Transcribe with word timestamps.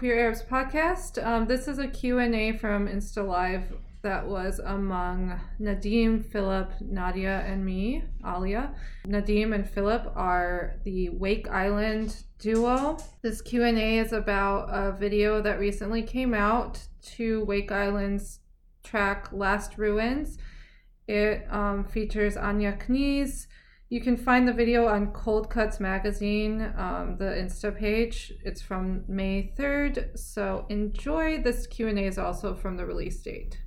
Queer 0.00 0.18
Arabs 0.18 0.42
podcast. 0.42 1.22
Um, 1.22 1.46
this 1.46 1.68
is 1.68 1.78
a 1.78 1.86
Q&A 1.86 2.52
from 2.52 2.88
Insta 2.88 3.22
Live 3.22 3.74
that 4.00 4.26
was 4.26 4.58
among 4.58 5.38
Nadim, 5.60 6.24
Philip, 6.24 6.72
Nadia, 6.80 7.44
and 7.46 7.62
me, 7.62 8.04
Alia. 8.26 8.74
Nadim 9.06 9.54
and 9.54 9.68
Philip 9.68 10.10
are 10.16 10.76
the 10.84 11.10
Wake 11.10 11.50
Island 11.50 12.16
duo. 12.38 12.96
This 13.20 13.42
Q&A 13.42 13.98
is 13.98 14.14
about 14.14 14.70
a 14.70 14.96
video 14.96 15.42
that 15.42 15.60
recently 15.60 16.02
came 16.02 16.32
out 16.32 16.80
to 17.16 17.44
Wake 17.44 17.70
Island's 17.70 18.40
track 18.82 19.28
Last 19.32 19.76
Ruins. 19.76 20.38
It 21.08 21.44
um, 21.50 21.84
features 21.84 22.38
Anya 22.38 22.72
Kneez. 22.72 23.48
You 23.92 24.00
can 24.00 24.16
find 24.16 24.46
the 24.46 24.52
video 24.52 24.86
on 24.86 25.10
Cold 25.10 25.50
Cuts 25.50 25.80
Magazine, 25.80 26.72
um, 26.76 27.16
the 27.18 27.24
Insta 27.24 27.76
page. 27.76 28.32
It's 28.44 28.62
from 28.62 29.02
May 29.08 29.52
3rd. 29.58 30.16
So 30.16 30.64
enjoy. 30.68 31.42
This 31.42 31.66
Q&A 31.66 32.06
is 32.06 32.16
also 32.16 32.54
from 32.54 32.76
the 32.76 32.86
release 32.86 33.20
date. 33.20 33.60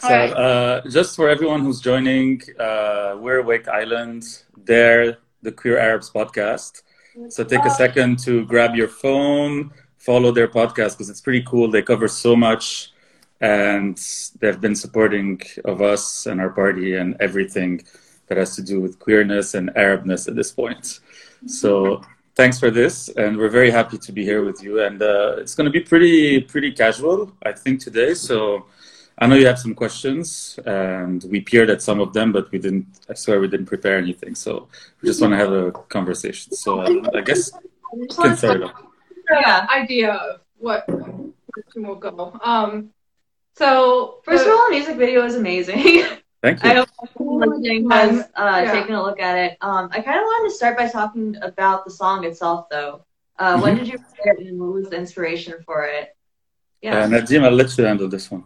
So, 0.00 0.08
uh, 0.08 0.88
just 0.88 1.14
for 1.14 1.28
everyone 1.28 1.60
who's 1.60 1.80
joining, 1.80 2.42
uh, 2.58 3.16
we're 3.20 3.42
Wake 3.42 3.68
Island. 3.68 4.24
They're 4.56 5.18
the 5.42 5.52
Queer 5.52 5.78
Arabs 5.78 6.10
podcast. 6.10 6.82
So 7.28 7.44
take 7.44 7.64
a 7.64 7.70
second 7.70 8.18
to 8.24 8.44
grab 8.46 8.74
your 8.74 8.88
phone, 8.88 9.70
follow 9.98 10.32
their 10.32 10.48
podcast 10.48 10.92
because 10.92 11.10
it's 11.10 11.20
pretty 11.20 11.44
cool. 11.46 11.70
They 11.70 11.82
cover 11.82 12.08
so 12.08 12.34
much, 12.34 12.92
and 13.40 13.96
they've 14.40 14.60
been 14.60 14.74
supporting 14.74 15.40
of 15.64 15.80
us 15.80 16.26
and 16.26 16.40
our 16.40 16.50
party 16.50 16.96
and 16.96 17.16
everything 17.20 17.82
that 18.30 18.38
has 18.38 18.54
to 18.54 18.62
do 18.62 18.80
with 18.80 18.98
queerness 18.98 19.54
and 19.54 19.70
Arabness 19.70 20.28
at 20.28 20.36
this 20.36 20.52
point. 20.52 21.00
So 21.46 22.00
thanks 22.36 22.58
for 22.60 22.70
this, 22.70 23.08
and 23.08 23.36
we're 23.36 23.50
very 23.50 23.70
happy 23.70 23.98
to 23.98 24.12
be 24.12 24.24
here 24.24 24.44
with 24.44 24.62
you. 24.62 24.82
And 24.82 25.02
uh, 25.02 25.34
it's 25.38 25.54
going 25.56 25.64
to 25.64 25.70
be 25.70 25.80
pretty 25.80 26.40
pretty 26.40 26.70
casual, 26.72 27.32
I 27.44 27.52
think, 27.52 27.80
today. 27.80 28.14
So 28.14 28.66
I 29.18 29.26
know 29.26 29.34
you 29.34 29.46
have 29.46 29.58
some 29.58 29.74
questions, 29.74 30.58
and 30.64 31.24
we 31.24 31.40
peered 31.40 31.70
at 31.70 31.82
some 31.82 31.98
of 32.00 32.12
them, 32.12 32.30
but 32.30 32.50
we 32.52 32.58
didn't. 32.58 32.86
I 33.10 33.14
swear 33.14 33.40
we 33.40 33.48
didn't 33.48 33.66
prepare 33.66 33.98
anything. 33.98 34.36
So 34.36 34.68
we 35.02 35.08
just 35.08 35.20
want 35.20 35.32
to 35.32 35.36
have 35.36 35.52
a 35.52 35.72
conversation. 35.72 36.54
So 36.54 36.80
um, 36.82 37.10
I 37.12 37.20
guess 37.22 37.50
we 37.92 38.06
can 38.06 38.36
start 38.36 38.62
off. 38.62 38.80
Yeah, 39.28 39.66
idea 39.70 40.12
of 40.14 40.40
what 40.58 40.88
we 40.88 41.82
will 41.82 41.96
go. 41.96 42.38
Um, 42.44 42.90
so 43.56 44.20
first 44.24 44.46
of 44.46 44.52
all, 44.52 44.66
the 44.68 44.76
music 44.76 44.96
video 44.96 45.24
is 45.24 45.34
amazing. 45.34 46.04
Thank 46.42 46.62
you. 46.62 46.86
I 47.40 47.46
hope 47.46 47.54
listening 47.56 47.90
has 47.90 48.20
uh, 48.34 48.62
yeah. 48.64 48.72
taken 48.72 48.94
a 48.94 49.02
look 49.02 49.20
at 49.20 49.36
it. 49.38 49.58
Um, 49.60 49.88
I 49.92 50.00
kind 50.00 50.18
of 50.18 50.24
wanted 50.24 50.50
to 50.50 50.54
start 50.54 50.76
by 50.76 50.88
talking 50.88 51.36
about 51.42 51.84
the 51.84 51.90
song 51.90 52.24
itself, 52.24 52.68
though. 52.70 53.04
Uh, 53.38 53.54
mm-hmm. 53.54 53.62
When 53.62 53.76
did 53.76 53.88
you 53.88 53.98
write 53.98 54.38
it, 54.38 54.46
and 54.46 54.60
what 54.60 54.72
was 54.72 54.90
the 54.90 54.96
inspiration 54.96 55.54
for 55.64 55.84
it? 55.84 56.16
Yeah, 56.82 57.00
uh, 57.00 57.08
Nadim, 57.08 57.44
I'll 57.44 57.52
let 57.52 57.76
you 57.76 57.84
handle 57.84 58.08
this 58.08 58.30
one. 58.30 58.44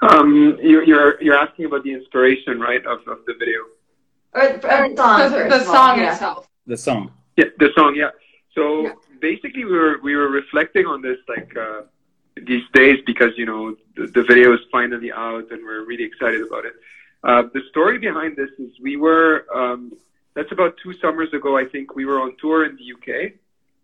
Um, 0.00 0.58
you're, 0.62 0.84
you're, 0.84 1.22
you're 1.22 1.36
asking 1.36 1.66
about 1.66 1.82
the 1.84 1.92
inspiration, 1.92 2.60
right, 2.60 2.84
of, 2.86 3.00
of 3.08 3.18
the 3.26 3.34
video? 3.38 3.60
Or, 4.32 4.42
or 4.42 4.88
the 4.88 4.96
song, 4.96 5.32
the, 5.32 5.48
the 5.48 5.64
song 5.64 5.98
yeah. 5.98 6.12
itself. 6.12 6.48
The 6.66 6.76
song. 6.76 7.12
Yeah, 7.36 7.46
the 7.58 7.70
song, 7.76 7.94
yeah. 7.96 8.10
So 8.54 8.82
yeah. 8.82 8.92
basically 9.20 9.64
we 9.64 9.72
were, 9.72 9.98
we 10.02 10.14
were 10.14 10.28
reflecting 10.28 10.86
on 10.86 11.02
this, 11.02 11.18
like, 11.28 11.56
uh, 11.56 11.82
these 12.46 12.62
days 12.72 12.98
because, 13.06 13.32
you 13.36 13.46
know, 13.46 13.76
the, 13.96 14.06
the 14.06 14.22
video 14.22 14.54
is 14.54 14.60
finally 14.70 15.10
out 15.10 15.50
and 15.50 15.64
we're 15.64 15.84
really 15.84 16.04
excited 16.04 16.42
about 16.46 16.64
it. 16.64 16.74
Uh, 17.24 17.42
the 17.52 17.62
story 17.70 17.98
behind 17.98 18.36
this 18.36 18.50
is 18.58 18.70
we 18.80 18.96
were, 18.96 19.46
um, 19.54 19.92
that's 20.34 20.52
about 20.52 20.76
two 20.82 20.92
summers 20.94 21.32
ago, 21.32 21.56
I 21.56 21.64
think, 21.64 21.94
we 21.94 22.04
were 22.04 22.20
on 22.20 22.36
tour 22.40 22.64
in 22.64 22.76
the 22.76 22.92
UK. 22.94 23.32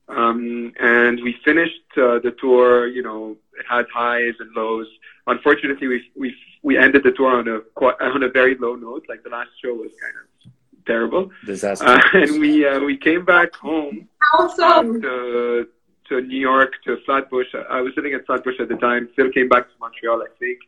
Um, 0.06 0.72
and 0.78 1.22
we 1.22 1.34
finished 1.44 1.88
uh, 1.97 2.19
the 2.19 2.34
tour, 2.38 2.86
you 2.86 3.03
know, 3.03 3.36
it 3.58 3.66
had 3.69 3.86
highs 3.92 4.34
and 4.38 4.50
lows 4.54 4.86
unfortunately, 5.26 5.88
we 5.88 6.10
we 6.16 6.36
we 6.62 6.78
ended 6.78 7.03
the 7.03 7.12
tour 7.12 7.36
on 7.36 7.48
a 7.48 8.04
on 8.04 8.22
a 8.22 8.28
very 8.28 8.56
low 8.56 8.75
note. 8.75 9.06
Like 9.08 9.22
the 9.22 9.31
last 9.31 9.50
show 9.62 9.75
was 9.75 9.92
kind 10.00 10.14
of 10.20 10.53
terrible, 10.87 11.31
disaster, 11.44 11.87
uh, 11.87 12.00
and 12.14 12.41
we 12.41 12.66
uh, 12.66 12.81
we 12.81 12.97
came 12.97 13.25
back 13.25 13.54
home 13.54 14.08
awesome. 14.34 15.00
to 15.03 15.69
to 16.08 16.20
New 16.20 16.38
York 16.38 16.72
to 16.84 16.98
Flatbush. 17.06 17.54
I 17.70 17.81
was 17.81 17.92
living 17.97 18.14
at 18.14 18.26
Flatbush 18.26 18.60
at 18.60 18.69
the 18.69 18.76
time. 18.76 19.08
Phil 19.16 19.31
came 19.31 19.48
back 19.48 19.69
to 19.69 19.75
Montreal, 19.81 20.22
I 20.22 20.28
think, 20.38 20.58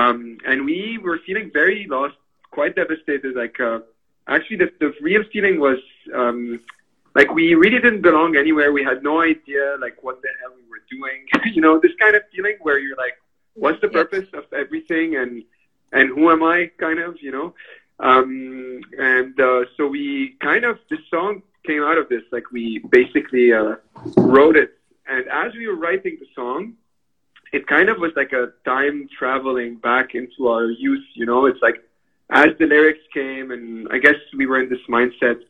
um, 0.00 0.38
and 0.46 0.64
we 0.64 0.98
were 1.04 1.18
feeling 1.26 1.50
very 1.52 1.86
lost, 1.88 2.16
quite 2.50 2.74
devastated. 2.76 3.34
Like 3.34 3.58
uh, 3.60 3.80
actually, 4.26 4.58
the 4.62 4.70
the 4.80 4.90
real 5.00 5.24
feeling 5.32 5.56
was. 5.60 5.80
Um, 6.14 6.60
like 7.14 7.32
we 7.34 7.54
really 7.54 7.80
didn't 7.80 8.02
belong 8.02 8.36
anywhere. 8.36 8.70
We 8.70 8.84
had 8.84 9.02
no 9.02 9.22
idea 9.22 9.64
like 9.80 9.96
what 10.04 10.22
the 10.22 10.28
hell 10.40 10.52
we 10.54 10.64
were 10.72 10.84
doing. 10.96 11.18
you 11.54 11.60
know, 11.60 11.80
this 11.84 11.90
kind 11.98 12.14
of 12.14 12.22
feeling 12.32 12.56
where 12.60 12.78
you're 12.78 12.96
like, 12.96 13.16
what's 13.58 13.80
the 13.80 13.88
purpose 13.88 14.28
of 14.34 14.44
everything 14.52 15.16
and 15.16 15.42
and 15.92 16.10
who 16.10 16.30
am 16.30 16.42
I 16.42 16.70
kind 16.78 17.00
of 17.00 17.16
you 17.20 17.32
know 17.32 17.54
um, 18.00 18.80
and 18.98 19.38
uh, 19.40 19.64
so 19.76 19.86
we 19.88 20.36
kind 20.40 20.64
of 20.64 20.78
this 20.88 21.00
song 21.10 21.42
came 21.66 21.82
out 21.82 21.98
of 21.98 22.08
this 22.08 22.22
like 22.30 22.50
we 22.52 22.78
basically 22.90 23.52
uh, 23.52 23.76
wrote 24.16 24.56
it 24.56 24.78
and 25.08 25.26
as 25.28 25.52
we 25.54 25.66
were 25.66 25.76
writing 25.76 26.16
the 26.20 26.26
song 26.34 26.74
it 27.52 27.66
kind 27.66 27.88
of 27.88 27.98
was 27.98 28.12
like 28.16 28.32
a 28.32 28.52
time 28.64 29.08
traveling 29.18 29.76
back 29.76 30.14
into 30.14 30.48
our 30.48 30.70
youth 30.70 31.04
you 31.14 31.26
know 31.26 31.46
it's 31.46 31.62
like 31.62 31.82
as 32.30 32.48
the 32.58 32.66
lyrics 32.66 33.04
came 33.12 33.50
and 33.50 33.88
I 33.90 33.98
guess 33.98 34.16
we 34.36 34.46
were 34.46 34.60
in 34.62 34.68
this 34.68 34.84
mindset 34.88 35.40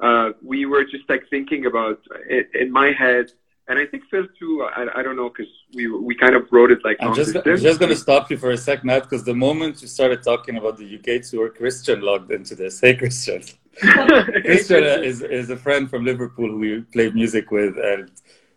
uh, 0.00 0.30
we 0.42 0.66
were 0.66 0.84
just 0.84 1.08
like 1.08 1.28
thinking 1.28 1.66
about 1.66 1.98
it 2.28 2.48
in 2.54 2.70
my 2.70 2.92
head 2.92 3.32
and 3.68 3.78
I 3.78 3.84
think 3.84 4.04
Phil 4.10 4.26
too. 4.38 4.66
I, 4.74 4.86
I 4.98 5.02
don't 5.02 5.16
know 5.16 5.28
because 5.28 5.52
we 5.74 5.88
we 5.88 6.14
kind 6.14 6.34
of 6.34 6.50
wrote 6.50 6.70
it 6.70 6.78
like. 6.84 6.96
I'm 7.00 7.14
just 7.14 7.36
I'm 7.36 7.58
just 7.58 7.78
going 7.78 7.90
to 7.90 7.96
stop 7.96 8.30
you 8.30 8.38
for 8.38 8.50
a 8.50 8.56
sec, 8.56 8.82
Nat, 8.82 9.00
because 9.00 9.24
the 9.24 9.34
moment 9.34 9.82
you 9.82 9.88
started 9.88 10.22
talking 10.22 10.56
about 10.56 10.78
the 10.78 10.86
UK 10.96 11.22
tour, 11.22 11.50
Christian 11.50 12.00
logged 12.00 12.30
into 12.32 12.54
this. 12.54 12.80
Hey, 12.80 12.96
Christian. 12.96 13.42
Christian 13.76 14.84
is 15.04 15.20
is 15.20 15.50
a 15.50 15.56
friend 15.56 15.88
from 15.90 16.04
Liverpool 16.04 16.48
who 16.48 16.58
we 16.58 16.80
played 16.80 17.14
music 17.14 17.50
with, 17.50 17.76
and 17.76 18.10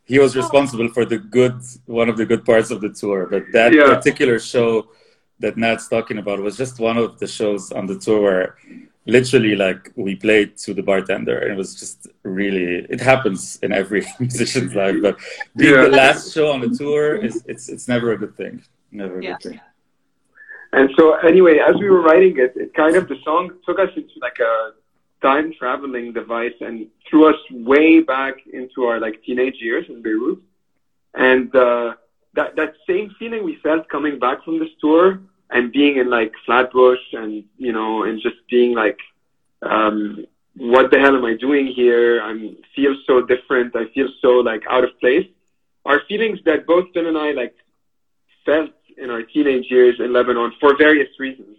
he 0.06 0.20
was 0.20 0.36
responsible 0.36 0.90
for 0.90 1.06
the 1.06 1.18
good 1.18 1.62
one 1.86 2.10
of 2.10 2.18
the 2.18 2.26
good 2.26 2.44
parts 2.46 2.72
of 2.72 2.82
the 2.82 2.90
tour. 2.90 3.28
But 3.30 3.44
that 3.54 3.74
yeah. 3.74 3.86
particular 3.86 4.40
show 4.40 4.90
that 5.40 5.58
Nat's 5.58 5.88
talking 5.88 6.18
about 6.18 6.40
was 6.40 6.58
just 6.58 6.80
one 6.80 6.98
of 6.98 7.20
the 7.20 7.28
shows 7.28 7.72
on 7.72 7.86
the 7.88 7.98
tour 7.98 8.22
where 8.22 8.58
literally 9.06 9.56
like 9.56 9.92
we 9.96 10.16
played 10.16 10.58
to 10.58 10.74
the 10.74 10.84
bartender 10.84 11.40
and 11.40 11.52
it 11.54 11.58
was 11.58 11.74
just 11.76 12.08
really 12.24 12.86
it 12.90 13.02
happens 13.02 13.58
in 13.64 13.72
every 13.72 14.06
musician's 14.20 14.76
life 14.76 14.96
but 15.02 15.18
being 15.56 15.74
yeah. 15.74 15.82
the 15.82 15.90
last 15.90 16.34
show 16.34 16.52
on 16.52 16.60
the 16.62 16.70
tour 16.70 17.16
is 17.16 17.44
it's 17.48 17.68
it's 17.68 17.88
never 17.88 18.12
a 18.12 18.18
good 18.18 18.36
thing 18.38 18.64
never 18.92 19.20
a 19.20 19.24
yeah. 19.24 19.38
good 19.42 19.54
thing 19.54 19.60
and 20.74 20.90
so 20.96 21.16
anyway 21.16 21.58
as 21.58 21.76
we 21.78 21.90
were 21.90 22.02
writing 22.02 22.38
it 22.38 22.54
it 22.56 22.72
kind 22.76 22.96
of 22.96 23.08
the 23.08 23.18
song 23.24 23.50
took 23.66 23.80
us 23.80 23.90
into 23.96 24.14
like 24.22 24.38
a 24.40 24.72
time 25.22 25.54
traveling 25.58 26.14
device 26.14 26.54
and 26.62 26.88
threw 27.10 27.30
us 27.30 27.40
way 27.52 28.02
back 28.02 28.36
into 28.52 28.86
our 28.86 29.00
like 29.00 29.22
teenage 29.24 29.56
years 29.60 29.86
in 29.90 30.02
beirut 30.02 30.40
and 31.14 31.56
uh 31.56 31.94
that 32.34 32.56
that 32.56 32.74
same 32.88 33.14
feeling 33.20 33.44
we 33.44 33.56
felt 33.62 33.88
coming 33.90 34.18
back 34.20 34.44
from 34.44 34.60
this 34.60 34.70
tour 34.80 35.20
and 35.50 35.72
being 35.72 35.98
in 35.98 36.10
like 36.10 36.32
Flatbush 36.46 37.04
and 37.14 37.44
you 37.58 37.74
know 37.74 38.04
and 38.04 38.22
just 38.22 38.38
being 38.50 38.74
like 38.74 39.00
um 39.62 40.26
what 40.58 40.92
the 40.92 41.00
hell 41.00 41.16
am 41.16 41.26
I 41.26 41.36
doing 41.36 41.68
here? 41.68 42.22
I 42.22 42.34
feel 42.76 42.96
so 43.08 43.22
different. 43.22 43.76
I 43.76 43.86
feel 43.94 44.08
so 44.22 44.30
like 44.40 44.64
out 44.70 44.84
of 44.84 45.00
place. 45.00 45.28
Are 45.86 46.02
feelings 46.08 46.40
that 46.46 46.68
both 46.68 46.86
Phil 46.94 47.08
and 47.08 47.18
I 47.18 47.32
like 47.32 47.56
felt 48.46 48.72
in 48.98 49.10
our 49.10 49.24
teenage 49.24 49.66
years 49.70 49.96
in 50.00 50.14
Lebanon 50.14 50.54
for 50.60 50.78
various 50.78 51.10
reasons, 51.20 51.58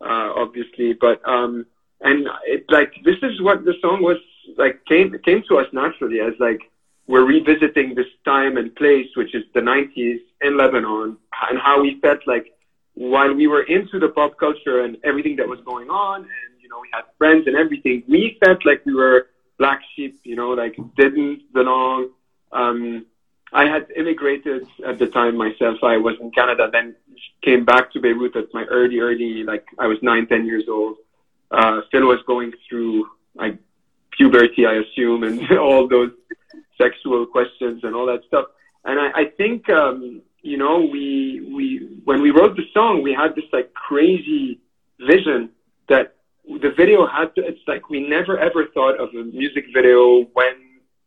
uh, 0.00 0.32
obviously. 0.36 0.92
But 0.92 1.26
um, 1.28 1.66
and 2.00 2.28
it 2.44 2.64
like 2.68 2.92
this 3.04 3.16
is 3.22 3.40
what 3.40 3.64
the 3.64 3.74
song 3.80 4.02
was 4.02 4.18
like 4.56 4.84
came 4.86 5.16
came 5.24 5.42
to 5.48 5.58
us 5.58 5.66
naturally 5.72 6.20
as 6.20 6.34
like 6.38 6.60
we're 7.06 7.24
revisiting 7.24 7.94
this 7.94 8.06
time 8.24 8.56
and 8.56 8.74
place, 8.74 9.06
which 9.14 9.34
is 9.34 9.44
the 9.54 9.60
90s 9.60 10.18
in 10.40 10.56
Lebanon, 10.56 11.16
and 11.48 11.58
how 11.58 11.80
we 11.80 12.00
felt 12.00 12.18
like 12.26 12.52
while 12.94 13.32
we 13.32 13.46
were 13.46 13.62
into 13.62 14.00
the 14.00 14.08
pop 14.08 14.36
culture 14.38 14.82
and 14.84 14.96
everything 15.04 15.36
that 15.36 15.48
was 15.48 15.60
going 15.64 15.88
on, 15.88 16.22
and 16.22 16.60
you 16.60 16.68
know 16.68 16.80
we 16.80 16.88
had 16.92 17.04
friends 17.18 17.46
and 17.46 17.56
everything, 17.56 18.02
we 18.08 18.36
felt 18.44 18.64
like 18.66 18.84
we 18.84 18.94
were 18.94 19.28
black 19.58 19.80
sheep, 19.94 20.18
you 20.24 20.36
know, 20.36 20.50
like 20.50 20.76
didn't 20.96 21.42
belong. 21.52 22.10
Um, 22.52 23.06
I 23.52 23.66
had 23.66 23.86
immigrated 23.94 24.66
at 24.84 24.98
the 24.98 25.06
time 25.06 25.36
myself. 25.36 25.78
I 25.82 25.96
was 25.98 26.16
in 26.20 26.30
Canada, 26.32 26.68
then 26.70 26.96
came 27.42 27.64
back 27.64 27.92
to 27.92 28.00
Beirut 28.00 28.34
at 28.36 28.52
my 28.52 28.64
early, 28.64 28.98
early, 28.98 29.44
like 29.44 29.64
I 29.78 29.86
was 29.86 29.98
nine, 30.02 30.26
ten 30.26 30.44
years 30.46 30.64
old. 30.68 30.96
Uh, 31.50 31.80
Phil 31.90 32.06
was 32.06 32.18
going 32.26 32.52
through 32.68 33.08
like 33.34 33.58
puberty, 34.10 34.66
I 34.66 34.74
assume, 34.74 35.22
and 35.22 35.58
all 35.58 35.88
those 35.88 36.10
sexual 36.78 37.26
questions 37.26 37.84
and 37.84 37.94
all 37.94 38.06
that 38.06 38.24
stuff. 38.26 38.46
And 38.84 39.00
I, 39.00 39.22
I 39.22 39.24
think 39.36 39.68
um, 39.68 40.22
you 40.42 40.56
know, 40.56 40.80
we 40.80 41.48
we 41.54 42.00
when 42.04 42.22
we 42.22 42.30
wrote 42.30 42.56
the 42.56 42.64
song, 42.72 43.02
we 43.02 43.12
had 43.12 43.34
this 43.34 43.44
like 43.52 43.74
crazy 43.74 44.60
vision 45.00 45.50
that 45.88 46.14
the 46.46 46.70
video 46.76 47.06
had 47.06 47.34
to. 47.34 47.44
It's 47.44 47.60
like 47.66 47.90
we 47.90 48.06
never 48.08 48.38
ever 48.38 48.66
thought 48.72 48.98
of 49.00 49.08
a 49.14 49.24
music 49.24 49.66
video 49.74 50.22
when 50.34 50.54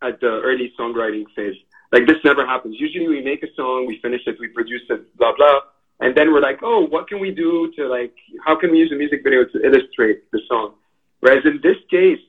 at 0.02 0.20
the 0.20 0.42
early 0.44 0.74
songwriting 0.80 1.26
phase. 1.36 1.56
like 1.92 2.06
this 2.06 2.18
never 2.24 2.46
happens. 2.46 2.76
Usually 2.80 3.08
we 3.08 3.22
make 3.22 3.44
a 3.44 3.54
song, 3.56 3.86
we 3.86 4.00
finish 4.02 4.22
it, 4.28 4.38
we 4.40 4.48
produce 4.50 4.84
it, 4.90 5.18
blah 5.18 5.34
blah, 5.36 5.60
and 6.00 6.16
then 6.16 6.32
we're 6.32 6.42
like, 6.42 6.60
oh, 6.64 6.86
what 6.86 7.08
can 7.08 7.20
we 7.20 7.32
do 7.32 7.72
to 7.76 7.88
like, 7.88 8.16
how 8.46 8.56
can 8.56 8.72
we 8.72 8.80
use 8.80 8.92
a 8.92 8.96
music 8.96 9.22
video 9.24 9.44
to 9.46 9.66
illustrate 9.66 10.32
the 10.32 10.42
song? 10.48 10.76
Whereas 11.20 11.46
in 11.46 11.60
this 11.62 11.78
case, 11.92 12.20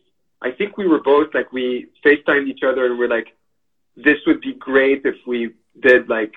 I 0.43 0.50
think 0.50 0.76
we 0.76 0.88
were 0.88 1.02
both 1.02 1.28
like 1.34 1.52
we 1.52 1.88
FaceTimed 2.05 2.49
each 2.49 2.62
other 2.67 2.87
and 2.87 2.99
we're 2.99 3.08
like, 3.08 3.28
this 3.96 4.19
would 4.26 4.40
be 4.40 4.55
great 4.55 5.02
if 5.05 5.17
we 5.26 5.50
did 5.81 6.08
like 6.08 6.34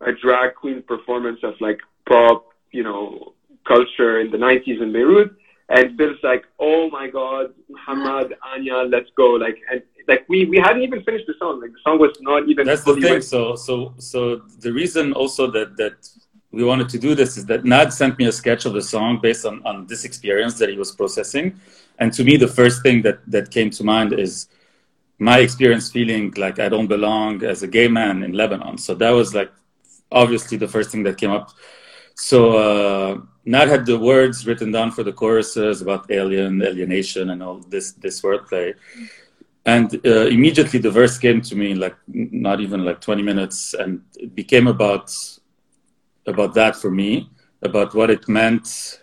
a 0.00 0.12
drag 0.12 0.54
queen 0.54 0.82
performance 0.82 1.40
of 1.42 1.54
like 1.60 1.80
pop, 2.08 2.46
you 2.72 2.82
know, 2.82 3.34
culture 3.66 4.20
in 4.20 4.30
the 4.30 4.38
90s 4.38 4.82
in 4.82 4.92
Beirut. 4.92 5.36
And 5.68 5.96
Phil's 5.96 6.18
like, 6.22 6.44
oh 6.60 6.88
my 6.90 7.08
God, 7.08 7.52
Mohamad, 7.70 8.32
Anya, 8.42 8.82
let's 8.88 9.10
go. 9.16 9.30
Like, 9.30 9.58
and 9.70 9.82
like 10.06 10.24
we, 10.28 10.44
we 10.46 10.58
hadn't 10.58 10.82
even 10.82 11.02
finished 11.02 11.26
the 11.26 11.34
song. 11.38 11.60
Like 11.60 11.72
the 11.72 11.78
song 11.84 11.98
was 11.98 12.16
not 12.20 12.48
even. 12.48 12.66
That's 12.66 12.84
the 12.84 12.94
thing. 12.94 13.20
So, 13.20 13.56
so, 13.56 13.94
so 13.98 14.36
the 14.60 14.72
reason 14.72 15.12
also 15.12 15.50
that, 15.50 15.76
that 15.76 16.08
we 16.56 16.64
wanted 16.64 16.88
to 16.88 16.98
do 16.98 17.14
this 17.14 17.36
is 17.36 17.44
that 17.46 17.64
Nad 17.64 17.92
sent 17.92 18.18
me 18.18 18.24
a 18.26 18.32
sketch 18.32 18.64
of 18.64 18.72
the 18.72 18.80
song 18.80 19.20
based 19.20 19.44
on, 19.44 19.56
on 19.66 19.86
this 19.86 20.04
experience 20.04 20.54
that 20.58 20.70
he 20.70 20.78
was 20.78 20.90
processing. 20.90 21.60
And 21.98 22.12
to 22.14 22.24
me, 22.24 22.38
the 22.38 22.48
first 22.48 22.82
thing 22.82 23.02
that, 23.02 23.18
that 23.34 23.50
came 23.50 23.68
to 23.78 23.84
mind 23.84 24.14
is 24.14 24.48
my 25.18 25.38
experience 25.38 25.90
feeling 25.90 26.32
like 26.36 26.58
I 26.58 26.68
don't 26.70 26.86
belong 26.86 27.44
as 27.44 27.62
a 27.62 27.68
gay 27.68 27.88
man 27.88 28.22
in 28.22 28.32
Lebanon. 28.32 28.78
So 28.78 28.94
that 28.94 29.10
was 29.10 29.34
like 29.34 29.52
obviously 30.10 30.56
the 30.56 30.68
first 30.68 30.90
thing 30.90 31.02
that 31.02 31.18
came 31.18 31.30
up. 31.30 31.50
So 32.14 32.38
uh, 32.56 33.20
Nad 33.44 33.68
had 33.68 33.84
the 33.84 33.98
words 33.98 34.46
written 34.46 34.72
down 34.72 34.92
for 34.92 35.02
the 35.02 35.12
choruses 35.12 35.82
about 35.82 36.10
alien, 36.10 36.62
alienation, 36.62 37.30
and 37.30 37.42
all 37.42 37.58
this 37.68 37.92
this 37.92 38.22
wordplay. 38.22 38.74
And 39.66 39.88
uh, 40.06 40.26
immediately 40.36 40.78
the 40.78 40.90
verse 40.90 41.18
came 41.18 41.40
to 41.42 41.54
me 41.56 41.74
like 41.74 41.96
not 42.06 42.60
even 42.60 42.84
like 42.84 43.00
20 43.00 43.22
minutes, 43.22 43.74
and 43.74 44.02
it 44.16 44.34
became 44.34 44.66
about 44.68 45.12
about 46.26 46.54
that 46.54 46.76
for 46.76 46.90
me, 46.90 47.30
about 47.62 47.94
what 47.94 48.10
it 48.10 48.28
meant, 48.28 49.02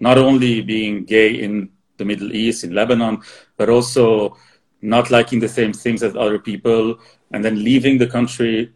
not 0.00 0.18
only 0.18 0.60
being 0.60 1.04
gay 1.04 1.42
in 1.42 1.70
the 1.98 2.04
Middle 2.04 2.32
East, 2.32 2.64
in 2.64 2.74
Lebanon, 2.74 3.22
but 3.56 3.68
also 3.68 4.36
not 4.82 5.10
liking 5.10 5.40
the 5.40 5.48
same 5.48 5.72
things 5.72 6.02
as 6.02 6.16
other 6.16 6.38
people, 6.38 6.98
and 7.32 7.44
then 7.44 7.62
leaving 7.62 7.98
the 7.98 8.06
country. 8.06 8.72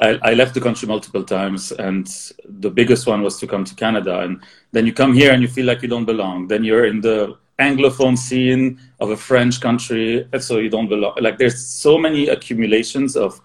I, 0.00 0.18
I, 0.22 0.34
left 0.34 0.54
the 0.54 0.60
country 0.60 0.86
multiple 0.86 1.24
times, 1.24 1.72
and 1.72 2.06
the 2.44 2.70
biggest 2.70 3.06
one 3.06 3.22
was 3.22 3.38
to 3.40 3.46
come 3.46 3.64
to 3.64 3.74
Canada. 3.74 4.20
And 4.20 4.42
then 4.70 4.86
you 4.86 4.92
come 4.92 5.14
here 5.14 5.32
and 5.32 5.42
you 5.42 5.48
feel 5.48 5.66
like 5.66 5.82
you 5.82 5.88
don't 5.88 6.04
belong. 6.04 6.46
Then 6.46 6.62
you're 6.62 6.84
in 6.84 7.00
the 7.00 7.36
Anglophone 7.58 8.16
scene 8.16 8.78
of 9.00 9.10
a 9.10 9.16
French 9.16 9.60
country, 9.60 10.28
and 10.32 10.42
so 10.42 10.58
you 10.58 10.68
don't 10.68 10.88
belong. 10.88 11.14
Like 11.20 11.38
there's 11.38 11.58
so 11.66 11.98
many 11.98 12.28
accumulations 12.28 13.16
of 13.16 13.40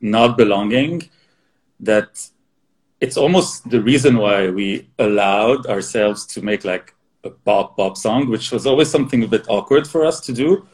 not 0.00 0.38
belonging 0.38 1.10
that 1.80 2.26
it's 3.00 3.16
almost 3.16 3.68
the 3.70 3.80
reason 3.80 4.18
why 4.18 4.50
we 4.50 4.88
allowed 4.98 5.66
ourselves 5.66 6.26
to 6.26 6.42
make 6.42 6.64
like 6.64 6.94
a 7.24 7.30
pop 7.30 7.76
pop 7.76 7.96
song, 7.96 8.28
which 8.28 8.52
was 8.52 8.66
always 8.66 8.90
something 8.90 9.22
a 9.22 9.28
bit 9.28 9.46
awkward 9.48 9.86
for 9.86 10.04
us 10.04 10.20
to 10.20 10.32
do. 10.32 10.66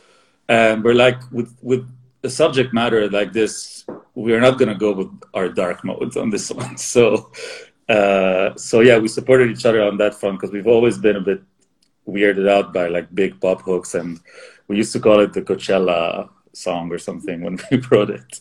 And 0.49 0.83
we're 0.85 0.95
like 0.95 1.19
with 1.31 1.57
with 1.63 1.89
a 2.23 2.31
subject 2.31 2.73
matter 2.73 3.09
like 3.11 3.33
this 3.33 3.85
we're 4.15 4.41
not 4.41 4.59
going 4.59 4.71
to 4.71 4.75
go 4.75 4.93
with 4.93 5.13
our 5.35 5.49
dark 5.49 5.85
modes 5.85 6.17
on 6.17 6.31
this 6.31 6.51
one. 6.63 6.77
So 6.77 7.31
uh, 7.89 8.55
so 8.57 8.81
yeah 8.81 8.99
we 8.99 9.09
supported 9.09 9.51
each 9.51 9.65
other 9.65 9.83
on 9.83 9.97
that 9.99 10.15
front 10.15 10.41
because 10.41 10.53
we've 10.53 10.67
always 10.67 10.99
been 10.99 11.17
a 11.17 11.21
bit 11.21 11.43
weirded 12.09 12.49
out 12.49 12.73
by 12.73 12.89
like 12.89 13.15
big 13.15 13.41
pop 13.41 13.63
hooks 13.63 13.95
and 13.95 14.21
we 14.69 14.77
used 14.77 14.93
to 14.93 15.01
call 15.01 15.21
it 15.21 15.33
the 15.33 15.43
coachella 15.43 16.29
song 16.53 16.91
or 16.91 16.99
something 16.99 17.43
when 17.43 17.59
we 17.71 17.79
wrote 17.91 18.11
it. 18.11 18.41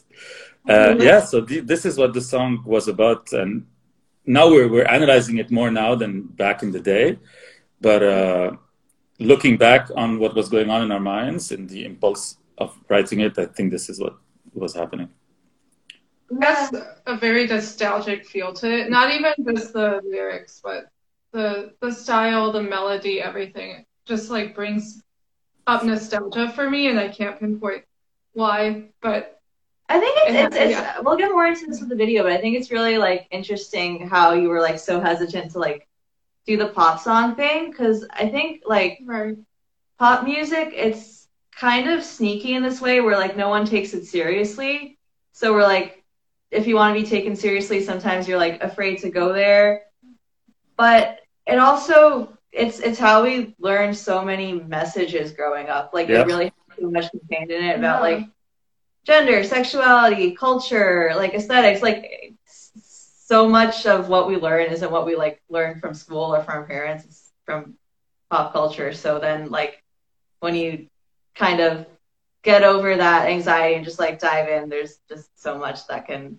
Uh, 0.68 0.96
yeah 1.00 1.20
so 1.20 1.46
th- 1.46 1.66
this 1.66 1.86
is 1.86 1.96
what 1.96 2.14
the 2.14 2.22
song 2.22 2.64
was 2.66 2.88
about 2.88 3.32
and 3.34 3.68
now 4.26 4.50
we're, 4.50 4.68
we're 4.68 4.86
analyzing 4.86 5.38
it 5.38 5.52
more 5.52 5.72
now 5.72 5.96
than 5.96 6.22
back 6.22 6.64
in 6.64 6.72
the 6.72 6.80
day 6.80 7.18
but 7.82 8.02
uh, 8.02 8.52
looking 9.20 9.58
back 9.58 9.90
on 9.96 10.20
what 10.20 10.36
was 10.36 10.50
going 10.50 10.70
on 10.70 10.82
in 10.82 10.92
our 10.92 11.00
minds 11.00 11.52
and 11.52 11.70
the 11.70 11.86
impulse 11.86 12.38
of 12.58 12.78
writing 12.90 13.20
it, 13.22 13.38
I 13.38 13.46
think 13.46 13.72
this 13.72 13.90
is 13.90 14.00
what 14.00 14.18
was 14.54 14.74
happening. 14.74 15.10
That's 16.30 16.76
a 17.06 17.18
very 17.18 17.46
nostalgic 17.46 18.26
feel 18.26 18.54
to 18.54 18.80
it. 18.80 18.90
Not 18.90 19.12
even 19.12 19.34
just 19.56 19.74
the 19.74 20.02
lyrics, 20.04 20.62
but 20.64 20.90
the 21.32 21.74
the 21.82 21.92
style, 21.92 22.52
the 22.52 22.64
melody, 22.64 23.22
everything 23.22 23.86
just 24.06 24.30
like 24.30 24.56
brings 24.56 25.04
up 25.68 25.84
nostalgia 25.84 26.50
for 26.50 26.70
me, 26.70 26.88
and 26.88 27.00
I 27.00 27.10
can't 27.10 27.40
pinpoint 27.40 27.84
why, 28.34 28.90
but 29.02 29.35
I 29.88 30.00
think 30.00 30.18
it's, 30.18 30.56
it's, 30.56 30.56
it's 30.56 30.72
yeah. 30.72 31.00
we'll 31.02 31.18
get 31.18 31.32
more 31.32 31.46
into 31.46 31.68
this 31.68 31.80
with 31.80 31.90
the 31.90 31.96
video, 31.96 32.24
but 32.24 32.32
I 32.32 32.38
think 32.38 32.58
it's 32.58 32.72
really 32.72 32.98
like 32.98 33.28
interesting 33.30 34.08
how 34.08 34.34
you 34.34 34.50
were 34.50 34.62
like 34.62 34.80
so 34.80 35.00
hesitant 35.00 35.52
to 35.52 35.60
like 35.60 35.88
do 36.46 36.58
the 36.58 36.68
pop 36.68 37.00
song 37.00 37.36
thing 37.36 37.70
because 37.70 38.06
I 38.12 38.30
think 38.30 38.64
like 38.66 39.00
right. 39.06 39.38
pop 40.00 40.24
music 40.24 40.72
it's 40.74 41.28
kind 41.52 41.90
of 41.90 42.04
sneaky 42.04 42.54
in 42.54 42.64
this 42.64 42.82
way 42.82 43.02
where 43.02 43.18
like 43.18 43.38
no 43.38 43.50
one 43.50 43.66
takes 43.66 43.94
it 43.94 44.06
seriously. 44.06 44.98
So 45.34 45.54
we're 45.54 45.64
like 45.64 46.04
if 46.52 46.68
you 46.68 46.76
want 46.76 46.96
to 46.96 47.02
be 47.02 47.08
taken 47.08 47.36
seriously, 47.36 47.84
sometimes 47.84 48.28
you're 48.28 48.38
like 48.38 48.64
afraid 48.64 49.00
to 49.00 49.10
go 49.10 49.34
there. 49.34 49.84
But 50.78 51.20
it 51.46 51.60
also 51.60 52.38
it's 52.52 52.80
it's 52.80 52.98
how 52.98 53.24
we 53.24 53.56
learned 53.60 53.96
so 53.96 54.24
many 54.24 54.54
messages 54.54 55.32
growing 55.32 55.70
up. 55.70 55.92
Like 55.94 56.08
yep. 56.08 56.26
it 56.26 56.28
really 56.28 56.54
too 56.78 56.90
much 56.90 57.10
contained 57.12 57.52
in 57.52 57.64
it 57.64 57.78
about 57.78 57.98
yeah. 57.98 58.16
like 58.18 58.30
gender, 59.06 59.44
sexuality, 59.44 60.36
culture, 60.36 61.14
like 61.16 61.34
aesthetics. 61.34 61.82
Like 61.82 62.36
so 63.26 63.50
much 63.50 63.88
of 63.88 64.08
what 64.08 64.28
we 64.28 64.36
learn 64.38 64.72
isn't 64.72 64.92
what 64.92 65.06
we 65.06 65.16
like 65.16 65.42
learn 65.50 65.80
from 65.80 65.94
school 65.96 66.36
or 66.36 66.44
from 66.44 66.58
our 66.60 66.64
parents 66.66 67.06
it's 67.06 67.32
from 67.44 67.74
pop 68.30 68.54
culture 68.54 68.94
so 68.94 69.18
then 69.18 69.50
like 69.50 69.84
when 70.42 70.54
you 70.54 70.88
kind 71.34 71.60
of 71.60 71.88
get 72.44 72.62
over 72.64 72.96
that 72.96 73.28
anxiety 73.28 73.76
and 73.76 73.84
just 73.84 73.98
like 73.98 74.20
dive 74.20 74.48
in 74.48 74.70
there's 74.70 75.00
just 75.10 75.28
so 75.42 75.58
much 75.58 75.88
that 75.88 76.06
can 76.06 76.38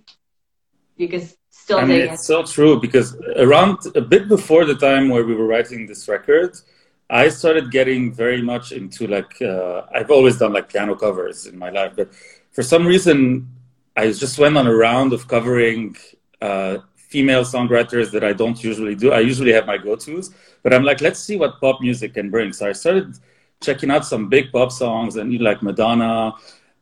you 0.97 1.09
can 1.09 1.23
still 1.51 1.79
I 1.79 1.85
mean, 1.85 2.03
it's 2.03 2.25
so 2.25 2.45
true 2.45 2.81
because 2.81 3.17
around 3.37 3.79
a 3.97 4.01
bit 4.01 4.29
before 4.29 4.65
the 4.65 4.77
time 4.77 5.09
where 5.09 5.25
we 5.25 5.35
were 5.35 5.49
writing 5.49 5.87
this 5.87 6.07
record 6.07 6.53
i 7.11 7.29
started 7.29 7.73
getting 7.73 8.15
very 8.15 8.43
much 8.43 8.71
into 8.71 9.09
like 9.09 9.35
uh, 9.43 9.83
i've 9.93 10.13
always 10.13 10.37
done 10.39 10.53
like 10.53 10.69
piano 10.69 10.95
covers 10.95 11.47
in 11.47 11.59
my 11.59 11.71
life 11.71 11.93
but 11.97 12.11
for 12.57 12.65
some 12.73 12.85
reason 12.93 13.19
i 13.97 14.05
just 14.25 14.37
went 14.43 14.55
on 14.61 14.67
a 14.67 14.77
round 14.87 15.11
of 15.17 15.21
covering 15.35 15.83
uh, 16.41 16.79
female 17.09 17.45
songwriters 17.45 18.11
that 18.11 18.25
I 18.25 18.33
don't 18.33 18.63
usually 18.63 18.95
do. 18.95 19.13
I 19.13 19.21
usually 19.21 19.53
have 19.53 19.67
my 19.67 19.79
go-tos, 19.79 20.31
but 20.63 20.75
I'm 20.75 20.83
like, 20.83 21.01
let's 21.01 21.21
see 21.21 21.37
what 21.37 21.61
pop 21.61 21.81
music 21.81 22.15
can 22.15 22.31
bring. 22.31 22.53
So 22.53 22.69
I 22.69 22.73
started 22.73 23.17
checking 23.61 23.91
out 23.91 24.05
some 24.05 24.29
big 24.29 24.53
pop 24.53 24.73
songs 24.73 25.17
and 25.17 25.27
like 25.41 25.63
Madonna. 25.63 26.35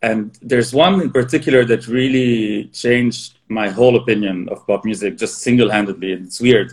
And 0.03 0.37
there's 0.43 0.73
one 0.75 1.01
in 1.01 1.11
particular 1.11 1.65
that 1.67 1.87
really 1.87 2.69
changed 2.69 3.39
my 3.49 3.69
whole 3.69 3.97
opinion 3.97 4.49
of 4.49 4.67
pop 4.67 4.85
music 4.85 5.19
just 5.19 5.39
single-handedly. 5.43 6.13
And 6.15 6.27
It's 6.27 6.41
weird. 6.41 6.73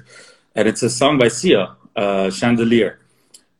And 0.56 0.68
it's 0.68 0.84
a 0.84 0.90
song 0.90 1.18
by 1.18 1.28
Sia, 1.28 1.76
uh, 1.96 2.30
Chandelier. 2.30 3.00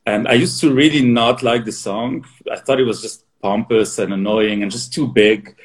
And 0.04 0.26
I 0.26 0.32
used 0.32 0.60
to 0.62 0.74
really 0.74 1.02
not 1.02 1.42
like 1.42 1.64
the 1.64 1.72
song. 1.72 2.24
I 2.50 2.56
thought 2.56 2.80
it 2.80 2.84
was 2.84 3.00
just 3.00 3.24
pompous 3.42 3.98
and 3.98 4.12
annoying 4.12 4.62
and 4.62 4.70
just 4.70 4.92
too 4.92 5.06
big. 5.06 5.56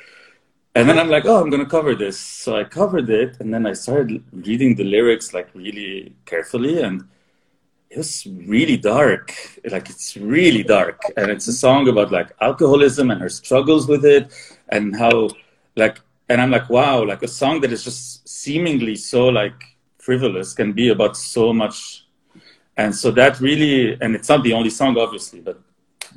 And 0.76 0.88
then 0.88 1.00
I'm 1.00 1.10
like, 1.10 1.26
oh, 1.26 1.42
I'm 1.42 1.50
gonna 1.50 1.66
cover 1.66 1.96
this. 1.96 2.20
So 2.20 2.56
I 2.56 2.64
covered 2.64 3.10
it, 3.10 3.38
and 3.40 3.54
then 3.54 3.66
I 3.66 3.74
started 3.74 4.24
reading 4.32 4.76
the 4.76 4.84
lyrics 4.84 5.34
like 5.34 5.50
really 5.56 6.14
carefully, 6.26 6.82
and 6.82 7.04
it 7.90 7.98
was 7.98 8.28
really 8.46 8.78
dark. 8.78 9.34
Like 9.72 9.90
it's 9.90 10.18
really 10.18 10.64
dark, 10.64 11.02
and 11.16 11.32
it's 11.32 11.48
a 11.48 11.54
song 11.54 11.88
about 11.88 12.12
like 12.12 12.30
alcoholism 12.42 13.10
and 13.12 13.22
her 13.22 13.30
struggles 13.30 13.88
with 13.88 14.06
it, 14.06 14.32
and 14.70 14.96
how 14.96 15.30
like, 15.76 16.00
and 16.30 16.42
I'm 16.42 16.52
like, 16.52 16.70
wow, 16.70 17.04
like 17.04 17.24
a 17.24 17.28
song 17.28 17.62
that 17.62 17.72
is 17.72 17.84
just 17.84 18.28
seemingly 18.28 18.96
so 18.98 19.30
like 19.30 19.60
frivolous 19.98 20.54
can 20.54 20.74
be 20.74 20.90
about 20.90 21.18
so 21.18 21.54
much. 21.54 22.06
And 22.76 22.96
so 22.96 23.10
that 23.12 23.40
really, 23.40 23.98
and 24.00 24.14
it's 24.14 24.30
not 24.30 24.44
the 24.44 24.54
only 24.54 24.70
song, 24.70 24.96
obviously, 24.98 25.42
but 25.42 25.60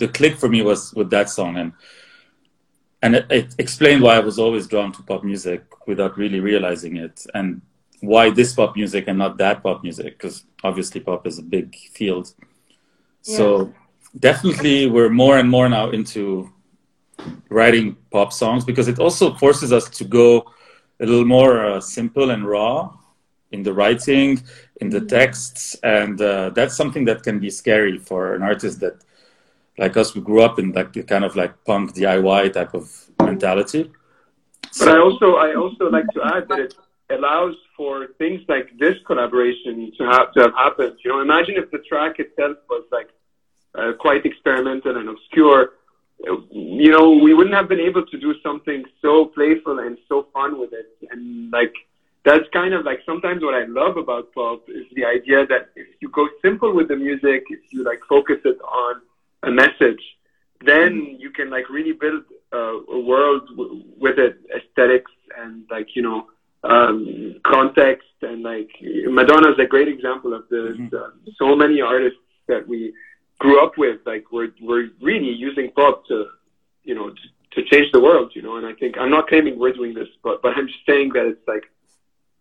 the 0.00 0.08
click 0.08 0.36
for 0.36 0.48
me 0.48 0.62
was 0.62 0.92
with 0.94 1.10
that 1.10 1.30
song, 1.30 1.56
and 1.56 1.72
and 3.02 3.14
it, 3.14 3.26
it, 3.30 3.54
explained 3.58 4.02
why 4.02 4.16
I 4.16 4.20
was 4.20 4.38
always 4.38 4.66
drawn 4.66 4.90
to 4.92 5.02
pop 5.02 5.22
music 5.22 5.62
without 5.86 6.18
really 6.18 6.40
realizing 6.40 6.96
it, 6.96 7.24
and 7.34 7.60
why 8.00 8.30
this 8.30 8.52
pop 8.54 8.74
music 8.74 9.04
and 9.08 9.18
not 9.18 9.36
that 9.38 9.62
pop 9.62 9.82
music, 9.82 10.18
because 10.18 10.44
obviously 10.64 11.00
pop 11.00 11.26
is 11.26 11.38
a 11.38 11.42
big 11.42 11.76
field. 11.92 12.32
Yeah. 13.24 13.36
So 13.36 13.74
definitely, 14.18 14.86
we're 14.86 15.10
more 15.10 15.38
and 15.38 15.48
more 15.48 15.68
now 15.68 15.90
into 15.90 16.50
writing 17.50 17.96
pop 18.10 18.32
songs 18.32 18.64
because 18.64 18.88
it 18.88 18.98
also 18.98 19.34
forces 19.34 19.70
us 19.72 19.88
to 19.98 20.04
go 20.04 20.50
a 21.00 21.06
little 21.06 21.26
more 21.26 21.64
uh, 21.66 21.80
simple 21.80 22.30
and 22.30 22.46
raw 22.46 22.90
in 23.52 23.62
the 23.62 23.72
writing, 23.72 24.42
in 24.80 24.88
the 24.88 24.98
mm-hmm. 24.98 25.18
texts, 25.18 25.76
and 25.82 26.20
uh, 26.20 26.50
that's 26.50 26.76
something 26.76 27.04
that 27.04 27.22
can 27.22 27.38
be 27.38 27.50
scary 27.50 27.98
for 27.98 28.34
an 28.34 28.42
artist 28.42 28.80
that 28.80 28.96
like 29.80 29.96
us, 29.96 30.14
we 30.14 30.20
grew 30.20 30.42
up 30.42 30.58
in 30.58 30.72
like 30.72 30.92
kind 31.06 31.24
of 31.24 31.34
like 31.34 31.52
punk 31.64 31.94
DIY 31.94 32.52
type 32.52 32.74
of 32.74 32.86
mentality. 33.18 33.90
But 34.78 34.88
I 34.88 34.98
also 34.98 35.36
I 35.46 35.54
also 35.54 35.84
like 35.96 36.06
to 36.16 36.20
add 36.22 36.48
that 36.48 36.60
it 36.60 36.74
allows 37.08 37.56
for 37.76 38.08
things 38.18 38.42
like 38.46 38.66
this 38.78 38.96
collaboration 39.06 39.90
to 39.96 40.04
have 40.04 40.32
to 40.34 40.40
have 40.44 40.54
happened. 40.54 40.96
You 41.02 41.10
know, 41.10 41.20
imagine 41.20 41.54
if 41.56 41.70
the 41.70 41.78
track 41.90 42.18
itself 42.18 42.58
was 42.68 42.84
like 42.92 43.08
uh, 43.74 43.92
quite 43.98 44.26
experimental 44.26 44.98
and 44.98 45.08
obscure. 45.08 45.70
You 46.50 46.92
know, 46.92 47.12
we 47.12 47.32
wouldn't 47.32 47.56
have 47.56 47.68
been 47.70 47.80
able 47.80 48.04
to 48.04 48.18
do 48.18 48.34
something 48.42 48.84
so 49.00 49.24
playful 49.36 49.78
and 49.78 49.96
so 50.06 50.26
fun 50.34 50.60
with 50.60 50.74
it. 50.74 50.90
And 51.10 51.50
like 51.50 51.72
that's 52.26 52.46
kind 52.52 52.74
of 52.74 52.84
like 52.84 53.00
sometimes 53.06 53.42
what 53.42 53.54
I 53.54 53.64
love 53.64 53.96
about 53.96 54.30
pop 54.34 54.68
is 54.68 54.84
the 54.94 55.06
idea 55.06 55.46
that 55.46 55.70
if 55.74 55.88
you 56.00 56.10
go 56.10 56.28
simple 56.42 56.74
with 56.74 56.88
the 56.88 56.96
music, 56.96 57.44
if 57.48 57.60
you 57.72 57.82
like 57.82 58.00
focus 58.06 58.40
it 58.44 58.60
on 58.60 59.00
a 59.42 59.50
message, 59.50 60.02
then 60.64 61.16
you 61.18 61.30
can 61.30 61.50
like 61.50 61.68
really 61.70 61.92
build 61.92 62.24
uh, 62.52 62.80
a 62.92 63.00
world 63.00 63.48
w- 63.50 63.82
with 63.98 64.18
it, 64.18 64.38
aesthetics 64.54 65.10
and 65.38 65.64
like 65.70 65.88
you 65.94 66.02
know 66.02 66.26
um, 66.64 67.36
context 67.44 68.08
and 68.22 68.42
like 68.42 68.70
Madonna 69.06 69.52
is 69.52 69.58
a 69.58 69.66
great 69.66 69.88
example 69.88 70.34
of 70.34 70.48
this. 70.50 70.76
Mm-hmm. 70.76 70.94
Uh, 70.94 71.32
so 71.38 71.56
many 71.56 71.80
artists 71.80 72.18
that 72.48 72.66
we 72.66 72.92
grew 73.38 73.64
up 73.64 73.78
with, 73.78 74.00
like 74.04 74.24
we're 74.30 74.52
we're 74.60 74.90
really 75.00 75.30
using 75.30 75.70
pop 75.72 76.06
to 76.06 76.26
you 76.84 76.94
know 76.94 77.10
to, 77.10 77.62
to 77.62 77.68
change 77.70 77.90
the 77.92 78.00
world, 78.00 78.32
you 78.34 78.42
know. 78.42 78.56
And 78.56 78.66
I 78.66 78.74
think 78.74 78.98
I'm 78.98 79.10
not 79.10 79.28
claiming 79.28 79.58
we're 79.58 79.72
doing 79.72 79.94
this, 79.94 80.08
but 80.22 80.42
but 80.42 80.56
I'm 80.56 80.66
just 80.66 80.84
saying 80.86 81.12
that 81.14 81.26
it's 81.26 81.48
like 81.48 81.64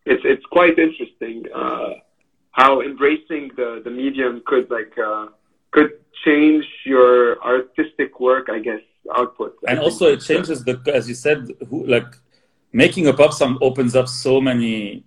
it's 0.05 0.23
it's 0.25 0.45
quite 0.47 0.77
interesting 0.77 1.45
uh, 1.55 1.93
how 2.51 2.81
embracing 2.81 3.51
the 3.55 3.81
the 3.83 3.89
medium 3.89 4.41
could 4.45 4.69
like 4.69 4.93
uh, 4.97 5.27
could 5.71 5.91
change 6.25 6.65
your 6.85 7.41
artistic 7.43 8.19
work, 8.19 8.49
I 8.49 8.59
guess, 8.59 8.81
output. 9.15 9.55
And 9.67 9.79
also, 9.79 10.07
it 10.07 10.21
changes 10.21 10.63
the 10.63 10.79
as 10.93 11.07
you 11.07 11.15
said, 11.15 11.47
who, 11.69 11.85
like 11.85 12.11
making 12.73 13.07
a 13.07 13.13
pop 13.13 13.33
song 13.33 13.57
opens 13.61 13.95
up 13.95 14.07
so 14.07 14.39
many 14.39 15.03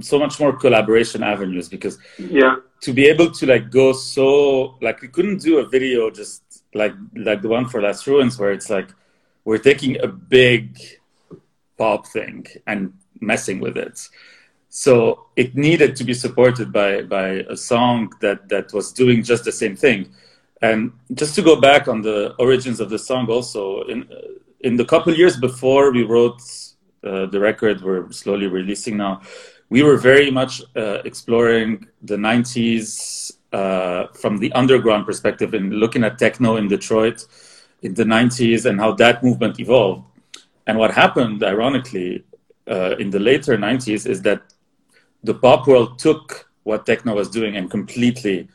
so 0.00 0.18
much 0.18 0.38
more 0.38 0.52
collaboration 0.52 1.22
avenues 1.22 1.66
because 1.66 1.96
yeah 2.18 2.56
to 2.82 2.92
be 2.92 3.06
able 3.06 3.30
to 3.30 3.46
like 3.46 3.70
go 3.70 3.94
so 3.94 4.76
like 4.82 5.00
we 5.00 5.08
couldn't 5.08 5.38
do 5.38 5.58
a 5.58 5.66
video 5.66 6.10
just 6.10 6.64
like 6.74 6.92
like 7.16 7.40
the 7.40 7.48
one 7.48 7.66
for 7.66 7.80
last 7.80 8.06
ruins 8.06 8.38
where 8.38 8.52
it's 8.52 8.68
like 8.68 8.90
we're 9.44 9.58
taking 9.58 9.98
a 10.02 10.06
big 10.06 10.78
pop 11.78 12.06
thing 12.06 12.46
and 12.66 12.92
messing 13.20 13.58
with 13.58 13.76
it. 13.76 14.08
So 14.70 15.26
it 15.34 15.56
needed 15.56 15.96
to 15.96 16.04
be 16.04 16.14
supported 16.14 16.72
by 16.72 17.02
by 17.02 17.44
a 17.50 17.56
song 17.56 18.12
that 18.20 18.48
that 18.48 18.72
was 18.72 18.92
doing 18.92 19.24
just 19.24 19.44
the 19.44 19.52
same 19.52 19.74
thing. 19.74 20.14
And 20.62 20.92
just 21.12 21.34
to 21.34 21.42
go 21.42 21.60
back 21.60 21.88
on 21.88 22.02
the 22.02 22.34
origins 22.38 22.78
of 22.78 22.88
the 22.88 22.98
song, 22.98 23.28
also 23.28 23.82
in 23.82 24.08
in 24.60 24.76
the 24.76 24.84
couple 24.84 25.12
years 25.12 25.36
before 25.36 25.90
we 25.92 26.04
wrote 26.04 26.40
uh, 27.02 27.26
the 27.26 27.40
record 27.40 27.82
we're 27.82 28.10
slowly 28.12 28.46
releasing 28.46 28.96
now, 28.96 29.22
we 29.70 29.82
were 29.82 29.96
very 29.96 30.30
much 30.30 30.62
uh, 30.76 30.98
exploring 31.04 31.88
the 32.02 32.16
'90s 32.16 33.32
uh, 33.52 34.06
from 34.14 34.38
the 34.38 34.52
underground 34.52 35.04
perspective 35.04 35.52
and 35.52 35.72
looking 35.80 36.04
at 36.04 36.16
techno 36.16 36.56
in 36.56 36.68
Detroit 36.68 37.26
in 37.82 37.94
the 37.94 38.04
'90s 38.04 38.66
and 38.66 38.78
how 38.78 38.92
that 38.92 39.24
movement 39.24 39.58
evolved. 39.58 40.04
And 40.68 40.78
what 40.78 40.92
happened, 40.92 41.42
ironically, 41.42 42.22
uh, 42.70 42.94
in 42.98 43.10
the 43.10 43.18
later 43.18 43.56
90s 43.56 44.06
is 44.06 44.22
that 44.22 44.42
the 45.22 45.34
pop 45.34 45.66
world 45.66 45.98
took 45.98 46.48
what 46.62 46.86
techno 46.86 47.14
was 47.14 47.28
doing 47.30 47.56
and 47.56 47.70
completely 47.70 48.48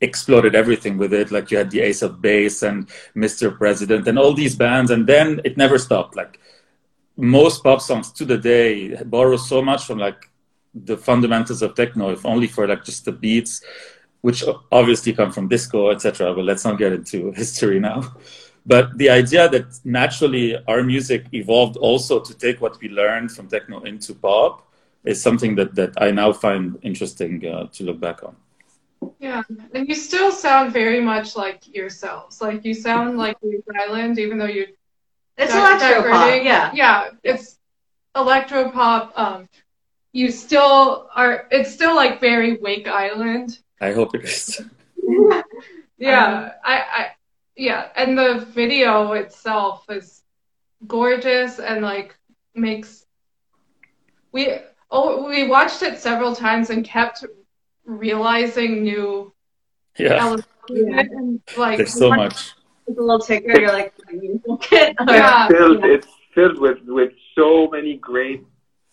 exploded 0.00 0.54
everything 0.54 0.96
with 0.98 1.12
it. 1.12 1.30
Like 1.30 1.50
you 1.50 1.58
had 1.58 1.70
the 1.70 1.80
Ace 1.80 2.02
of 2.02 2.20
Base 2.20 2.62
and 2.62 2.88
Mr. 3.14 3.56
President 3.56 4.08
and 4.08 4.18
all 4.18 4.32
these 4.32 4.56
bands, 4.56 4.90
and 4.90 5.06
then 5.06 5.40
it 5.44 5.56
never 5.56 5.78
stopped. 5.78 6.16
Like 6.16 6.38
most 7.16 7.62
pop 7.62 7.80
songs 7.80 8.12
to 8.12 8.24
the 8.24 8.38
day 8.38 8.94
borrow 9.04 9.36
so 9.36 9.62
much 9.62 9.84
from 9.84 9.98
like 9.98 10.30
the 10.74 10.96
fundamentals 10.96 11.62
of 11.62 11.74
techno, 11.74 12.10
if 12.10 12.24
only 12.24 12.46
for 12.46 12.66
like 12.66 12.84
just 12.84 13.04
the 13.04 13.12
beats, 13.12 13.62
which 14.22 14.44
obviously 14.72 15.12
come 15.12 15.32
from 15.32 15.48
disco, 15.48 15.90
etc. 15.90 16.34
But 16.34 16.44
let's 16.44 16.64
not 16.64 16.78
get 16.78 16.92
into 16.92 17.32
history 17.36 17.80
now. 17.80 18.14
But 18.64 18.96
the 18.98 19.10
idea 19.10 19.48
that 19.48 19.80
naturally 19.84 20.56
our 20.68 20.82
music 20.82 21.26
evolved 21.32 21.76
also 21.76 22.20
to 22.20 22.34
take 22.34 22.60
what 22.60 22.78
we 22.80 22.88
learned 22.88 23.32
from 23.32 23.48
techno 23.48 23.80
into 23.82 24.14
pop 24.14 24.69
is 25.04 25.22
something 25.22 25.54
that, 25.56 25.74
that 25.74 25.92
I 25.98 26.10
now 26.10 26.32
find 26.32 26.78
interesting 26.82 27.44
uh, 27.46 27.66
to 27.72 27.84
look 27.84 28.00
back 28.00 28.22
on. 28.22 28.36
Yeah, 29.18 29.42
and 29.74 29.88
you 29.88 29.94
still 29.94 30.30
sound 30.30 30.72
very 30.72 31.00
much 31.00 31.36
like 31.36 31.74
yourselves. 31.74 32.40
Like 32.40 32.64
you 32.64 32.74
sound 32.74 33.16
like 33.16 33.36
Wake 33.42 33.64
Island, 33.74 34.18
even 34.18 34.38
though 34.38 34.46
you. 34.46 34.66
It's 35.38 35.54
electro 35.54 36.10
pop. 36.10 36.42
Yeah. 36.42 36.70
Yeah, 36.74 37.10
it's 37.22 37.58
electro 38.14 38.70
pop. 38.70 39.12
Um, 39.16 39.48
you 40.12 40.30
still 40.30 41.08
are. 41.14 41.46
It's 41.50 41.72
still 41.72 41.96
like 41.96 42.20
very 42.20 42.58
Wake 42.58 42.88
Island. 42.88 43.58
I 43.80 43.92
hope 43.92 44.14
it 44.14 44.24
is. 44.24 44.60
yeah, 45.98 46.26
um, 46.26 46.50
I, 46.62 46.74
I 46.74 47.06
yeah, 47.56 47.88
and 47.96 48.18
the 48.18 48.46
video 48.52 49.12
itself 49.12 49.84
is 49.88 50.22
gorgeous 50.86 51.58
and 51.58 51.82
like 51.82 52.16
makes 52.54 53.04
we 54.32 54.58
oh 54.90 55.28
we 55.28 55.48
watched 55.48 55.82
it 55.82 55.98
several 55.98 56.34
times 56.34 56.70
and 56.70 56.84
kept 56.84 57.24
realizing 57.84 58.82
new 58.82 59.32
yeah, 59.98 60.36
yeah. 60.68 61.00
And, 61.00 61.40
like 61.56 61.78
there's 61.78 61.94
so 61.94 62.10
much 62.10 62.54
It's 62.86 62.98
a 62.98 63.02
little 63.02 63.18
ticker 63.18 63.58
you're 63.60 63.72
like 63.72 63.92
yeah. 64.12 65.46
it's 65.48 65.52
filled 65.52 65.84
it's 65.84 66.08
filled 66.34 66.58
with 66.58 66.78
with 66.86 67.12
so 67.36 67.68
many 67.68 67.96
great 67.96 68.44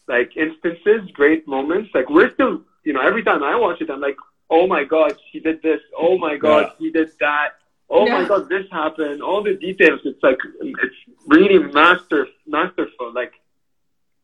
like 0.07 0.35
instances 0.35 1.09
great 1.13 1.47
moments 1.47 1.89
like 1.93 2.09
we're 2.09 2.33
still 2.33 2.61
you 2.83 2.93
know 2.93 3.01
every 3.01 3.23
time 3.23 3.43
i 3.43 3.55
watch 3.55 3.81
it 3.81 3.89
i'm 3.89 4.01
like 4.01 4.17
oh 4.49 4.65
my 4.65 4.83
god 4.83 5.13
she 5.31 5.39
did 5.39 5.61
this 5.61 5.81
oh 5.97 6.17
my 6.17 6.35
god 6.35 6.61
yeah. 6.61 6.73
he 6.79 6.91
did 6.91 7.09
that 7.19 7.51
oh 7.89 8.05
yeah. 8.05 8.21
my 8.21 8.27
god, 8.27 8.49
this 8.49 8.65
happened. 8.71 9.21
All 9.21 9.43
the 9.43 9.55
details. 9.55 10.01
It's 10.03 10.21
like 10.23 10.37
it's 10.61 10.95
really 11.25 11.59
master 11.59 12.27
masterful. 12.45 13.13
Like 13.13 13.33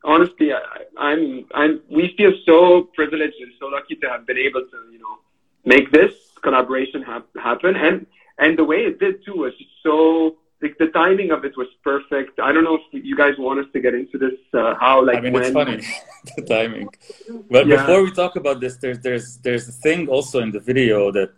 honestly, 0.04 0.54
I, 0.54 0.60
I'm 0.98 1.46
I'm 1.54 1.82
we 1.90 2.14
feel 2.18 2.34
so 2.46 2.84
privileged 2.94 3.38
and 3.40 3.52
so 3.60 3.68
lucky 3.68 3.96
to 3.96 4.10
have 4.10 4.26
been 4.26 4.38
able 4.38 4.62
to 4.62 4.78
you 4.92 5.00
know 5.00 5.20
make 5.66 5.92
this 5.92 6.14
collaboration 6.42 7.02
ha- 7.02 7.24
happen 7.42 7.76
and 7.76 8.06
and 8.38 8.58
the 8.58 8.64
way 8.64 8.80
it 8.86 9.00
did 9.00 9.24
too 9.26 9.36
was 9.36 9.54
just 9.58 9.70
so 9.82 10.38
like 10.62 10.78
the 10.78 10.88
timing 10.88 11.32
of 11.32 11.44
it 11.44 11.58
was 11.58 11.68
perfect. 11.84 12.40
I 12.40 12.54
don't 12.54 12.64
know 12.64 12.76
if 12.76 13.06
you 13.06 13.18
guys 13.18 13.36
want 13.38 13.60
us 13.60 13.66
to 13.74 13.82
get 13.82 13.94
into 13.94 14.18
this. 14.18 14.40
Uh, 14.54 14.76
how 14.80 15.06
like 15.06 15.18
I 15.18 15.22
mean, 15.22 15.34
when... 15.34 15.44
it's 15.44 15.52
funny 15.52 15.82
the 16.38 16.42
timing. 16.44 16.88
But 17.50 17.68
yeah. 17.68 17.78
before 17.78 18.04
we 18.04 18.12
talk 18.12 18.36
about 18.38 18.60
this, 18.62 18.78
there's 18.78 19.00
there's 19.00 19.38
there's 19.38 19.68
a 19.68 19.74
thing 19.74 20.08
also 20.08 20.40
in 20.40 20.52
the 20.52 20.60
video 20.60 21.12
that 21.12 21.32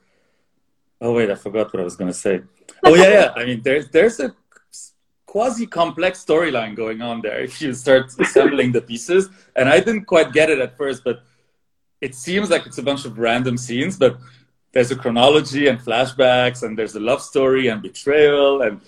Oh 1.01 1.13
wait, 1.13 1.29
I 1.29 1.35
forgot 1.35 1.73
what 1.73 1.81
I 1.81 1.83
was 1.83 1.95
going 1.95 2.11
to 2.11 2.17
say. 2.17 2.41
Oh 2.83 2.95
yeah, 2.95 3.09
yeah. 3.09 3.33
I 3.35 3.45
mean, 3.45 3.61
there's 3.61 3.89
there's 3.89 4.19
a 4.19 4.33
quasi 5.35 5.67
complex 5.67 6.23
storyline 6.23 6.73
going 6.77 7.01
on 7.01 7.19
there 7.19 7.41
if 7.41 7.61
you 7.61 7.73
start 7.73 8.05
assembling 8.25 8.71
the 8.71 8.79
pieces. 8.79 9.27
And 9.57 9.67
I 9.67 9.81
didn't 9.81 10.05
quite 10.05 10.31
get 10.31 10.49
it 10.49 10.59
at 10.59 10.77
first, 10.77 11.03
but 11.03 11.23
it 11.99 12.15
seems 12.15 12.49
like 12.49 12.65
it's 12.65 12.77
a 12.77 12.85
bunch 12.89 13.03
of 13.03 13.19
random 13.19 13.57
scenes, 13.57 13.97
but 13.97 14.13
there's 14.71 14.91
a 14.91 14.95
chronology 14.95 15.67
and 15.67 15.77
flashbacks, 15.77 16.63
and 16.63 16.71
there's 16.77 16.95
a 16.95 17.01
love 17.01 17.21
story 17.21 17.67
and 17.67 17.81
betrayal, 17.81 18.61
and 18.65 18.79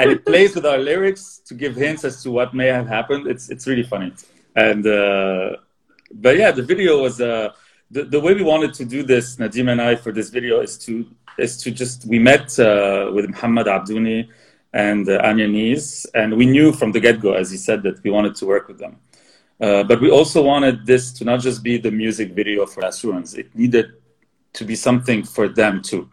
and 0.00 0.06
it 0.14 0.20
plays 0.30 0.56
with 0.56 0.66
our 0.66 0.78
lyrics 0.90 1.24
to 1.46 1.52
give 1.62 1.76
hints 1.76 2.02
as 2.04 2.20
to 2.24 2.28
what 2.36 2.48
may 2.52 2.70
have 2.78 2.88
happened. 2.88 3.28
It's 3.32 3.44
it's 3.52 3.64
really 3.70 3.86
funny, 3.94 4.10
and 4.56 4.84
uh, 4.84 5.50
but 6.24 6.34
yeah, 6.36 6.50
the 6.50 6.66
video 6.72 6.92
was. 7.06 7.20
Uh, 7.20 7.50
the, 7.92 8.04
the 8.04 8.20
way 8.20 8.32
we 8.34 8.44
wanted 8.44 8.72
to 8.74 8.84
do 8.84 9.02
this, 9.02 9.34
Nadim 9.42 9.68
and 9.72 9.82
I, 9.82 9.96
for 9.96 10.12
this 10.12 10.28
video 10.30 10.60
is 10.60 10.78
to 10.84 10.92
is 11.38 11.52
to 11.62 11.68
just 11.82 12.06
we 12.12 12.18
met 12.20 12.46
uh, 12.60 13.10
with 13.14 13.24
Mohamad 13.32 13.66
Abdouni 13.76 14.28
and 14.72 15.08
uh, 15.08 15.20
Anya 15.24 15.48
Kneez, 15.48 16.06
and 16.14 16.36
we 16.36 16.46
knew 16.46 16.72
from 16.72 16.92
the 16.92 17.00
get 17.00 17.20
go, 17.20 17.32
as 17.32 17.50
he 17.50 17.56
said, 17.56 17.82
that 17.82 18.02
we 18.04 18.10
wanted 18.10 18.36
to 18.36 18.46
work 18.46 18.68
with 18.68 18.78
them. 18.78 18.96
Uh, 19.60 19.82
but 19.82 20.00
we 20.00 20.10
also 20.10 20.42
wanted 20.42 20.86
this 20.86 21.12
to 21.12 21.24
not 21.24 21.40
just 21.40 21.62
be 21.62 21.76
the 21.76 21.90
music 21.90 22.32
video 22.32 22.66
for 22.66 22.82
Ruins; 23.04 23.34
it 23.34 23.54
needed 23.54 23.92
to 24.52 24.64
be 24.64 24.74
something 24.74 25.22
for 25.22 25.48
them 25.48 25.82
too. 25.82 26.08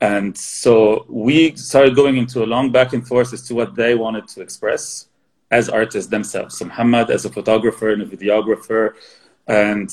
And 0.00 0.36
so 0.36 1.06
we 1.08 1.54
started 1.54 1.94
going 1.94 2.16
into 2.16 2.42
a 2.42 2.46
long 2.46 2.72
back 2.72 2.92
and 2.92 3.06
forth 3.06 3.32
as 3.32 3.42
to 3.48 3.54
what 3.54 3.76
they 3.76 3.94
wanted 3.94 4.26
to 4.28 4.42
express 4.42 5.06
as 5.52 5.68
artists 5.68 6.10
themselves. 6.10 6.58
So 6.58 6.64
Mohamad 6.64 7.08
as 7.10 7.24
a 7.24 7.30
photographer 7.30 7.90
and 7.90 8.02
a 8.02 8.06
videographer 8.06 8.94
and 9.46 9.88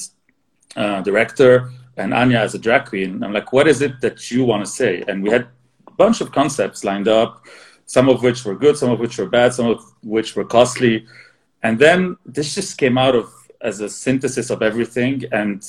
uh, 0.75 1.01
director, 1.01 1.71
and 1.97 2.13
Anya 2.13 2.39
as 2.39 2.55
a 2.55 2.59
drag 2.59 2.85
queen. 2.85 3.23
I'm 3.23 3.33
like, 3.33 3.51
what 3.53 3.67
is 3.67 3.81
it 3.81 4.01
that 4.01 4.31
you 4.31 4.45
want 4.45 4.65
to 4.65 4.71
say? 4.71 5.03
And 5.07 5.21
we 5.21 5.29
had 5.29 5.47
a 5.87 5.91
bunch 5.91 6.21
of 6.21 6.31
concepts 6.31 6.83
lined 6.83 7.07
up, 7.07 7.45
some 7.95 8.07
of 8.07 8.21
which 8.21 8.45
were 8.45 8.53
good, 8.53 8.77
some 8.77 8.91
of 8.91 8.99
which 8.99 9.17
were 9.17 9.25
bad, 9.25 9.51
some 9.51 9.65
of 9.65 9.79
which 10.03 10.35
were 10.35 10.45
costly. 10.45 11.07
And 11.63 11.79
then 11.79 12.17
this 12.23 12.53
just 12.53 12.77
came 12.77 12.99
out 12.99 13.15
of 13.15 13.33
as 13.61 13.81
a 13.81 13.89
synthesis 13.89 14.51
of 14.51 14.61
everything. 14.61 15.23
And 15.31 15.59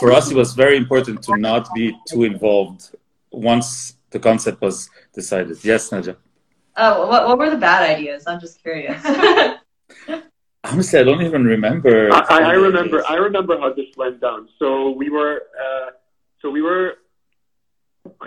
for 0.00 0.10
us, 0.10 0.30
it 0.30 0.36
was 0.36 0.54
very 0.54 0.78
important 0.78 1.22
to 1.24 1.36
not 1.36 1.68
be 1.74 1.94
too 2.08 2.24
involved 2.24 2.96
once 3.30 3.98
the 4.08 4.18
concept 4.18 4.62
was 4.62 4.88
decided. 5.12 5.62
Yes, 5.62 5.90
Naja. 5.90 6.16
Oh, 6.78 7.08
what, 7.08 7.28
what 7.28 7.36
were 7.36 7.50
the 7.50 7.58
bad 7.58 7.82
ideas? 7.94 8.24
I'm 8.26 8.40
just 8.40 8.62
curious. 8.62 8.98
Honestly, 10.64 10.98
I 10.98 11.04
don't 11.04 11.22
even 11.22 11.44
remember. 11.44 12.10
I, 12.10 12.20
I, 12.20 12.38
I 12.52 12.52
remember. 12.52 13.04
I 13.06 13.16
remember 13.16 13.60
how 13.60 13.74
this 13.74 13.90
went 13.98 14.22
down. 14.22 14.48
So 14.58 14.90
we 14.90 15.10
were, 15.10 15.42
uh, 15.64 15.90
so 16.40 16.50
we 16.50 16.62
were 16.62 16.96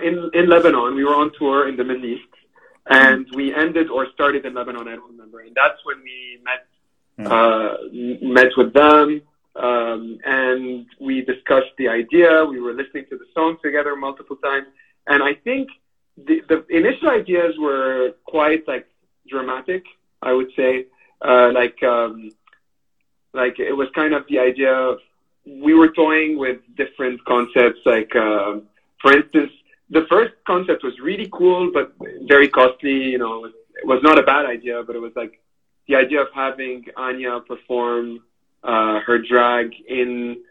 in 0.04 0.30
in 0.34 0.48
Lebanon. 0.48 0.96
We 0.96 1.04
were 1.04 1.16
on 1.16 1.32
tour 1.38 1.68
in 1.68 1.76
the 1.76 1.84
Middle 1.84 2.06
East, 2.06 2.29
and 2.88 3.28
we 3.36 3.54
ended 3.54 3.90
or 3.90 4.08
started 4.14 4.46
in 4.46 4.54
Lebanon. 4.54 4.88
I 4.88 4.96
don't 4.96 5.12
remember. 5.12 5.42
And 5.42 5.56
that's 5.56 5.80
when 5.84 5.98
we 6.04 6.40
met 6.44 6.66
uh, 7.26 7.76
met 8.22 8.52
with 8.56 8.74
them, 8.74 9.22
um, 9.56 10.18
and 10.24 10.86
we 11.02 11.22
discussed 11.22 11.74
the 11.78 11.90
idea. 11.90 12.46
We 12.46 12.62
were 12.62 12.74
listening 12.74 13.06
to 13.10 13.18
the 13.18 13.26
song 13.34 13.58
together 13.62 13.96
multiple 13.96 14.38
times, 14.38 14.68
and 15.08 15.22
I 15.22 15.34
think 15.34 15.68
the, 16.16 16.42
the 16.48 16.66
initial 16.70 17.10
ideas 17.10 17.56
were 17.60 18.14
quite 18.26 18.68
like 18.68 18.88
dramatic. 19.28 19.84
I 20.22 20.34
would 20.34 20.52
say, 20.56 20.86
uh, 21.22 21.52
like 21.54 21.82
um, 21.84 22.32
like 23.34 23.60
it 23.60 23.74
was 23.74 23.90
kind 23.94 24.14
of 24.14 24.24
the 24.30 24.40
idea 24.40 24.74
of 24.74 25.00
we 25.46 25.74
were 25.74 25.90
toying 25.90 26.38
with 26.38 26.60
different 26.78 27.24
concepts. 27.26 27.80
Like 27.86 28.16
uh, 28.16 28.60
for 29.02 29.12
instance, 29.14 29.52
the 29.90 30.06
first 30.10 30.34
concept 30.46 30.84
was 30.84 30.94
really 31.00 31.30
cool, 31.32 31.72
but 31.72 31.94
very 32.28 32.48
costly. 32.48 33.04
You 33.14 33.18
know, 33.18 33.46
it 33.46 33.54
was 33.86 34.02
not 34.04 34.20
a 34.20 34.24
bad 34.24 34.46
idea, 34.46 34.84
but 34.84 34.96
it 34.96 35.00
was 35.00 35.14
like 35.16 35.40
the 35.88 35.96
idea 35.96 36.22
of 36.22 36.28
having 36.34 36.86
Anya 36.96 37.40
perform 37.40 38.20
uh, 38.64 39.00
her 39.02 39.18
drag 39.20 39.74
in 39.88 40.42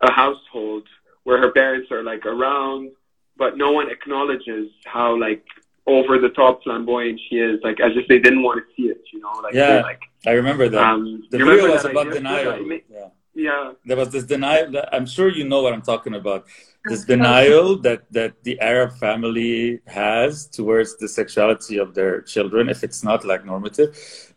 a 0.00 0.10
household 0.12 0.86
where 1.24 1.38
her 1.38 1.50
parents 1.50 1.90
are 1.90 2.02
like 2.02 2.26
around, 2.26 2.92
but 3.36 3.56
no 3.56 3.72
one 3.72 3.90
acknowledges 3.90 4.70
how 4.84 5.18
like 5.18 5.44
over 5.86 6.18
the 6.18 6.28
top 6.30 6.62
flamboyant 6.64 7.20
she 7.28 7.36
is, 7.36 7.60
like 7.62 7.80
as 7.80 7.92
if 7.96 8.06
they 8.08 8.18
didn't 8.18 8.42
want 8.42 8.62
to 8.62 8.66
see 8.74 8.88
it, 8.88 9.02
you 9.12 9.20
know? 9.20 9.32
Like 9.42 9.54
yeah, 9.54 9.80
like 9.80 10.02
I 10.26 10.32
remember 10.32 10.68
that. 10.68 10.82
Um, 10.82 11.24
the 11.30 11.38
video 11.38 11.70
was 11.70 11.84
about 11.84 12.08
idea? 12.08 12.14
denial. 12.14 12.80
Yeah, 12.90 13.08
Yeah. 13.34 13.72
There 13.84 13.96
was 13.96 14.10
this 14.10 14.24
denial. 14.24 14.72
I'm 14.92 15.06
sure 15.06 15.28
you 15.28 15.44
know 15.48 15.62
what 15.62 15.72
I'm 15.72 15.82
talking 15.82 16.14
about. 16.14 16.46
This 16.88 17.04
denial 17.04 17.78
that 17.86 18.02
that 18.12 18.32
the 18.44 18.60
Arab 18.60 18.92
family 18.92 19.80
has 19.86 20.46
towards 20.46 20.96
the 20.98 21.08
sexuality 21.08 21.78
of 21.78 21.94
their 21.94 22.20
children, 22.22 22.68
if 22.68 22.84
it's 22.84 23.02
not 23.02 23.24
like 23.24 23.44
normative, 23.44 23.90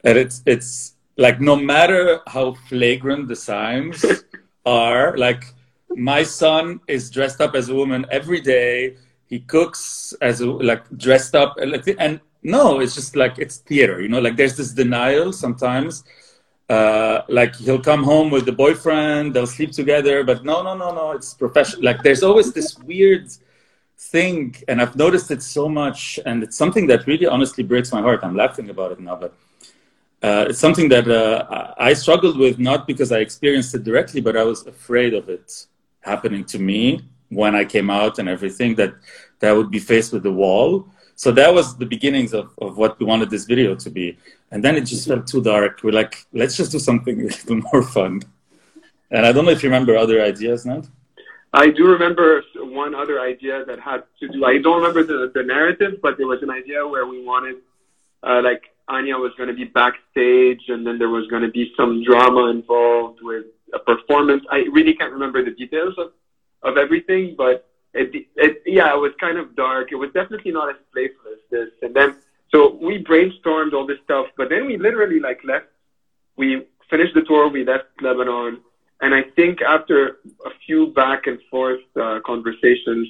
and 0.04 0.18
it's 0.18 0.42
it's 0.46 0.96
like 1.18 1.40
no 1.40 1.56
matter 1.56 2.22
how 2.28 2.54
flagrant 2.70 3.28
the 3.28 3.36
signs 3.36 4.04
are, 4.66 5.16
like 5.18 5.44
my 5.96 6.24
son 6.24 6.80
is 6.88 7.10
dressed 7.12 7.40
up 7.42 7.56
as 7.56 7.70
a 7.70 7.76
woman 7.76 8.06
every 8.12 8.42
day. 8.42 8.96
He 9.28 9.40
cooks 9.42 10.14
as 10.22 10.42
a, 10.42 10.48
like 10.48 10.84
dressed 10.98 11.36
up, 11.36 11.58
and 11.58 11.72
like- 11.72 11.96
and 12.00 12.20
no, 12.42 12.80
it's 12.80 12.96
just 12.96 13.16
like 13.16 13.38
it's 13.38 13.58
theater, 13.58 14.02
you 14.02 14.08
know. 14.10 14.20
Like 14.20 14.38
there's 14.38 14.58
this 14.58 14.72
denial 14.74 15.34
sometimes 15.34 16.04
uh, 16.70 17.24
like 17.28 17.56
he'll 17.56 17.82
come 17.82 18.04
home 18.04 18.30
with 18.30 18.46
the 18.46 18.52
boyfriend, 18.52 19.34
they'll 19.34 19.48
sleep 19.48 19.72
together, 19.72 20.24
but 20.24 20.46
no, 20.46 20.62
no, 20.62 20.78
no, 20.78 20.94
no, 20.94 21.12
it's 21.12 21.34
professional. 21.34 21.84
Like 21.84 22.04
there's 22.04 22.24
always 22.24 22.54
this 22.54 22.78
weird 22.80 23.28
thing, 23.98 24.56
and 24.68 24.82
I've 24.82 24.96
noticed 24.96 25.32
it 25.32 25.42
so 25.42 25.68
much, 25.68 26.20
and 26.26 26.44
it's 26.44 26.56
something 26.56 26.86
that 26.88 27.08
really 27.08 27.26
honestly 27.26 27.64
breaks 27.64 27.92
my 27.92 28.02
heart. 28.02 28.20
I'm 28.24 28.36
laughing 28.36 28.70
about 28.70 28.92
it 28.92 29.00
now, 29.00 29.16
but 29.16 29.34
uh, 30.22 30.46
it's 30.50 30.60
something 30.60 30.90
that 30.90 31.10
uh, 31.10 31.74
I 31.78 31.94
struggled 31.94 32.38
with 32.38 32.60
not 32.60 32.86
because 32.86 33.12
I 33.12 33.20
experienced 33.20 33.74
it 33.74 33.84
directly, 33.84 34.22
but 34.22 34.38
I 34.38 34.44
was 34.44 34.68
afraid 34.68 35.14
of 35.14 35.28
it 35.30 35.66
happening 36.02 36.46
to 36.46 36.60
me 36.60 37.02
when 37.30 37.56
I 37.56 37.66
came 37.66 37.90
out 37.90 38.20
and 38.20 38.30
everything 38.30 38.76
that 38.76 38.94
that 39.40 39.50
I 39.52 39.54
would 39.54 39.72
be 39.72 39.80
faced 39.80 40.14
with 40.14 40.24
the 40.24 40.32
wall. 40.32 40.88
So 41.20 41.34
that 41.34 41.54
was 41.54 41.76
the 41.76 41.86
beginnings 41.86 42.34
of, 42.34 42.52
of 42.60 42.78
what 42.78 42.98
we 42.98 43.06
wanted 43.06 43.30
this 43.30 43.44
video 43.44 43.76
to 43.76 43.90
be. 43.90 44.18
And 44.52 44.64
then 44.64 44.78
it 44.78 44.86
just 44.86 45.06
felt 45.06 45.28
too 45.28 45.44
dark. 45.44 45.84
We're 45.84 45.92
like, 45.92 46.26
let's 46.32 46.56
just 46.56 46.72
do 46.72 46.80
something 46.80 47.20
a 47.22 47.26
little 47.26 47.58
more 47.58 47.84
fun. 47.84 48.22
And 49.12 49.26
I 49.26 49.34
don't 49.34 49.44
know 49.44 49.52
if 49.52 49.62
you 49.62 49.68
remember 49.68 49.98
other 49.98 50.24
ideas, 50.24 50.66
Nat? 50.66 50.88
I 51.52 51.72
do 51.72 51.88
remember 51.88 52.42
one 52.56 52.96
other 52.96 53.20
idea 53.20 53.66
that 53.66 53.82
had 53.82 54.04
to 54.22 54.30
do. 54.30 54.46
I 54.46 54.60
don't 54.60 54.78
remember 54.82 55.04
the, 55.04 55.30
the 55.36 55.44
narrative, 55.44 56.00
but 56.02 56.18
there 56.18 56.28
was 56.28 56.42
an 56.42 56.52
idea 56.52 56.88
where 56.88 57.06
we 57.06 57.22
wanted, 57.22 57.58
uh, 58.24 58.42
like 58.42 58.64
Anya 58.88 59.18
was 59.18 59.34
going 59.36 59.50
to 59.50 59.56
be 59.56 59.66
backstage, 59.66 60.62
and 60.70 60.88
then 60.88 60.98
there 60.98 61.10
was 61.10 61.28
going 61.28 61.42
to 61.42 61.52
be 61.52 61.74
some 61.76 62.02
drama 62.02 62.50
involved 62.50 63.20
with 63.22 63.48
a 63.74 63.80
performance. 63.80 64.46
I 64.50 64.60
really 64.72 64.94
can't 64.94 65.12
remember 65.12 65.44
the 65.44 65.52
details 65.52 65.96
of, 65.98 66.14
of 66.64 66.78
everything, 66.78 67.36
but 67.38 67.69
it, 67.94 68.28
it, 68.36 68.62
yeah, 68.66 68.94
it 68.94 69.00
was 69.00 69.12
kind 69.20 69.38
of 69.38 69.56
dark. 69.56 69.92
It 69.92 69.96
was 69.96 70.12
definitely 70.14 70.52
not 70.52 70.70
as 70.70 70.76
playful 70.94 71.32
as 71.32 71.40
this. 71.50 71.70
And 71.82 71.94
then, 71.96 72.16
so 72.52 72.76
we 72.82 73.04
brainstormed 73.04 73.74
all 73.74 73.86
this 73.88 74.00
stuff, 74.04 74.28
but 74.38 74.50
then 74.50 74.66
we 74.68 74.78
literally 74.78 75.20
like 75.20 75.42
left. 75.44 75.68
We 76.38 76.66
finished 76.90 77.14
the 77.16 77.22
tour. 77.22 77.48
We 77.50 77.64
left 77.64 77.86
Lebanon. 78.02 78.62
And 79.02 79.14
I 79.16 79.24
think 79.36 79.62
after 79.62 80.18
a 80.46 80.52
few 80.66 80.88
back 80.88 81.28
and 81.28 81.40
forth 81.50 81.80
uh, 82.00 82.20
conversations, 82.26 83.08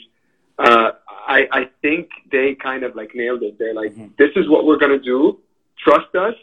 uh, 0.59 0.91
I, 1.27 1.47
I 1.51 1.69
think 1.81 2.09
they 2.31 2.55
kind 2.55 2.83
of 2.83 2.95
like 2.95 3.11
nailed 3.15 3.43
it. 3.43 3.57
They're 3.57 3.73
like, 3.73 3.93
Mhm. 3.95 4.15
this 4.17 4.31
is 4.35 4.47
what 4.49 4.65
we're 4.65 4.77
going 4.77 4.91
to 4.97 5.03
do. 5.03 5.39
Trust 5.77 6.13
us. 6.15 6.35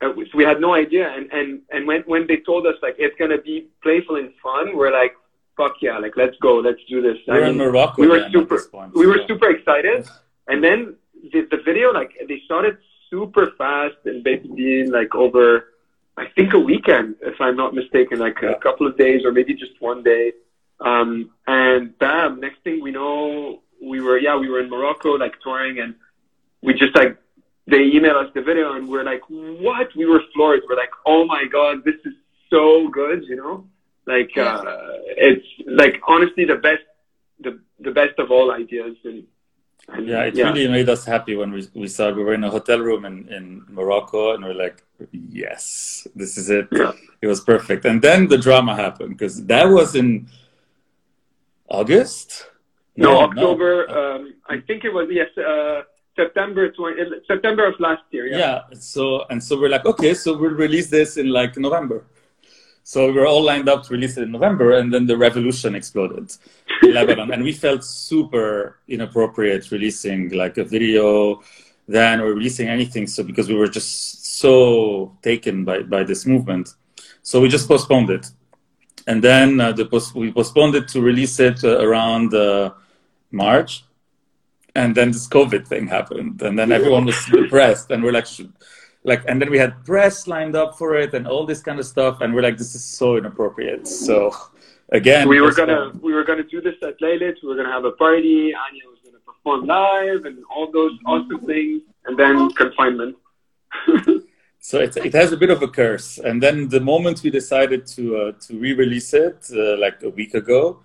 And 0.00 0.14
so 0.16 0.36
we 0.36 0.44
had 0.44 0.60
no 0.60 0.74
idea. 0.74 1.08
And, 1.08 1.30
and, 1.32 1.60
and 1.70 1.86
when, 1.86 2.02
when 2.02 2.26
they 2.26 2.38
told 2.38 2.66
us 2.66 2.74
like, 2.82 2.96
it's 2.98 3.16
going 3.18 3.30
to 3.30 3.38
be 3.38 3.68
playful 3.82 4.16
and 4.16 4.32
fun, 4.42 4.76
we're 4.76 4.92
like, 4.92 5.14
fuck 5.56 5.74
yeah, 5.80 5.98
like, 5.98 6.16
let's 6.16 6.36
go, 6.40 6.56
let's 6.58 6.80
do 6.88 7.00
this. 7.00 7.16
We're 7.26 7.44
in 7.44 7.56
mean, 7.56 7.58
Morocco. 7.58 8.02
we 8.02 8.08
were 8.08 8.28
super, 8.32 8.60
point, 8.70 8.94
we 8.94 9.06
were 9.06 9.18
so- 9.18 9.26
super 9.28 9.50
excited. 9.50 10.06
And 10.48 10.62
then 10.62 10.96
the, 11.32 11.46
the 11.50 11.58
video, 11.64 11.90
like, 11.92 12.10
they 12.28 12.40
shot 12.48 12.64
it 12.64 12.76
super 13.10 13.52
fast 13.56 13.94
and 14.04 14.22
basically 14.24 14.80
in 14.80 14.90
like 14.90 15.14
over, 15.14 15.68
I 16.16 16.26
think 16.36 16.52
a 16.54 16.58
weekend, 16.58 17.16
if 17.22 17.40
I'm 17.40 17.56
not 17.56 17.74
mistaken, 17.74 18.18
like 18.18 18.38
Yeah. 18.42 18.50
a 18.50 18.58
couple 18.58 18.86
of 18.86 18.96
days 18.98 19.24
or 19.24 19.32
maybe 19.32 19.54
just 19.54 19.72
one 19.80 20.02
day. 20.02 20.32
Um, 20.80 21.30
and 21.46 21.96
bam, 21.98 22.40
next 22.40 22.58
thing 22.64 22.82
we 22.82 22.90
know, 22.90 23.62
we 23.82 24.00
were, 24.00 24.18
yeah, 24.18 24.36
we 24.36 24.48
were 24.48 24.60
in 24.60 24.68
Morocco, 24.70 25.10
like 25.12 25.34
touring 25.42 25.78
and 25.78 25.94
we 26.62 26.74
just 26.74 26.94
like, 26.96 27.16
they 27.66 27.82
email 27.84 28.16
us 28.16 28.28
the 28.34 28.42
video 28.42 28.74
and 28.74 28.88
we're 28.88 29.04
like, 29.04 29.22
what? 29.28 29.88
We 29.96 30.04
were 30.06 30.22
floored. 30.34 30.60
We're 30.68 30.76
like, 30.76 30.90
oh 31.06 31.24
my 31.26 31.44
God, 31.50 31.84
this 31.84 31.94
is 32.04 32.12
so 32.50 32.88
good, 32.88 33.24
you 33.26 33.36
know? 33.36 33.66
Like, 34.06 34.34
Yeah. 34.36 34.56
uh, 34.56 34.98
it's 35.28 35.46
like 35.66 36.00
honestly 36.06 36.44
the 36.44 36.56
best, 36.56 36.82
the, 37.40 37.60
the 37.80 37.90
best 37.90 38.18
of 38.18 38.30
all 38.30 38.50
ideas. 38.52 38.96
And, 39.04 39.24
and 39.88 40.06
Yeah, 40.06 40.24
it 40.24 40.34
really 40.34 40.68
made 40.68 40.88
us 40.88 41.04
happy 41.04 41.36
when 41.36 41.52
we, 41.52 41.66
we 41.74 41.88
saw 41.88 42.12
we 42.12 42.22
were 42.22 42.34
in 42.34 42.44
a 42.44 42.50
hotel 42.50 42.80
room 42.80 43.04
in, 43.04 43.28
in 43.28 43.64
Morocco 43.68 44.34
and 44.34 44.44
we're 44.44 44.54
like, 44.54 44.82
yes, 45.12 46.06
this 46.14 46.36
is 46.38 46.50
it. 46.50 46.68
Yeah. 46.72 46.92
It 47.22 47.26
was 47.26 47.40
perfect. 47.40 47.84
And 47.84 48.00
then 48.02 48.28
the 48.28 48.38
drama 48.38 48.74
happened 48.76 49.16
because 49.16 49.44
that 49.46 49.64
was 49.64 49.94
in 49.94 50.28
August? 51.68 52.46
No, 52.96 53.20
October. 53.20 53.88
Um, 53.90 54.34
I 54.48 54.60
think 54.60 54.84
it 54.84 54.92
was 54.92 55.08
yes, 55.10 55.28
uh, 55.38 55.82
September 56.16 56.70
20, 56.70 57.00
uh, 57.00 57.04
September 57.26 57.66
of 57.66 57.74
last 57.80 58.02
year. 58.10 58.26
Yeah. 58.26 58.38
Yeah. 58.38 58.60
So, 58.78 59.24
and 59.30 59.42
so 59.42 59.58
we're 59.58 59.68
like, 59.70 59.84
okay, 59.84 60.14
so 60.14 60.36
we'll 60.36 60.52
release 60.52 60.88
this 60.88 61.16
in 61.16 61.28
like 61.28 61.56
November. 61.56 62.04
So 62.86 63.06
we 63.06 63.18
were 63.18 63.26
all 63.26 63.42
lined 63.42 63.66
up 63.66 63.82
to 63.84 63.94
release 63.94 64.18
it 64.18 64.24
in 64.24 64.32
November 64.32 64.72
and 64.72 64.92
then 64.92 65.06
the 65.06 65.16
revolution 65.16 65.74
exploded 65.74 66.30
in 66.82 66.92
Lebanon. 66.92 67.32
And 67.32 67.42
we 67.42 67.52
felt 67.52 67.82
super 67.82 68.78
inappropriate 68.86 69.70
releasing 69.70 70.28
like 70.30 70.58
a 70.58 70.64
video 70.64 71.40
then 71.88 72.20
or 72.20 72.34
releasing 72.34 72.68
anything. 72.68 73.06
So 73.06 73.22
because 73.24 73.48
we 73.48 73.54
were 73.54 73.68
just 73.68 74.36
so 74.36 75.16
taken 75.22 75.64
by, 75.64 75.80
by 75.80 76.04
this 76.04 76.26
movement. 76.26 76.74
So 77.22 77.40
we 77.40 77.48
just 77.48 77.66
postponed 77.66 78.10
it. 78.10 78.26
And 79.06 79.24
then 79.24 79.60
uh, 79.60 79.72
the 79.72 79.86
post- 79.86 80.14
we 80.14 80.30
postponed 80.30 80.74
it 80.74 80.86
to 80.88 81.00
release 81.00 81.40
it 81.40 81.64
uh, 81.64 81.80
around 81.80 82.34
uh, 82.34 82.72
March. 83.30 83.84
And 84.74 84.94
then 84.94 85.10
this 85.10 85.26
COVID 85.26 85.66
thing 85.66 85.86
happened. 85.86 86.42
And 86.42 86.58
then 86.58 86.70
everyone 86.70 87.06
was 87.06 87.24
depressed. 87.32 87.90
And 87.90 88.02
we're 88.02 88.12
like, 88.12 88.26
"Should-" 88.26 88.52
like, 89.04 89.22
and 89.28 89.40
then 89.40 89.50
we 89.50 89.58
had 89.58 89.84
press 89.84 90.26
lined 90.26 90.56
up 90.56 90.76
for 90.78 90.96
it 90.96 91.14
and 91.14 91.26
all 91.26 91.46
this 91.46 91.60
kind 91.60 91.78
of 91.78 91.86
stuff. 91.86 92.20
And 92.20 92.34
we're 92.34 92.42
like, 92.42 92.58
this 92.58 92.74
is 92.74 92.82
so 92.82 93.16
inappropriate. 93.16 93.86
So 93.86 94.34
again, 94.90 95.28
we 95.28 95.40
were 95.40 95.52
gonna 95.52 95.92
we 96.00 96.12
were 96.12 96.24
gonna 96.24 96.42
do 96.42 96.60
this 96.60 96.76
at 96.82 96.98
Leylit. 97.00 97.36
We 97.42 97.48
were 97.48 97.56
gonna 97.56 97.72
have 97.72 97.84
a 97.84 97.92
party. 97.92 98.54
Anya 98.54 98.84
was 98.88 98.98
gonna 99.04 99.22
perform 99.26 99.66
live 99.66 100.24
and 100.24 100.42
all 100.50 100.70
those 100.70 100.98
awesome 101.06 101.40
things. 101.46 101.82
And 102.06 102.18
then 102.18 102.50
confinement. 102.50 103.16
So 104.64 104.80
it, 104.80 104.96
it 104.96 105.12
has 105.12 105.30
a 105.30 105.36
bit 105.36 105.50
of 105.50 105.60
a 105.62 105.68
curse. 105.68 106.16
And 106.16 106.42
then 106.42 106.70
the 106.70 106.80
moment 106.80 107.22
we 107.22 107.28
decided 107.28 107.86
to 107.88 108.16
uh, 108.16 108.32
to 108.46 108.58
re-release 108.58 109.12
it, 109.12 109.46
uh, 109.52 109.76
like 109.76 110.02
a 110.02 110.08
week 110.08 110.32
ago, 110.32 110.80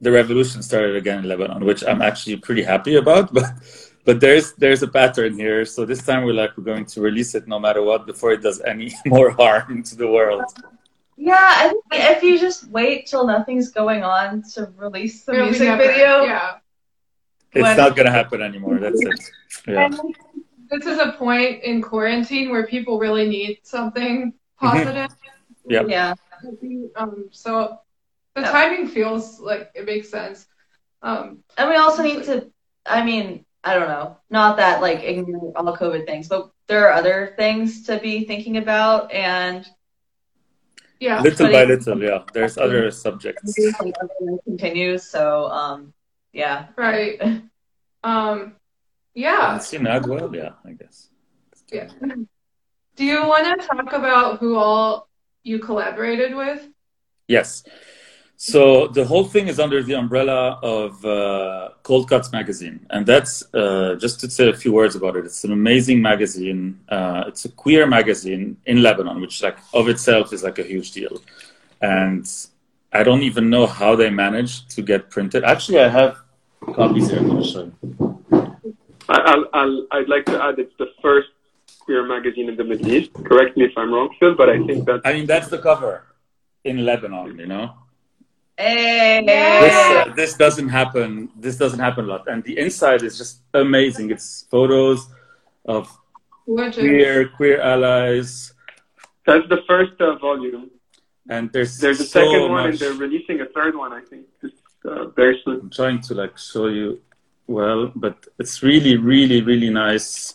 the 0.00 0.12
revolution 0.12 0.62
started 0.62 0.94
again 0.94 1.18
in 1.18 1.28
Lebanon, 1.28 1.64
which 1.64 1.82
I'm 1.82 2.00
actually 2.00 2.36
pretty 2.36 2.62
happy 2.62 2.94
about. 2.94 3.34
But 3.38 3.46
but 4.04 4.20
there's 4.20 4.52
there's 4.54 4.82
a 4.82 4.88
pattern 4.88 5.34
here. 5.34 5.64
So 5.64 5.84
this 5.84 6.02
time 6.04 6.24
we're 6.24 6.34
like 6.42 6.56
we're 6.56 6.64
going 6.64 6.86
to 6.86 7.00
release 7.00 7.34
it 7.34 7.46
no 7.48 7.58
matter 7.58 7.82
what 7.82 8.06
before 8.06 8.32
it 8.32 8.42
does 8.42 8.60
any 8.60 8.92
more 9.06 9.30
harm 9.30 9.82
to 9.82 9.96
the 9.96 10.06
world. 10.08 10.44
Yeah, 11.16 11.38
I 11.62 11.68
think 11.68 11.84
if 12.16 12.22
you 12.22 12.38
just 12.40 12.68
wait 12.68 13.06
till 13.06 13.24
nothing's 13.26 13.70
going 13.70 14.02
on 14.02 14.42
to 14.54 14.72
release 14.76 15.24
the 15.24 15.32
It'll 15.34 15.46
music 15.46 15.68
never- 15.68 15.86
video, 15.86 16.24
Yeah. 16.24 16.56
It's 17.52 17.62
When- 17.62 17.76
not 17.76 17.94
gonna 17.96 18.10
happen 18.10 18.42
anymore. 18.42 18.78
That's 18.78 19.00
it. 19.00 19.20
Yeah. 19.68 19.88
this 20.70 20.84
is 20.86 20.98
a 20.98 21.12
point 21.12 21.62
in 21.62 21.80
quarantine 21.80 22.50
where 22.50 22.66
people 22.66 22.98
really 22.98 23.28
need 23.28 23.60
something 23.62 24.32
Mm-hmm. 24.62 24.66
positive. 24.66 25.10
Yeah. 25.66 25.82
Yeah. 25.86 26.14
Um, 26.96 27.28
so 27.30 27.78
the 28.34 28.42
Yeah. 28.42 28.50
timing 28.50 28.88
feels 28.88 29.38
like 29.40 29.70
it 29.74 29.84
makes 29.86 30.08
sense. 30.10 30.46
Um, 31.02 31.44
And 31.58 31.68
we 31.70 31.76
also 31.76 32.02
need 32.02 32.24
to, 32.24 32.50
I 32.86 33.04
mean, 33.04 33.44
I 33.64 33.74
don't 33.74 33.88
know, 33.88 34.18
not 34.30 34.58
that 34.58 34.82
like 34.82 35.02
ignore 35.02 35.52
all 35.56 35.76
COVID 35.76 36.06
things, 36.06 36.28
but 36.28 36.50
there 36.66 36.88
are 36.88 36.92
other 36.92 37.34
things 37.36 37.84
to 37.84 37.98
be 37.98 38.24
thinking 38.24 38.58
about 38.58 39.10
and 39.12 39.66
yeah. 41.00 41.20
Little 41.20 41.50
by 41.50 41.64
little, 41.64 42.02
yeah. 42.02 42.22
There's 42.32 42.56
other 42.56 42.90
subjects. 42.90 43.58
like, 43.80 43.94
continues. 44.44 45.04
So, 45.04 45.46
um, 45.46 45.92
yeah. 46.32 46.66
Right. 46.76 47.20
Um, 48.04 48.56
yeah. 49.14 49.56
It's 49.56 49.72
in 49.72 49.84
Adwell, 49.84 50.34
yeah, 50.36 50.50
I 50.62 50.72
guess. 50.72 51.08
Yeah. 51.72 51.88
Do 52.96 53.02
you 53.02 53.26
want 53.26 53.58
to 53.58 53.66
talk 53.66 53.94
about 53.94 54.40
who 54.40 54.56
all 54.56 55.08
you 55.42 55.58
collaborated 55.58 56.34
with? 56.34 56.68
Yes. 57.28 57.64
So 58.52 58.88
the 58.88 59.06
whole 59.06 59.24
thing 59.24 59.48
is 59.48 59.58
under 59.58 59.82
the 59.82 59.94
umbrella 59.94 60.58
of 60.62 61.02
uh, 61.02 61.70
Cold 61.82 62.10
Cuts 62.10 62.30
magazine, 62.30 62.86
and 62.90 63.06
that's 63.06 63.42
uh, 63.54 63.94
just 63.98 64.20
to 64.20 64.28
say 64.28 64.50
a 64.50 64.52
few 64.52 64.70
words 64.70 64.94
about 64.96 65.16
it. 65.16 65.24
It's 65.24 65.44
an 65.44 65.52
amazing 65.52 66.02
magazine. 66.02 66.78
Uh, 66.90 67.24
it's 67.26 67.46
a 67.46 67.48
queer 67.48 67.86
magazine 67.86 68.58
in 68.66 68.82
Lebanon, 68.82 69.18
which, 69.22 69.42
like, 69.42 69.56
of 69.72 69.88
itself, 69.88 70.34
is 70.34 70.42
like 70.42 70.58
a 70.58 70.62
huge 70.62 70.92
deal. 70.92 71.22
And 71.80 72.30
I 72.92 73.02
don't 73.02 73.22
even 73.22 73.48
know 73.48 73.66
how 73.66 73.96
they 73.96 74.10
managed 74.10 74.68
to 74.72 74.82
get 74.82 75.08
printed. 75.08 75.42
Actually, 75.42 75.80
I 75.80 75.88
have 75.88 76.18
copies 76.74 77.08
here. 77.08 77.20
I'm 77.20 77.28
going 77.30 77.42
to 77.42 77.48
show 77.48 77.64
you. 77.64 77.72
I, 79.08 79.18
I'll, 79.30 79.44
I'll, 79.54 79.86
I'd 79.92 80.10
like 80.10 80.26
to 80.26 80.36
add 80.44 80.58
it's 80.58 80.76
the 80.78 80.90
first 81.00 81.28
queer 81.78 82.06
magazine 82.06 82.50
in 82.50 82.56
the 82.56 82.64
Middle 82.64 82.88
East. 82.88 83.10
Correct 83.24 83.56
me 83.56 83.64
if 83.64 83.72
I'm 83.78 83.90
wrong, 83.90 84.14
Phil, 84.20 84.34
but 84.34 84.50
I 84.50 84.58
think 84.66 84.84
that's 84.84 85.00
I 85.02 85.14
mean, 85.14 85.24
that's 85.24 85.48
the 85.48 85.60
cover 85.70 86.04
in 86.62 86.84
Lebanon. 86.84 87.38
You 87.38 87.46
know. 87.46 87.66
Hey. 88.56 89.24
this, 89.26 89.74
uh, 89.74 90.14
this 90.14 90.34
doesn't 90.36 90.68
happen 90.68 91.28
this 91.36 91.56
doesn't 91.56 91.80
happen 91.80 92.04
a 92.04 92.08
lot 92.08 92.28
and 92.28 92.42
the 92.44 92.56
inside 92.58 93.02
is 93.02 93.18
just 93.18 93.40
amazing 93.52 94.10
it's 94.12 94.46
photos 94.50 95.08
of 95.66 95.84
Gorgeous. 96.46 96.76
queer 96.76 97.28
queer 97.36 97.60
allies 97.60 98.52
that's 99.26 99.48
the 99.48 99.60
first 99.66 99.98
uh, 100.00 100.14
volume. 100.18 100.70
and 101.30 101.50
there's 101.52 101.78
There's 101.78 102.00
a 102.00 102.04
so 102.04 102.20
second 102.20 102.42
one, 102.42 102.50
much 102.52 102.66
and 102.70 102.78
they're 102.80 102.92
releasing 103.06 103.40
a 103.40 103.46
third 103.46 103.74
one. 103.74 103.92
I 103.92 104.02
think 104.10 104.26
just 104.42 104.56
uh, 104.84 105.06
very 105.20 105.40
soon. 105.44 105.60
i'm 105.62 105.70
trying 105.70 106.00
to 106.06 106.12
like 106.14 106.36
show 106.38 106.66
you 106.68 107.00
well 107.58 107.90
but 108.04 108.16
it's 108.38 108.62
really 108.62 108.96
really 109.12 109.40
really 109.50 109.70
nice 109.70 110.34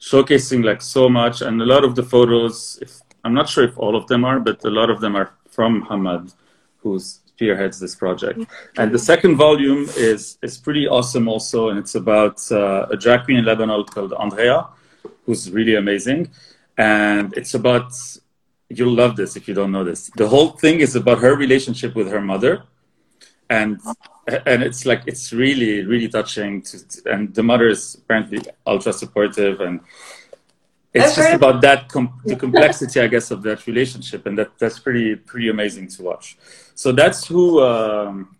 showcasing 0.00 0.64
like 0.64 0.80
so 0.80 1.08
much 1.08 1.42
and 1.42 1.60
a 1.60 1.66
lot 1.74 1.84
of 1.84 1.92
the 1.98 2.02
photos 2.14 2.78
if 2.80 2.92
i'm 3.24 3.34
not 3.34 3.48
sure 3.48 3.64
if 3.64 3.76
all 3.76 3.94
of 4.00 4.06
them 4.10 4.24
are 4.24 4.40
but 4.40 4.64
a 4.64 4.70
lot 4.70 4.88
of 4.94 5.00
them 5.00 5.14
are 5.20 5.30
from 5.56 5.72
hamad 5.88 6.32
who's 6.82 7.20
spearheads 7.42 7.80
this 7.80 7.94
project. 7.94 8.38
And 8.78 8.92
the 8.92 8.98
second 8.98 9.36
volume 9.36 9.82
is 10.10 10.38
is 10.42 10.54
pretty 10.66 10.86
awesome 10.96 11.26
also 11.34 11.58
and 11.70 11.78
it's 11.82 11.94
about 12.04 12.38
uh, 12.50 12.94
a 12.94 12.96
drag 12.96 13.20
queen 13.24 13.38
in 13.38 13.44
lebanon 13.44 13.84
called 13.84 14.12
andrea 14.24 14.58
who's 15.24 15.50
really 15.50 15.76
amazing. 15.84 16.20
And 16.78 17.24
it's 17.38 17.54
about 17.60 17.88
you'll 18.76 18.96
love 19.02 19.14
this 19.20 19.30
if 19.38 19.42
you 19.48 19.54
don't 19.54 19.72
know 19.76 19.84
this. 19.90 20.00
The 20.22 20.28
whole 20.34 20.50
thing 20.62 20.76
is 20.86 20.92
about 21.02 21.18
her 21.26 21.34
relationship 21.46 21.94
with 21.98 22.08
her 22.14 22.22
mother. 22.32 22.54
And 23.58 23.70
and 24.50 24.58
it's 24.68 24.82
like 24.90 25.02
it's 25.10 25.26
really 25.42 25.74
really 25.92 26.08
touching 26.18 26.62
to, 26.68 26.74
and 27.12 27.22
the 27.38 27.44
mother 27.50 27.68
is 27.76 27.82
apparently 28.00 28.38
ultra 28.72 28.92
supportive 29.02 29.56
and 29.66 29.74
it's 30.94 31.16
just 31.16 31.32
about 31.32 31.60
that 31.60 31.88
com- 31.88 32.20
the 32.24 32.36
complexity 32.36 33.00
i 33.00 33.06
guess 33.06 33.30
of 33.30 33.42
that 33.42 33.66
relationship 33.66 34.26
and 34.26 34.36
that 34.36 34.50
that's 34.58 34.78
pretty 34.78 35.16
pretty 35.16 35.48
amazing 35.48 35.88
to 35.88 36.02
watch 36.02 36.36
so 36.74 36.92
that's 36.92 37.26
who 37.26 37.62
um, 37.62 38.36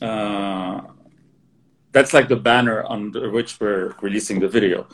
uh, 0.00 0.80
that's 1.92 2.12
like 2.12 2.28
the 2.28 2.36
banner 2.36 2.84
under 2.88 3.30
which 3.30 3.58
we're 3.60 3.94
releasing 4.00 4.38
the 4.40 4.48
video 4.48 4.86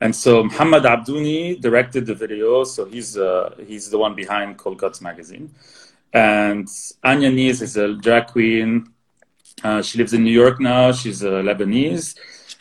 and 0.00 0.14
so 0.14 0.44
Mohamad 0.44 0.84
Abdouni 0.84 1.60
directed 1.60 2.04
the 2.04 2.14
video, 2.14 2.64
so 2.64 2.84
he's 2.84 3.16
uh, 3.16 3.54
he's 3.66 3.88
the 3.90 3.98
one 3.98 4.14
behind 4.14 4.58
Cold 4.58 4.78
Cuts 4.78 5.00
magazine. 5.00 5.50
And 6.12 6.68
Anya 7.02 7.30
Kneez 7.30 7.62
is 7.62 7.76
a 7.76 7.94
drag 7.94 8.26
queen. 8.26 8.92
Uh, 9.64 9.80
she 9.80 9.98
lives 9.98 10.12
in 10.12 10.22
New 10.22 10.32
York 10.32 10.60
now. 10.60 10.92
She's 10.92 11.22
a 11.22 11.42
Lebanese, 11.42 12.14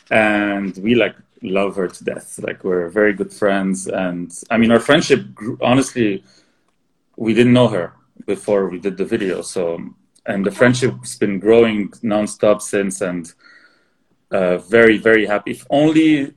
and 0.09 0.77
we 0.77 0.95
like 0.95 1.15
love 1.49 1.75
her 1.75 1.88
to 1.88 2.03
death. 2.03 2.39
Like 2.39 2.63
we're 2.63 2.89
very 2.89 3.13
good 3.13 3.34
friends, 3.34 3.88
and 3.88 4.31
I 4.49 4.58
mean 4.58 4.71
our 4.71 4.79
friendship. 4.79 5.34
Grew, 5.34 5.58
honestly, 5.62 6.23
we 7.17 7.34
didn't 7.34 7.53
know 7.53 7.67
her 7.67 7.93
before 8.25 8.69
we 8.69 8.79
did 8.79 8.97
the 8.97 9.05
video, 9.05 9.41
so 9.41 9.79
and 10.25 10.45
the 10.45 10.51
friendship's 10.51 11.17
been 11.17 11.39
growing 11.39 11.89
nonstop 12.03 12.62
since, 12.62 13.01
and 13.01 13.34
uh, 14.31 14.58
very 14.58 14.97
very 14.97 15.25
happy. 15.25 15.51
If 15.51 15.65
only 15.69 16.34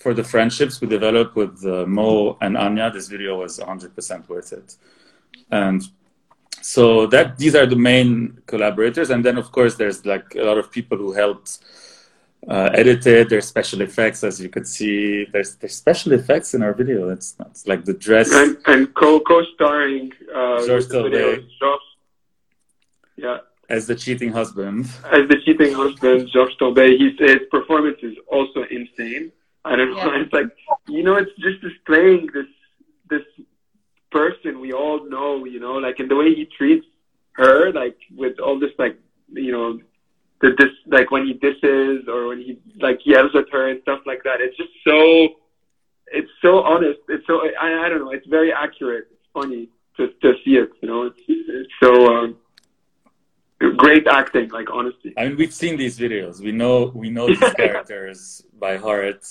for 0.00 0.14
the 0.14 0.24
friendships 0.24 0.80
we 0.80 0.88
developed 0.88 1.36
with 1.36 1.64
uh, 1.64 1.84
Mo 1.86 2.38
and 2.40 2.56
Anya, 2.56 2.90
this 2.90 3.08
video 3.08 3.40
was 3.40 3.58
100% 3.58 4.28
worth 4.30 4.52
it. 4.52 4.76
And 5.50 5.82
so 6.62 7.06
that 7.08 7.36
these 7.36 7.54
are 7.54 7.66
the 7.66 7.76
main 7.76 8.38
collaborators, 8.46 9.10
and 9.10 9.24
then 9.24 9.36
of 9.36 9.52
course 9.52 9.74
there's 9.76 10.04
like 10.06 10.34
a 10.34 10.42
lot 10.42 10.58
of 10.58 10.70
people 10.70 10.96
who 10.96 11.12
helped 11.12 11.58
uh, 12.48 12.70
edit 12.72 13.06
it. 13.06 13.28
There's 13.28 13.46
special 13.46 13.80
effects, 13.82 14.24
as 14.24 14.40
you 14.40 14.48
could 14.48 14.66
see. 14.66 15.26
There's 15.32 15.56
there's 15.56 15.74
special 15.74 16.12
effects 16.12 16.54
in 16.54 16.62
our 16.62 16.72
video. 16.72 17.10
It's 17.10 17.36
it's 17.40 17.66
like 17.66 17.84
the 17.84 17.92
dress. 17.92 18.32
And 18.32 18.56
and 18.66 18.94
co 18.94 19.20
co 19.20 19.42
starring 19.54 20.12
uh, 20.34 20.66
George 20.66 20.84
with 20.84 20.88
the 20.88 21.02
video, 21.02 21.36
Josh. 21.60 21.80
Yeah, 23.16 23.38
as 23.68 23.86
the 23.86 23.94
cheating 23.94 24.32
husband. 24.32 24.86
as 25.12 25.28
the 25.28 25.40
cheating 25.44 25.74
husband, 25.74 26.28
George 26.32 26.56
Torbey. 26.58 26.98
His 26.98 27.18
his 27.18 27.42
performance 27.50 27.98
is 28.02 28.16
also 28.26 28.62
insane. 28.70 29.32
I 29.64 29.76
don't 29.76 29.90
know. 29.90 30.12
Yeah. 30.12 30.22
It's 30.22 30.32
like 30.32 30.46
you 30.88 31.02
know, 31.02 31.16
it's 31.16 31.32
just 31.38 31.60
displaying 31.60 32.28
this 32.32 32.46
this 33.10 33.26
person 34.10 34.60
we 34.60 34.72
all 34.72 35.04
know. 35.08 35.44
You 35.44 35.60
know, 35.60 35.74
like 35.74 36.00
in 36.00 36.08
the 36.08 36.16
way 36.16 36.34
he 36.34 36.46
treats 36.46 36.86
her, 37.32 37.70
like 37.72 37.98
with 38.16 38.40
all 38.40 38.58
this 38.58 38.72
like 38.78 38.98
you 39.32 39.52
know. 39.52 39.78
The 40.40 40.52
dis 40.52 40.70
like 40.86 41.10
when 41.10 41.26
he 41.26 41.34
disses 41.34 42.08
or 42.08 42.28
when 42.28 42.38
he 42.38 42.58
like 42.80 43.00
yells 43.04 43.32
at 43.34 43.44
her 43.52 43.68
and 43.68 43.82
stuff 43.82 44.00
like 44.06 44.22
that. 44.24 44.40
It's 44.40 44.56
just 44.56 44.70
so 44.86 45.36
it's 46.12 46.30
so 46.42 46.62
honest. 46.62 47.00
It's 47.08 47.26
so 47.26 47.40
I, 47.60 47.86
I 47.86 47.88
don't 47.88 48.00
know. 48.00 48.10
It's 48.10 48.26
very 48.26 48.52
accurate. 48.52 49.08
It's 49.12 49.28
funny 49.32 49.68
to 49.96 50.08
to 50.22 50.32
see 50.44 50.56
it. 50.56 50.70
You 50.80 50.88
know, 50.88 51.02
it's 51.06 51.20
it's 51.28 51.72
so 51.82 51.92
um, 52.14 52.36
great 53.76 54.06
acting. 54.06 54.48
Like 54.50 54.68
honestly, 54.72 55.12
I 55.16 55.28
mean, 55.28 55.36
we've 55.36 55.54
seen 55.54 55.76
these 55.76 55.98
videos. 55.98 56.40
We 56.40 56.52
know 56.52 56.92
we 56.94 57.10
know 57.10 57.26
these 57.26 57.54
characters 57.56 58.42
by 58.58 58.76
heart. 58.76 59.24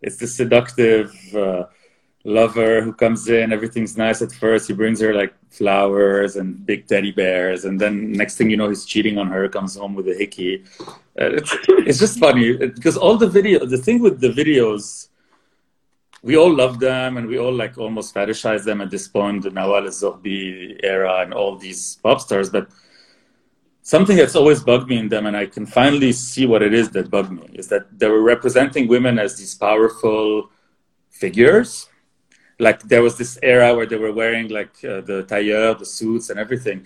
It's 0.00 0.16
the 0.16 0.26
seductive 0.26 1.12
uh, 1.34 1.64
lover 2.24 2.82
who 2.82 2.92
comes 2.92 3.28
in. 3.28 3.52
Everything's 3.52 3.96
nice 3.96 4.22
at 4.22 4.32
first. 4.32 4.68
He 4.68 4.74
brings 4.74 5.00
her 5.00 5.14
like 5.14 5.34
flowers 5.50 6.36
and 6.36 6.64
big 6.64 6.86
teddy 6.86 7.12
bears, 7.12 7.64
and 7.64 7.80
then 7.80 8.12
next 8.12 8.36
thing 8.36 8.50
you 8.50 8.56
know, 8.56 8.68
he's 8.68 8.84
cheating 8.84 9.18
on 9.18 9.28
her. 9.28 9.48
Comes 9.48 9.76
home 9.76 9.94
with 9.94 10.08
a 10.08 10.14
hickey. 10.14 10.64
Uh, 11.20 11.36
it's 11.38 11.56
it's 11.68 11.98
just 11.98 12.18
funny 12.18 12.56
because 12.56 12.96
all 12.96 13.16
the 13.16 13.28
video. 13.28 13.64
The 13.64 13.78
thing 13.78 14.00
with 14.00 14.20
the 14.20 14.30
videos. 14.30 15.08
We 16.24 16.36
all 16.36 16.54
love 16.54 16.78
them 16.78 17.16
and 17.16 17.26
we 17.26 17.36
all 17.36 17.52
like 17.52 17.76
almost 17.76 18.14
fetishize 18.14 18.64
them 18.64 18.80
at 18.80 18.90
this 18.90 19.08
point, 19.08 19.42
the 19.42 19.50
Nawal 19.50 19.88
Zoghbi 19.88 20.78
era 20.84 21.22
and 21.22 21.34
all 21.34 21.56
these 21.56 21.96
pop 21.96 22.20
stars. 22.20 22.48
But 22.48 22.68
something 23.82 24.16
that's 24.16 24.36
always 24.36 24.62
bugged 24.62 24.88
me 24.88 24.98
in 24.98 25.08
them, 25.08 25.26
and 25.26 25.36
I 25.36 25.46
can 25.46 25.66
finally 25.66 26.12
see 26.12 26.46
what 26.46 26.62
it 26.62 26.72
is 26.72 26.90
that 26.90 27.10
bugged 27.10 27.32
me, 27.32 27.50
is 27.54 27.66
that 27.68 27.98
they 27.98 28.08
were 28.08 28.22
representing 28.22 28.86
women 28.86 29.18
as 29.18 29.36
these 29.36 29.56
powerful 29.56 30.48
figures. 31.10 31.88
Like 32.66 32.80
there 32.92 33.02
was 33.02 33.14
this 33.22 33.32
era 33.42 33.68
where 33.76 33.88
they 33.90 34.00
were 34.04 34.14
wearing 34.22 34.46
like 34.58 34.74
uh, 34.84 35.00
the 35.10 35.18
tailleur, 35.30 35.78
the 35.78 35.88
suits, 35.98 36.30
and 36.30 36.38
everything. 36.38 36.78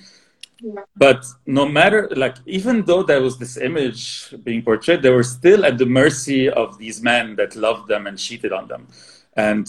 Yeah. 0.62 0.83
But 0.97 1.21
no 1.45 1.65
matter, 1.69 2.09
like, 2.17 2.37
even 2.47 2.77
though 2.89 3.03
there 3.03 3.21
was 3.21 3.37
this 3.37 3.59
image 3.69 4.35
being 4.43 4.62
portrayed, 4.62 5.03
they 5.03 5.11
were 5.11 5.29
still 5.39 5.67
at 5.67 5.77
the 5.77 5.85
mercy 5.85 6.49
of 6.49 6.79
these 6.79 7.03
men 7.03 7.37
that 7.37 7.57
loved 7.57 7.89
them 7.89 8.07
and 8.07 8.17
cheated 8.19 8.53
on 8.53 8.67
them. 8.67 8.89
And 9.37 9.65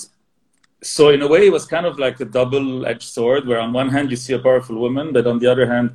so, 0.81 1.09
in 1.09 1.21
a 1.21 1.27
way, 1.27 1.47
it 1.47 1.51
was 1.51 1.65
kind 1.65 1.85
of 1.85 1.99
like 1.99 2.21
a 2.21 2.25
double 2.39 2.85
edged 2.85 3.09
sword, 3.15 3.45
where 3.45 3.59
on 3.59 3.73
one 3.73 3.89
hand, 3.89 4.11
you 4.11 4.15
see 4.15 4.33
a 4.33 4.39
powerful 4.39 4.77
woman, 4.79 5.11
but 5.11 5.27
on 5.27 5.39
the 5.39 5.47
other 5.47 5.67
hand, 5.67 5.91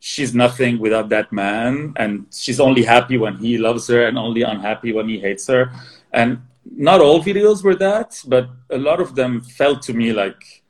she's 0.00 0.34
nothing 0.34 0.78
without 0.78 1.08
that 1.08 1.32
man 1.32 1.92
and 1.96 2.26
she's 2.32 2.60
only 2.60 2.82
happy 2.82 3.18
when 3.18 3.36
he 3.36 3.58
loves 3.58 3.88
her 3.88 4.06
and 4.06 4.16
only 4.16 4.42
unhappy 4.42 4.92
when 4.92 5.08
he 5.08 5.18
hates 5.18 5.46
her 5.48 5.72
and 6.12 6.40
not 6.76 7.00
all 7.00 7.22
videos 7.22 7.62
were 7.62 7.74
that 7.74 8.20
but 8.26 8.48
a 8.70 8.78
lot 8.78 9.00
of 9.00 9.14
them 9.14 9.40
felt 9.40 9.82
to 9.82 9.92
me 9.92 10.12
like 10.12 10.62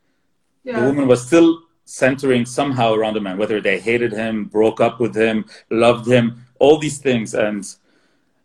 the 0.65 0.73
woman 0.73 1.07
was 1.07 1.27
still 1.27 1.63
centering 1.85 2.45
somehow 2.45 2.93
around 2.93 3.15
the 3.15 3.21
man 3.21 3.39
whether 3.39 3.61
they 3.61 3.79
hated 3.81 4.13
him 4.13 4.45
broke 4.45 4.81
up 4.81 5.01
with 5.01 5.15
him 5.15 5.45
loved 5.71 6.07
him 6.07 6.45
all 6.59 6.79
these 6.79 6.99
things 6.99 7.35
and 7.35 7.77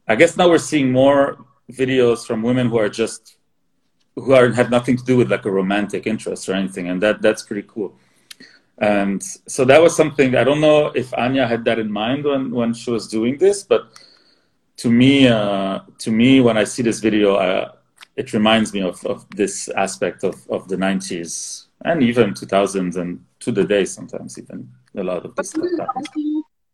i 0.08 0.16
guess 0.16 0.38
now 0.38 0.48
we're 0.50 0.58
seeing 0.58 0.92
more 0.92 1.46
videos 1.72 2.26
from 2.26 2.42
women 2.42 2.70
who 2.70 2.78
are 2.78 2.90
just 2.90 3.38
who 4.16 4.34
are 4.34 4.52
have 4.52 4.70
nothing 4.70 4.98
to 4.98 5.04
do 5.04 5.18
with 5.18 5.32
like 5.32 5.46
a 5.46 5.52
romantic 5.52 6.06
interest 6.06 6.48
or 6.48 6.54
anything, 6.54 6.88
and 6.90 7.02
that 7.02 7.22
that's 7.22 7.44
pretty 7.44 7.68
cool. 7.68 7.96
And 8.78 9.24
so 9.48 9.66
that 9.66 9.82
was 9.82 9.96
something 9.96 10.36
I 10.36 10.44
don't 10.44 10.62
know 10.62 10.88
if 10.88 11.14
Anya 11.14 11.48
had 11.48 11.66
that 11.66 11.80
in 11.80 11.92
mind 11.92 12.26
when 12.26 12.52
when 12.52 12.74
she 12.74 12.92
was 12.92 13.08
doing 13.08 13.38
this, 13.38 13.64
but 13.64 13.88
to 14.84 14.90
me, 14.90 15.30
uh, 15.30 15.80
to 15.98 16.12
me, 16.12 16.42
when 16.42 16.58
I 16.58 16.66
see 16.66 16.84
this 16.84 17.00
video, 17.00 17.36
uh, 17.36 17.72
it 18.18 18.34
reminds 18.34 18.74
me 18.74 18.82
of, 18.82 19.02
of 19.06 19.26
this 19.30 19.70
aspect 19.70 20.26
of, 20.26 20.36
of 20.50 20.68
the 20.68 20.76
90s 20.76 21.68
and 21.86 22.04
even 22.04 22.34
2000s 22.34 22.98
and 22.98 23.24
to 23.40 23.54
the 23.54 23.64
day 23.64 23.86
sometimes 23.86 24.38
even 24.38 24.70
a 24.98 25.04
lot 25.04 25.24
of 25.24 25.34
this 25.36 25.52
stuff. 25.52 25.88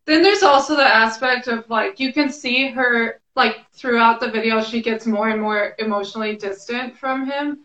Then 0.08 0.24
there's 0.24 0.41
also 0.41 0.76
the 0.76 0.91
aspect 1.06 1.48
of 1.48 1.69
like 1.69 2.00
you 2.00 2.12
can 2.12 2.32
see 2.32 2.69
her 2.72 3.22
like 3.36 3.58
throughout 3.74 4.19
the 4.19 4.32
video 4.32 4.60
she 4.63 4.82
gets 4.82 5.06
more 5.06 5.30
and 5.30 5.39
more 5.39 5.76
emotionally 5.78 6.36
distant 6.36 6.98
from 6.98 7.30
him 7.30 7.60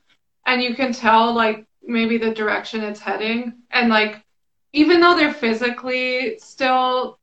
and 0.45 0.63
you 0.63 0.75
can 0.75 0.93
tell 0.93 1.33
like 1.33 1.65
maybe 1.83 2.19
the 2.19 2.35
direction 2.35 2.83
it's 2.83 3.01
heading 3.01 3.55
and 3.71 3.89
like 3.89 4.23
even 4.75 5.01
though 5.01 5.17
they're 5.17 5.33
physically 5.33 6.39
still 6.39 7.19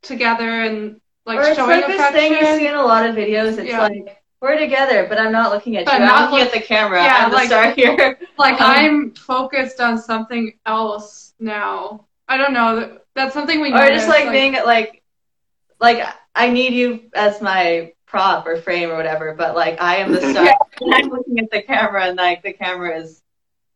together 0.00 0.62
and 0.62 1.01
like 1.26 1.38
or 1.38 1.42
it's 1.42 1.58
like 1.58 1.86
this 1.86 2.10
thing 2.10 2.32
you 2.32 2.44
see 2.56 2.66
in 2.66 2.74
a 2.74 2.82
lot 2.82 3.08
of 3.08 3.14
videos. 3.14 3.58
It's 3.58 3.68
Yeah. 3.70 3.82
like 3.82 4.18
we're 4.40 4.58
together, 4.58 5.06
but 5.08 5.18
I'm 5.18 5.30
not 5.32 5.52
looking 5.52 5.76
at 5.76 5.84
But 5.84 5.94
you. 5.94 5.98
I'm 6.00 6.06
not 6.06 6.30
looking 6.30 6.44
look- 6.46 6.54
at 6.54 6.60
the 6.60 6.66
camera. 6.66 7.02
Yeah, 7.02 7.16
I'm 7.24 7.30
the 7.30 7.36
like- 7.36 7.46
star 7.46 7.70
here. 7.76 8.18
like 8.38 8.60
Um, 8.60 8.70
I'm 8.70 9.10
focused 9.14 9.80
on 9.80 9.98
something 9.98 10.58
else 10.66 11.34
now. 11.38 12.06
I 12.28 12.36
don't 12.36 12.52
know. 12.52 12.98
That's 13.14 13.34
something 13.34 13.60
we 13.60 13.72
or 13.72 13.86
just 13.88 14.08
like, 14.08 14.30
being 14.30 14.54
like, 14.54 15.02
like 15.80 16.04
I 16.34 16.48
need 16.50 16.72
you 16.72 17.02
as 17.14 17.40
my 17.40 17.92
prop 18.06 18.46
or 18.46 18.56
frame 18.56 18.90
or 18.90 18.96
whatever, 18.96 19.34
but 19.34 19.54
like 19.54 19.80
I 19.80 19.96
am 19.96 20.12
the 20.12 20.20
star. 20.32 20.46
and 20.80 20.94
I'm 20.94 21.08
looking 21.10 21.38
at 21.38 21.50
the 21.50 21.62
camera, 21.62 22.04
and 22.06 22.16
like 22.16 22.42
the 22.42 22.52
camera 22.52 22.96
is 22.98 23.21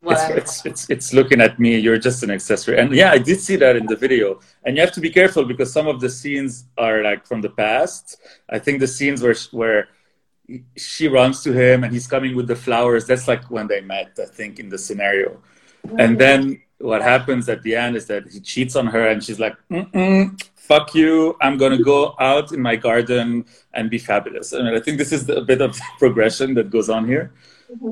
whatever. 0.07 0.39
it's, 0.39 0.65
it's, 0.65 0.91
it's 0.91 1.13
looking 1.13 1.41
at 1.41 1.59
me, 1.59 1.79
you're 1.79 1.99
just 1.99 2.23
an 2.23 2.31
accessory. 2.31 2.79
And 2.79 2.93
yeah, 2.95 3.11
I 3.13 3.19
did 3.19 3.41
see 3.41 3.57
that 3.57 3.77
in 3.77 3.87
the 3.87 3.97
video. 3.97 4.41
And 4.65 4.77
you 4.77 4.83
have 4.83 4.93
to 4.93 5.01
be 5.01 5.11
careful 5.11 5.45
because 5.45 5.73
some 5.73 5.87
of 5.87 6.01
the 6.01 6.09
scenes 6.09 6.65
are 6.79 7.03
like 7.03 7.27
from 7.27 7.41
the 7.41 7.51
past. 7.51 8.17
I 8.49 8.59
think 8.59 8.81
the 8.81 8.87
scenes 8.87 9.23
where, 9.23 9.35
where 9.53 9.89
she 10.77 11.09
runs 11.09 11.43
to 11.43 11.53
him 11.53 11.85
and 11.85 11.93
he's 11.93 12.07
coming 12.07 12.35
with 12.37 12.47
the 12.47 12.57
flowers, 12.57 13.07
that's 13.07 13.29
like 13.29 13.51
when 13.51 13.67
they 13.67 13.81
met, 13.81 14.19
I 14.21 14.27
think, 14.27 14.59
in 14.59 14.69
the 14.69 14.79
scenario. 14.79 15.43
And 15.99 16.19
then 16.19 16.61
what 16.79 17.03
happens 17.03 17.49
at 17.49 17.63
the 17.63 17.75
end 17.75 17.97
is 17.97 18.07
that 18.07 18.29
he 18.29 18.41
cheats 18.41 18.77
on 18.77 18.87
her 18.87 19.09
and 19.09 19.23
she's 19.23 19.41
like, 19.41 19.57
Mm-mm, 19.71 20.41
fuck 20.55 20.95
you, 20.95 21.37
I'm 21.41 21.57
going 21.57 21.77
to 21.77 21.83
go 21.83 22.15
out 22.19 22.53
in 22.53 22.61
my 22.61 22.77
garden 22.77 23.47
and 23.73 23.89
be 23.89 23.99
fabulous. 23.99 24.53
I 24.53 24.59
mean, 24.63 24.75
I 24.75 24.81
think 24.81 24.99
this 24.99 25.13
is 25.13 25.29
a 25.29 25.41
bit 25.41 25.61
of 25.61 25.79
progression 25.99 26.55
that 26.55 26.71
goes 26.71 26.89
on 26.91 27.07
here. 27.07 27.33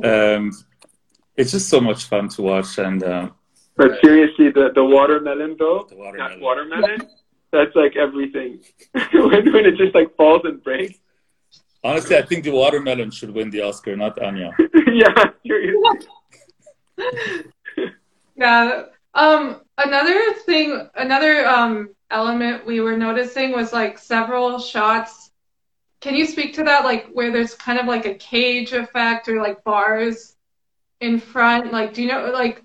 Um, 0.03 0.53
it's 1.37 1.53
just 1.53 1.68
so 1.68 1.81
much 1.81 2.05
fun 2.07 2.29
to 2.29 2.42
watch 2.42 2.79
and 2.79 3.03
uh, 3.03 3.29
But 3.77 3.90
seriously, 4.03 4.51
the, 4.51 4.70
the 4.75 4.85
watermelon 4.85 5.57
though, 5.59 5.87
The 5.88 5.97
watermelon. 5.97 6.33
that 6.38 6.40
watermelon, 6.40 6.99
that's 7.53 7.75
like 7.75 7.97
everything. 7.97 8.61
when, 9.12 9.53
when 9.53 9.64
it 9.66 9.77
just 9.77 9.94
like 9.94 10.14
falls 10.16 10.42
and 10.44 10.62
breaks. 10.62 10.99
honestly 11.85 12.16
i 12.16 12.23
think 12.29 12.40
the 12.44 12.51
watermelon 12.62 13.11
should 13.11 13.33
win 13.38 13.49
the 13.51 13.61
oscar 13.68 13.94
not 14.05 14.14
anya 14.27 14.51
yeah, 15.03 15.25
seriously. 15.47 16.09
Yeah. 18.37 18.87
Um, 19.14 19.61
another 19.79 20.33
thing, 20.44 20.88
another 20.97 21.47
um, 21.47 21.90
element 22.11 22.66
we 22.66 22.81
were 22.81 22.97
noticing 22.97 23.53
was 23.53 23.73
like 23.73 23.99
several 23.99 24.59
shots. 24.59 25.31
Can 26.01 26.14
you 26.16 26.27
speak 26.27 26.55
to 26.55 26.64
that? 26.64 26.85
Like 26.85 27.09
where 27.12 27.31
there's 27.31 27.55
kind 27.55 27.79
of 27.79 27.87
like 27.87 28.07
a 28.07 28.14
cage 28.14 28.73
effect 28.73 29.29
or 29.29 29.40
like 29.40 29.62
bars 29.62 30.34
in 31.05 31.21
front. 31.21 31.73
Like, 31.73 31.95
do 31.95 32.03
you 32.03 32.09
know? 32.09 32.31
Like, 32.33 32.64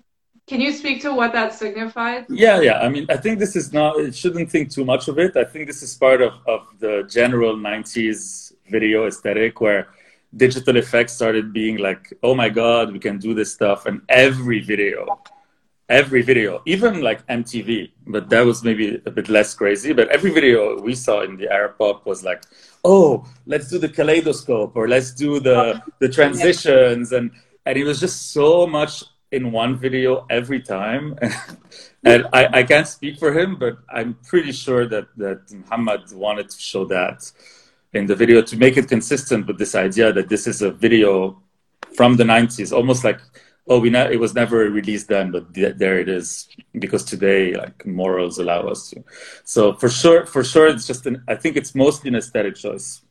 can 0.50 0.60
you 0.60 0.72
speak 0.72 1.00
to 1.02 1.14
what 1.14 1.32
that 1.32 1.54
signified? 1.54 2.26
yeah 2.28 2.60
yeah 2.60 2.78
i 2.80 2.88
mean 2.88 3.06
i 3.08 3.16
think 3.16 3.38
this 3.38 3.54
is 3.60 3.72
not 3.72 3.90
it 4.00 4.14
shouldn't 4.20 4.50
think 4.50 4.68
too 4.76 4.84
much 4.84 5.04
of 5.06 5.16
it 5.24 5.36
i 5.36 5.44
think 5.44 5.62
this 5.70 5.80
is 5.86 5.92
part 6.06 6.20
of, 6.20 6.32
of 6.54 6.60
the 6.80 6.94
general 7.08 7.54
90s 7.56 8.52
video 8.68 9.06
aesthetic 9.06 9.60
where 9.60 9.82
digital 10.36 10.76
effects 10.76 11.12
started 11.12 11.52
being 11.52 11.76
like 11.88 12.02
oh 12.22 12.34
my 12.34 12.48
god 12.48 12.92
we 12.92 12.98
can 12.98 13.16
do 13.18 13.32
this 13.32 13.52
stuff 13.52 13.86
and 13.86 14.02
every 14.08 14.60
video 14.72 15.20
every 15.88 16.22
video 16.22 16.62
even 16.66 17.00
like 17.00 17.20
mtv 17.26 17.90
but 18.14 18.28
that 18.28 18.44
was 18.50 18.64
maybe 18.68 19.00
a 19.06 19.10
bit 19.18 19.28
less 19.28 19.54
crazy 19.54 19.92
but 19.92 20.08
every 20.08 20.32
video 20.38 20.80
we 20.80 20.94
saw 20.94 21.22
in 21.22 21.36
the 21.36 21.48
arab 21.58 21.76
pop 21.78 22.06
was 22.06 22.22
like 22.22 22.42
oh 22.84 23.24
let's 23.46 23.68
do 23.68 23.78
the 23.78 23.88
kaleidoscope 23.88 24.72
or 24.74 24.88
let's 24.88 25.10
do 25.12 25.40
the 25.40 25.58
uh-huh. 25.58 25.80
the 25.98 26.08
transitions 26.08 27.12
and 27.12 27.30
and 27.70 27.78
it 27.78 27.84
was 27.84 28.00
just 28.00 28.32
so 28.32 28.66
much 28.66 29.04
in 29.30 29.52
one 29.52 29.76
video 29.76 30.26
every 30.28 30.60
time. 30.60 31.16
And 32.02 32.26
I, 32.32 32.60
I 32.60 32.62
can't 32.62 32.88
speak 32.88 33.18
for 33.18 33.30
him 33.38 33.56
but 33.56 33.74
i'm 33.90 34.14
pretty 34.30 34.52
sure 34.52 34.86
that 34.88 35.06
that 35.18 35.40
mohamad 35.48 36.02
wanted 36.14 36.48
to 36.48 36.58
show 36.58 36.86
that 36.86 37.30
in 37.92 38.06
the 38.06 38.16
video 38.16 38.40
to 38.40 38.56
make 38.56 38.78
it 38.78 38.88
consistent 38.88 39.46
with 39.46 39.58
this 39.58 39.74
idea 39.74 40.10
that 40.10 40.30
this 40.30 40.46
is 40.46 40.62
a 40.62 40.70
video 40.70 41.42
from 41.98 42.16
the 42.16 42.24
90s 42.24 42.72
almost 42.72 43.04
like 43.04 43.20
oh 43.68 43.78
we 43.78 43.90
ne- 43.90 44.12
it 44.14 44.18
was 44.18 44.32
never 44.34 44.58
released 44.80 45.08
then 45.08 45.30
but 45.30 45.52
th- 45.52 45.76
there 45.76 45.98
it 45.98 46.08
is. 46.08 46.48
Because 46.84 47.04
today 47.04 47.54
like 47.54 47.84
morals 47.84 48.38
allow 48.38 48.62
us 48.72 48.88
to. 48.90 49.04
So 49.44 49.74
for 49.74 49.90
sure 49.90 50.24
for 50.24 50.42
sure 50.42 50.68
it's 50.68 50.86
just 50.86 51.04
an 51.04 51.22
i 51.28 51.34
think 51.34 51.52
it's 51.58 51.74
mostly 51.74 52.08
an 52.08 52.16
aesthetic 52.16 52.54
choice. 52.54 53.02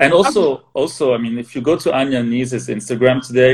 And 0.00 0.12
also 0.12 0.42
also 0.74 1.14
i 1.14 1.18
mean 1.24 1.38
if 1.38 1.54
you 1.54 1.62
go 1.70 1.76
to 1.84 1.94
anya 1.94 2.22
Kneez's 2.24 2.66
instagram 2.76 3.24
today 3.24 3.52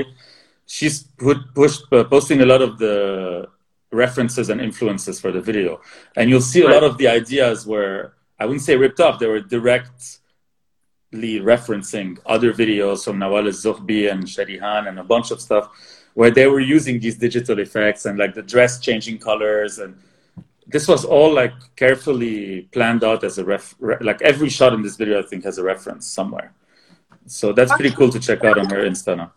she's 0.72 1.02
put, 1.02 1.38
pushed, 1.54 1.84
uh, 1.92 2.04
posting 2.04 2.40
a 2.40 2.46
lot 2.46 2.62
of 2.62 2.78
the 2.78 3.46
references 3.92 4.48
and 4.48 4.58
influences 4.58 5.20
for 5.20 5.30
the 5.30 5.40
video. 5.40 5.82
And 6.16 6.30
you'll 6.30 6.48
see 6.54 6.62
a 6.62 6.68
lot 6.68 6.82
of 6.82 6.96
the 6.96 7.08
ideas 7.08 7.66
were 7.66 8.14
i 8.40 8.46
wouldn't 8.46 8.66
say 8.68 8.74
ripped 8.84 9.00
off 9.04 9.18
they 9.20 9.30
were 9.34 9.44
directly 9.56 11.34
referencing 11.52 12.10
other 12.34 12.50
videos 12.62 13.04
from 13.04 13.16
Nawal 13.22 13.44
al-Zoghbi 13.50 14.10
and 14.10 14.20
Sherihan 14.34 14.88
and 14.88 14.98
a 14.98 15.04
bunch 15.04 15.28
of 15.30 15.38
stuff 15.46 15.64
where 16.14 16.32
they 16.38 16.46
were 16.46 16.64
using 16.76 16.98
these 16.98 17.16
digital 17.26 17.58
effects 17.66 18.06
and 18.06 18.18
like 18.18 18.34
the 18.34 18.46
dress 18.54 18.80
changing 18.86 19.18
colors. 19.18 19.78
And 19.78 19.92
this 20.74 20.88
was 20.88 21.04
all 21.04 21.30
like 21.42 21.56
carefully 21.76 22.62
planned 22.74 23.04
out 23.04 23.22
as 23.28 23.36
a 23.42 23.44
ref 23.44 23.74
re- 23.78 24.02
like 24.08 24.20
every 24.22 24.50
shot 24.58 24.72
in 24.72 24.80
this 24.86 24.96
video 24.96 25.16
i 25.22 25.26
think 25.30 25.44
has 25.44 25.58
a 25.58 25.64
reference 25.72 26.04
somewhere. 26.18 26.50
So 27.26 27.52
that's 27.52 27.72
pretty 27.78 27.94
cool 27.98 28.10
to 28.16 28.20
check 28.28 28.42
out 28.48 28.58
on 28.58 28.70
her 28.70 28.82
insta 28.90 29.12
now 29.22 29.32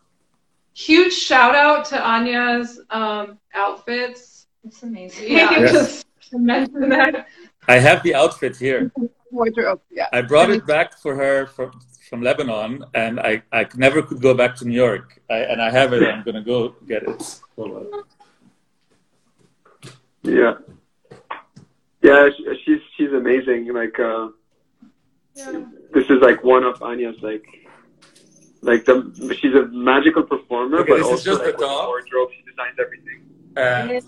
Huge 0.76 1.14
shout 1.14 1.56
out 1.56 1.86
to 1.86 1.98
Anya's 2.06 2.82
um, 2.90 3.40
outfits. 3.54 4.48
It's 4.66 4.84
amazing. 4.84 5.32
Yeah, 5.32 5.52
Yes. 5.52 5.72
just 5.72 6.06
mention 6.34 6.90
that. 6.90 7.28
i 7.68 7.78
have 7.80 8.04
the 8.04 8.14
outfit 8.14 8.58
here 8.58 8.92
Wardrobe, 9.32 9.80
yeah. 9.90 10.08
i 10.12 10.22
brought 10.22 10.50
it 10.50 10.66
back 10.68 10.98
for 10.98 11.16
her 11.16 11.46
from, 11.48 11.72
from 12.10 12.22
lebanon 12.22 12.84
and 12.94 13.20
I, 13.20 13.42
I 13.54 13.68
never 13.76 14.02
could 14.02 14.22
go 14.22 14.34
back 14.34 14.56
to 14.58 14.66
new 14.66 14.76
york 14.76 15.22
I, 15.30 15.38
and 15.52 15.62
i 15.62 15.70
have 15.70 15.94
it 15.94 16.04
i'm 16.04 16.24
gonna 16.24 16.44
go 16.44 16.76
get 16.88 17.04
it 17.04 17.40
Hold 17.56 17.72
on. 17.78 18.04
Yeah. 20.24 20.54
Yeah, 22.02 22.30
she, 22.36 22.44
she's 22.66 22.82
she's 22.98 23.14
amazing. 23.14 23.72
Like, 23.74 24.00
uh, 24.00 24.30
this 25.94 26.10
is 26.10 26.20
like 26.22 26.44
one 26.44 26.64
of 26.64 26.82
Anya's 26.82 27.22
like, 27.22 27.46
like 28.70 28.82
the 28.90 28.96
she's 29.40 29.56
a 29.62 29.66
magical 29.90 30.24
performer, 30.34 30.78
Okay, 30.80 30.92
but 30.92 30.98
this 30.98 31.06
is 31.08 31.12
also 31.14 31.26
just 31.32 31.42
like 31.48 31.58
the 31.58 31.66
top. 31.66 31.88
wardrobe. 31.92 32.30
She 32.36 32.42
designs 32.50 32.78
everything. 32.86 33.20
Uh, 33.58 34.00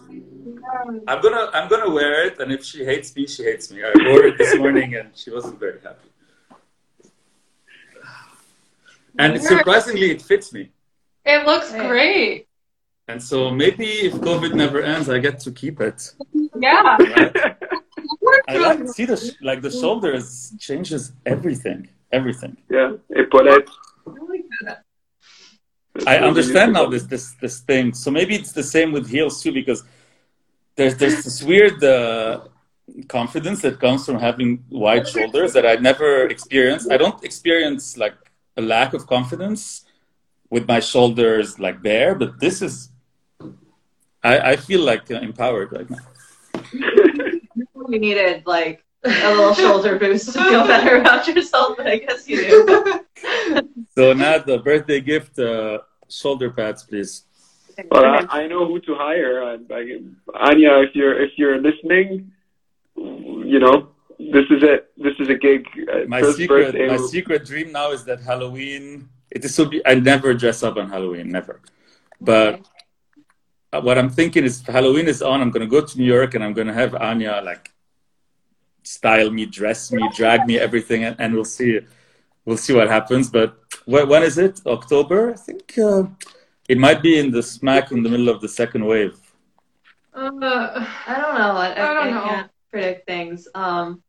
I'm 1.11 1.19
gonna 1.25 1.43
I'm 1.57 1.67
gonna 1.73 1.91
wear 1.99 2.13
it, 2.27 2.35
and 2.41 2.51
if 2.57 2.61
she 2.69 2.79
hates 2.91 3.15
me, 3.15 3.23
she 3.35 3.43
hates 3.49 3.65
me. 3.71 3.79
I 3.83 3.91
wore 4.09 4.23
it 4.29 4.37
this 4.37 4.53
morning, 4.57 4.89
and 4.99 5.07
she 5.21 5.29
wasn't 5.37 5.57
very 5.65 5.79
happy. 5.87 6.09
And 9.19 9.41
surprisingly, 9.41 10.11
it 10.11 10.21
fits 10.21 10.53
me. 10.53 10.63
It 11.25 11.45
looks 11.45 11.71
great. 11.71 12.47
And 13.07 13.19
so 13.23 13.49
maybe 13.51 13.85
if 14.09 14.13
COVID 14.15 14.53
never 14.53 14.79
ends, 14.81 15.09
I 15.09 15.17
get 15.19 15.39
to 15.45 15.51
keep 15.51 15.79
it. 15.79 15.99
Yeah. 16.59 16.97
Right? 16.97 17.35
I 18.49 18.57
like 18.57 18.87
see 18.89 19.05
the 19.05 19.17
sh- 19.17 19.35
like 19.41 19.61
the 19.61 19.71
shoulders 19.71 20.53
changes 20.59 21.13
everything, 21.25 21.87
everything. 22.11 22.53
yeah, 22.69 22.91
Epaulette. 23.15 23.67
I 26.05 26.17
understand 26.19 26.73
now 26.73 26.85
this 26.85 27.03
this 27.03 27.33
this 27.41 27.59
thing. 27.61 27.93
So 27.93 28.11
maybe 28.11 28.35
it's 28.35 28.51
the 28.51 28.63
same 28.63 28.91
with 28.91 29.09
heels 29.09 29.41
too, 29.41 29.51
because 29.51 29.83
there's 30.75 30.95
there's 30.97 31.23
this 31.23 31.41
weird 31.43 31.83
uh, 31.83 32.41
confidence 33.07 33.61
that 33.61 33.79
comes 33.79 34.05
from 34.05 34.19
having 34.19 34.63
wide 34.69 35.07
shoulders 35.07 35.53
that 35.53 35.65
I 35.65 35.75
never 35.75 36.27
experienced. 36.27 36.91
I 36.91 36.97
don't 36.97 37.23
experience 37.23 37.97
like 37.97 38.15
a 38.57 38.61
lack 38.61 38.93
of 38.93 39.07
confidence 39.07 39.85
with 40.49 40.67
my 40.67 40.79
shoulders 40.79 41.59
like 41.59 41.81
bare, 41.81 42.15
but 42.15 42.39
this 42.39 42.61
is. 42.61 42.89
I, 44.23 44.51
I 44.51 44.55
feel 44.55 44.81
like 44.81 45.09
uh, 45.09 45.15
empowered 45.15 45.71
right 45.71 45.89
now. 45.89 46.05
You 47.89 47.99
needed 47.99 48.43
like 48.45 48.83
a 49.07 49.29
little 49.35 49.53
shoulder 49.53 49.97
boost 49.97 50.33
to 50.33 50.43
feel 50.43 50.65
better 50.67 50.97
about 50.97 51.27
yourself, 51.27 51.77
but 51.77 51.87
I 51.87 51.97
guess 51.97 52.27
you 52.27 52.37
do. 52.47 52.99
So 53.97 54.13
now 54.13 54.37
the 54.37 54.59
birthday 54.59 55.01
gift, 55.01 55.39
uh, 55.39 55.79
shoulder 56.07 56.51
pads, 56.51 56.83
please. 56.83 57.23
Well, 57.89 58.05
I, 58.05 58.43
I 58.43 58.47
know 58.47 58.67
who 58.67 58.79
to 58.81 58.93
hire. 58.95 59.43
I, 59.43 59.53
I, 59.73 60.49
Anya, 60.49 60.73
if 60.85 60.95
you're 60.95 61.19
if 61.19 61.31
you're 61.35 61.59
listening, 61.59 62.31
you 62.95 63.59
know 63.59 63.89
this 64.19 64.45
is 64.49 64.61
it. 64.61 64.91
This 64.97 65.13
is 65.19 65.29
a 65.29 65.35
gig. 65.35 65.67
Uh, 65.91 66.05
My 66.07 66.21
first 66.21 66.37
secret, 66.37 66.65
birthday. 66.73 66.87
my 66.87 66.97
secret 66.97 67.45
dream 67.45 67.71
now 67.71 67.91
is 67.91 68.03
that 68.05 68.19
Halloween. 68.21 69.09
It 69.31 69.43
is 69.45 69.55
so. 69.55 69.65
Be, 69.65 69.81
I 69.85 69.95
never 69.95 70.33
dress 70.33 70.61
up 70.63 70.77
on 70.77 70.89
Halloween, 70.89 71.29
never. 71.29 71.59
But 72.21 72.65
uh, 73.73 73.81
what 73.81 73.97
I'm 73.97 74.09
thinking 74.09 74.43
is, 74.43 74.61
Halloween 74.61 75.07
is 75.07 75.21
on. 75.21 75.41
I'm 75.41 75.51
gonna 75.51 75.67
go 75.67 75.81
to 75.81 75.97
New 75.97 76.05
York 76.05 76.35
and 76.35 76.43
I'm 76.43 76.53
gonna 76.53 76.73
have 76.73 76.93
Anya 76.95 77.41
like 77.43 77.71
style 78.87 79.29
me, 79.31 79.45
dress 79.45 79.91
me, 79.91 80.03
drag 80.15 80.45
me, 80.47 80.57
everything, 80.59 81.03
and, 81.03 81.15
and 81.19 81.33
we'll 81.33 81.45
see. 81.45 81.79
We'll 82.45 82.57
see 82.65 82.73
what 82.73 82.87
happens. 82.87 83.29
But 83.29 83.57
wh- 83.85 84.07
when 84.11 84.23
is 84.23 84.37
it? 84.37 84.61
October, 84.65 85.33
I 85.33 85.37
think. 85.37 85.77
Uh, 85.77 86.03
it 86.69 86.77
might 86.77 87.01
be 87.01 87.19
in 87.19 87.31
the 87.31 87.43
smack 87.43 87.91
in 87.91 88.03
the 88.03 88.09
middle 88.09 88.29
of 88.29 88.39
the 88.41 88.47
second 88.49 88.85
wave. 88.85 89.17
Uh, 90.13 90.29
I 91.07 91.15
don't 91.21 91.35
know. 91.35 91.51
I, 91.65 91.67
I, 91.67 91.89
I 91.89 91.93
don't 91.93 92.07
I 92.07 92.11
know. 92.11 92.23
can't 92.23 92.51
predict 92.71 93.05
things. 93.05 93.47
Um, 93.53 94.01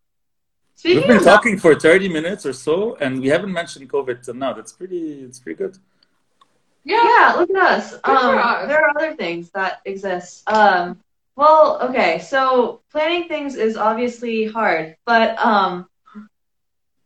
We've 0.84 1.04
been 1.06 1.16
of 1.16 1.24
talking 1.24 1.58
for 1.58 1.74
30 1.74 2.08
minutes 2.08 2.46
or 2.46 2.52
so, 2.52 2.94
and 3.00 3.20
we 3.20 3.26
haven't 3.28 3.52
mentioned 3.52 3.90
COVID 3.90 4.22
till 4.24 4.34
now. 4.34 4.52
That's 4.52 4.72
pretty. 4.72 5.22
It's 5.24 5.40
pretty 5.40 5.58
good. 5.58 5.76
yeah. 6.84 7.02
yeah, 7.02 7.34
look 7.36 7.50
at 7.50 7.56
us. 7.56 7.94
Um, 8.04 8.38
us. 8.38 8.68
there 8.68 8.80
are 8.84 8.90
other 8.96 9.16
things 9.16 9.50
that 9.50 9.80
exist. 9.84 10.48
Um, 10.48 11.00
well, 11.38 11.78
okay, 11.88 12.18
so 12.18 12.82
planning 12.90 13.28
things 13.28 13.54
is 13.54 13.76
obviously 13.76 14.46
hard, 14.46 14.96
but 15.06 15.38
um, 15.38 15.86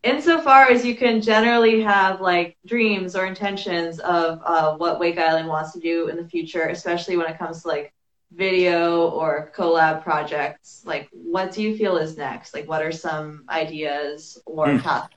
insofar 0.03 0.71
as 0.71 0.87
you 0.87 0.97
can 0.97 1.21
generally 1.21 1.83
have 1.83 2.23
like 2.23 2.57
dreams 2.66 3.14
or 3.14 3.27
intentions 3.27 3.99
of 4.01 4.40
uh, 4.45 4.75
what 4.77 4.99
Wake 4.99 5.18
Island 5.18 5.49
wants 5.49 5.73
to 5.73 5.81
do 5.81 6.09
in 6.09 6.16
the 6.16 6.27
future, 6.27 6.68
especially 6.68 7.18
when 7.18 7.27
it 7.27 7.38
comes 7.38 7.62
to 7.62 7.68
like 7.68 7.92
video 8.33 9.11
or 9.11 9.53
collab 9.55 10.03
projects, 10.03 10.83
like 10.87 11.11
what 11.12 11.53
do 11.53 11.62
you 11.62 11.77
feel 11.77 11.99
is 11.99 12.16
next? 12.16 12.55
Like, 12.55 12.66
what 12.66 12.81
are 12.81 12.90
some 12.92 13.45
ideas 13.51 14.38
or 14.47 14.66
Hmm. 14.71 14.79
paths 14.79 15.11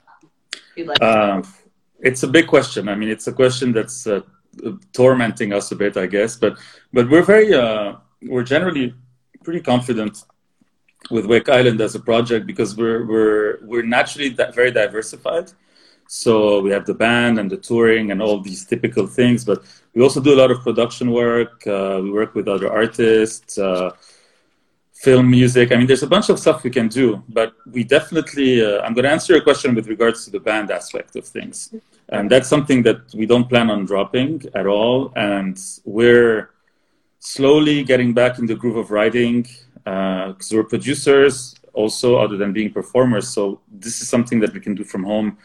you'd 0.75 0.87
like? 0.87 0.99
to 0.99 1.05
Um, 1.07 1.43
it's 2.01 2.23
a 2.23 2.27
big 2.27 2.47
question. 2.47 2.89
I 2.89 2.95
mean, 2.95 3.09
it's 3.09 3.27
a 3.27 3.33
question 3.33 3.71
that's 3.71 4.05
uh, 4.07 4.21
tormenting 4.91 5.53
us 5.53 5.71
a 5.71 5.75
bit, 5.75 5.95
I 5.95 6.05
guess. 6.05 6.35
But 6.35 6.57
but 6.91 7.09
we're 7.09 7.23
very 7.23 7.53
uh, 7.53 7.93
we're 8.23 8.43
generally 8.43 8.93
pretty 9.45 9.61
confident 9.61 10.13
with 11.15 11.25
Wake 11.25 11.49
Island 11.49 11.79
as 11.81 11.93
a 11.95 11.99
project 12.11 12.43
because 12.51 12.75
we're 12.79 13.01
we're 13.11 13.59
we're 13.69 13.87
naturally 13.97 14.29
very 14.59 14.71
diversified. 14.71 15.47
So 16.07 16.61
we 16.65 16.69
have 16.75 16.85
the 16.85 16.97
band 17.05 17.39
and 17.39 17.49
the 17.49 17.57
touring 17.57 18.11
and 18.11 18.21
all 18.21 18.39
these 18.39 18.61
typical 18.65 19.07
things, 19.07 19.39
but 19.49 19.59
we 19.93 20.03
also 20.03 20.21
do 20.21 20.33
a 20.37 20.39
lot 20.41 20.51
of 20.51 20.59
production 20.61 21.07
work. 21.11 21.65
Uh, 21.65 21.99
we 22.03 22.11
work 22.11 22.35
with 22.35 22.47
other 22.47 22.69
artists. 22.71 23.57
Uh, 23.57 23.91
film 25.05 25.29
music. 25.29 25.71
I 25.71 25.75
mean, 25.75 25.87
there's 25.87 26.03
a 26.03 26.13
bunch 26.15 26.29
of 26.29 26.39
stuff 26.39 26.63
we 26.63 26.71
can 26.71 26.87
do, 26.87 27.21
but 27.29 27.53
we 27.75 27.83
definitely, 27.83 28.65
uh, 28.65 28.79
I'm 28.83 28.93
going 28.95 29.03
to 29.03 29.11
answer 29.11 29.33
your 29.33 29.43
question 29.43 29.75
with 29.75 29.87
regards 29.87 30.25
to 30.25 30.31
the 30.31 30.39
band 30.39 30.71
aspect 30.71 31.15
of 31.15 31.25
things. 31.25 31.75
And 32.09 32.29
that's 32.31 32.47
something 32.47 32.81
that 32.83 33.13
we 33.13 33.25
don't 33.25 33.47
plan 33.47 33.69
on 33.69 33.85
dropping 33.85 34.43
at 34.55 34.65
all. 34.65 35.11
And 35.15 35.59
we're 35.83 36.49
slowly 37.25 37.83
getting 37.83 38.13
back 38.13 38.39
in 38.39 38.45
the 38.45 38.55
groove 38.55 38.77
of 38.77 38.91
writing 38.91 39.47
because 39.83 40.51
we're 40.51 40.63
producers 40.63 41.55
also, 41.73 42.15
other 42.15 42.37
than 42.37 42.53
being 42.53 42.71
performers. 42.71 43.27
So 43.27 43.59
this 43.69 44.01
is 44.01 44.07
something 44.07 44.39
that 44.39 44.53
we 44.53 44.59
can 44.59 44.75
do 44.75 44.83
from 44.83 45.03
home 45.03 45.37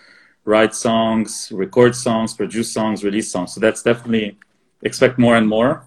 write 0.45 0.75
songs, 0.75 1.53
record 1.53 1.95
songs, 1.95 2.33
produce 2.33 2.73
songs, 2.73 3.05
release 3.05 3.31
songs. 3.31 3.53
So 3.53 3.61
that's 3.61 3.83
definitely 3.83 4.39
expect 4.83 5.19
more 5.19 5.37
and 5.37 5.47
more 5.47 5.85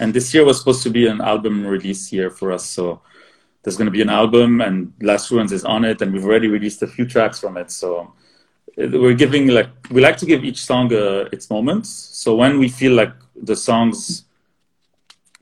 and 0.00 0.12
this 0.12 0.34
year 0.34 0.44
was 0.44 0.58
supposed 0.58 0.82
to 0.82 0.90
be 0.90 1.06
an 1.06 1.20
album 1.20 1.66
release 1.66 2.12
year 2.12 2.30
for 2.30 2.52
us 2.52 2.64
so 2.64 3.00
there's 3.62 3.76
going 3.76 3.86
to 3.86 3.92
be 3.92 4.02
an 4.02 4.10
album 4.10 4.60
and 4.60 4.92
last 5.00 5.30
ruins 5.30 5.52
is 5.52 5.64
on 5.64 5.84
it 5.84 6.02
and 6.02 6.12
we've 6.12 6.24
already 6.24 6.48
released 6.48 6.82
a 6.82 6.86
few 6.86 7.06
tracks 7.06 7.38
from 7.38 7.56
it 7.56 7.70
so 7.70 8.12
uh, 8.78 8.88
we're 8.92 9.14
giving 9.14 9.48
like 9.48 9.70
we 9.90 10.00
like 10.00 10.16
to 10.16 10.26
give 10.26 10.44
each 10.44 10.64
song 10.64 10.92
uh, 10.92 11.28
its 11.32 11.50
moments 11.50 11.88
so 11.90 12.34
when 12.34 12.58
we 12.58 12.68
feel 12.68 12.92
like 12.92 13.12
the 13.42 13.56
songs 13.56 14.23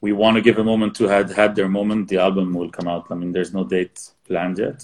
we 0.03 0.13
want 0.13 0.35
to 0.37 0.43
give 0.43 0.59
a 0.59 0.65
moment 0.73 0.93
to 0.97 1.05
had 1.17 1.31
had 1.41 1.53
their 1.57 1.69
moment. 1.69 2.09
The 2.09 2.19
album 2.19 2.55
will 2.59 2.71
come 2.79 2.89
out. 2.95 3.05
I 3.13 3.15
mean 3.21 3.33
there's 3.33 3.55
no 3.59 3.65
date 3.77 3.97
planned 4.29 4.59
yet. 4.59 4.79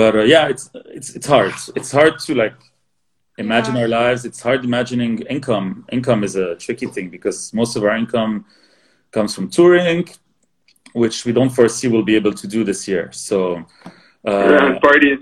But 0.00 0.12
uh, 0.16 0.24
yeah 0.34 0.44
it's 0.52 0.70
it's 0.98 1.10
it's 1.18 1.26
hard. 1.34 1.54
It's 1.78 1.92
hard 1.92 2.14
to 2.26 2.34
like 2.44 2.58
imagine 3.38 3.74
Yeah. 3.74 3.82
our 3.82 3.88
lives. 3.88 4.24
It's 4.24 4.40
hard 4.48 4.64
imagining 4.64 5.14
income. 5.36 5.66
Income 5.96 6.24
is 6.28 6.34
a 6.36 6.56
tricky 6.64 6.86
thing 6.94 7.08
because 7.16 7.38
most 7.60 7.76
of 7.76 7.82
our 7.84 7.96
income 8.02 8.34
comes 9.16 9.34
from 9.34 9.48
touring 9.50 10.08
which 10.94 11.24
we 11.24 11.32
don't 11.32 11.50
foresee 11.50 11.88
we'll 11.88 12.02
be 12.12 12.16
able 12.16 12.34
to 12.34 12.46
do 12.46 12.64
this 12.64 12.86
year. 12.86 13.10
So 13.12 13.64
uh, 14.26 14.58
and 14.60 14.80
parties. 14.80 15.18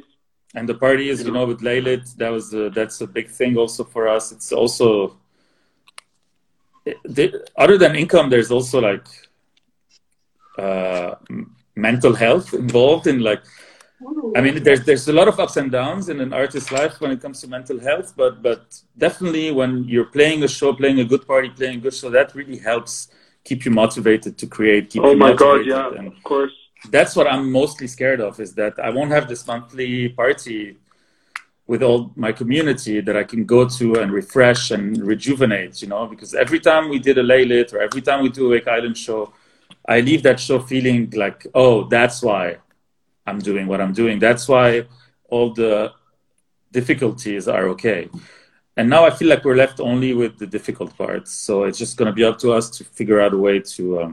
and 0.57 0.69
the 0.69 0.75
parties 0.75 1.23
you 1.25 1.33
know 1.33 1.47
with 1.47 1.61
Laylit 1.61 2.05
that 2.17 2.31
was 2.31 2.53
uh, 2.55 2.71
that's 2.75 3.01
a 3.01 3.07
big 3.07 3.29
thing 3.31 3.57
also 3.57 3.85
for 3.85 4.09
us. 4.09 4.33
It's 4.33 4.53
also 4.53 5.17
the, 6.85 7.47
other 7.57 7.77
than 7.79 7.97
income 7.97 8.31
there's 8.31 8.51
also 8.51 8.81
like 8.81 9.07
uh, 10.59 11.15
mental 11.75 12.15
health 12.15 12.53
involved 12.55 13.07
in 13.07 13.21
like 13.21 13.43
I 14.37 14.41
mean, 14.41 14.63
there's 14.63 14.85
there's 14.85 15.09
a 15.09 15.13
lot 15.13 15.29
of 15.29 15.39
ups 15.41 15.57
and 15.57 15.71
downs 15.71 16.09
in 16.09 16.21
an 16.21 16.33
artist's 16.33 16.71
life 16.71 17.01
when 17.01 17.11
it 17.11 17.21
comes 17.21 17.41
to 17.41 17.49
mental 17.49 17.81
health, 17.81 18.15
but 18.17 18.43
but 18.43 18.81
definitely 18.97 19.51
when 19.51 19.85
you're 19.85 20.07
playing 20.07 20.43
a 20.45 20.49
show, 20.49 20.73
playing 20.73 21.01
a 21.01 21.05
good 21.05 21.27
party, 21.27 21.51
playing 21.51 21.79
a 21.79 21.83
good 21.83 21.95
show, 21.95 22.11
that 22.11 22.35
really 22.35 22.59
helps 22.59 23.09
keep 23.45 23.65
you 23.65 23.71
motivated 23.71 24.39
to 24.39 24.47
create. 24.47 24.91
Keep 24.91 25.03
Oh 25.05 25.17
my 25.17 25.33
god, 25.33 25.67
yeah, 25.67 25.91
And 25.99 26.09
of 26.09 26.23
course. 26.23 26.53
that's 26.91 27.17
what 27.17 27.27
I'm 27.27 27.51
mostly 27.51 27.87
scared 27.89 28.21
of 28.21 28.39
is 28.41 28.55
that 28.55 28.79
I 28.79 28.91
won't 28.91 29.11
have 29.11 29.29
this 29.29 29.47
monthly 29.47 30.11
party 30.11 30.77
with 31.71 31.83
all 31.85 32.01
my 32.17 32.33
community 32.33 33.01
that 33.07 33.17
I 33.23 33.23
can 33.33 33.43
go 33.45 33.61
to 33.79 33.87
and 34.01 34.11
refresh 34.11 34.73
and 34.73 34.85
rejuvenate, 35.13 35.81
you 35.83 35.89
know, 35.93 36.05
because 36.13 36.35
every 36.45 36.59
time 36.69 36.85
we 36.93 36.99
did 36.99 37.17
a 37.17 37.23
laylit 37.23 37.73
or 37.73 37.79
every 37.89 38.03
time 38.03 38.25
we 38.25 38.29
do 38.29 38.47
a 38.47 38.51
Wake 38.55 38.67
Island 38.67 38.99
show, 38.99 39.33
I 39.95 40.01
leave 40.01 40.23
that 40.25 40.41
show 40.41 40.59
feeling 40.59 40.99
like, 41.25 41.47
oh, 41.55 41.85
that's 41.85 42.19
why 42.27 42.57
I'm 43.25 43.39
doing 43.39 43.69
what 43.69 43.81
I'm 43.81 43.93
doing. 43.93 44.19
That's 44.19 44.49
why 44.49 44.67
all 45.29 45.49
the 45.63 45.93
difficulties 46.73 47.47
are 47.47 47.69
okay. 47.75 48.09
And 48.77 48.91
now 48.91 49.05
I 49.05 49.11
feel 49.11 49.29
like 49.29 49.45
we're 49.45 49.63
left 49.65 49.79
only 49.79 50.13
with 50.13 50.39
the 50.39 50.49
difficult 50.57 50.91
parts. 50.99 51.31
So 51.47 51.53
it's 51.67 51.79
just 51.79 51.97
going 51.97 52.11
to 52.13 52.17
be 52.21 52.25
up 52.25 52.37
to 52.41 52.51
us 52.51 52.69
to 52.79 52.85
figure 52.99 53.21
out 53.21 53.33
a 53.33 53.39
way 53.47 53.61
to 53.75 53.83
um, 54.03 54.13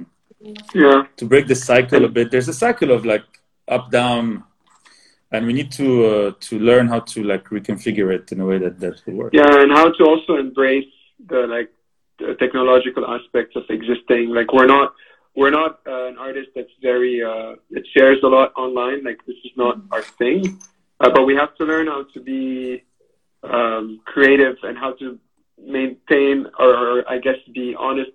Yeah. 0.84 1.00
to 1.20 1.26
break 1.26 1.46
the 1.48 1.56
cycle 1.56 2.06
a 2.06 2.12
bit. 2.18 2.30
There's 2.30 2.50
a 2.56 2.60
cycle 2.66 2.92
of 2.92 3.04
like 3.14 3.26
up 3.68 3.90
down, 3.90 4.44
and 5.32 5.46
we 5.46 5.54
need 5.54 5.72
to 5.74 6.06
uh, 6.06 6.32
to 6.40 6.60
learn 6.60 6.88
how 6.88 7.00
to 7.00 7.24
like 7.24 7.46
reconfigure 7.46 8.14
it 8.14 8.32
in 8.32 8.40
a 8.42 8.46
way 8.46 8.58
that 8.58 8.80
that 8.80 9.02
will 9.06 9.16
work. 9.16 9.34
Yeah, 9.34 9.62
and 9.62 9.72
how 9.72 9.92
to 9.92 10.04
also 10.04 10.36
embrace 10.36 10.92
the 11.28 11.48
like 11.48 11.72
the 12.20 12.36
technological 12.36 13.06
aspects 13.06 13.56
of 13.56 13.64
existing. 13.70 14.30
Like 14.30 14.54
we're 14.54 14.68
not 14.68 14.94
we're 15.36 15.52
not 15.52 15.80
uh, 15.86 16.08
an 16.08 16.18
artist 16.18 16.50
that's 16.56 16.72
very 16.82 17.24
uh, 17.24 17.56
that 17.72 17.84
shares 17.96 18.20
a 18.24 18.28
lot 18.28 18.54
online. 18.56 19.04
Like 19.04 19.20
this 19.26 19.36
is 19.44 19.52
not 19.56 19.80
our 19.92 20.02
thing, 20.02 20.60
uh, 21.00 21.10
but 21.10 21.26
we 21.26 21.36
have 21.36 21.56
to 21.58 21.66
learn 21.66 21.88
how 21.88 22.06
to 22.14 22.20
be 22.22 22.84
um, 23.44 24.02
creative 24.06 24.58
and 24.64 24.78
how 24.78 24.94
to 24.94 25.20
maintain 25.58 26.48
or, 26.60 26.76
or 26.76 27.10
I 27.10 27.18
guess 27.20 27.38
be 27.54 27.76
honest, 27.78 28.12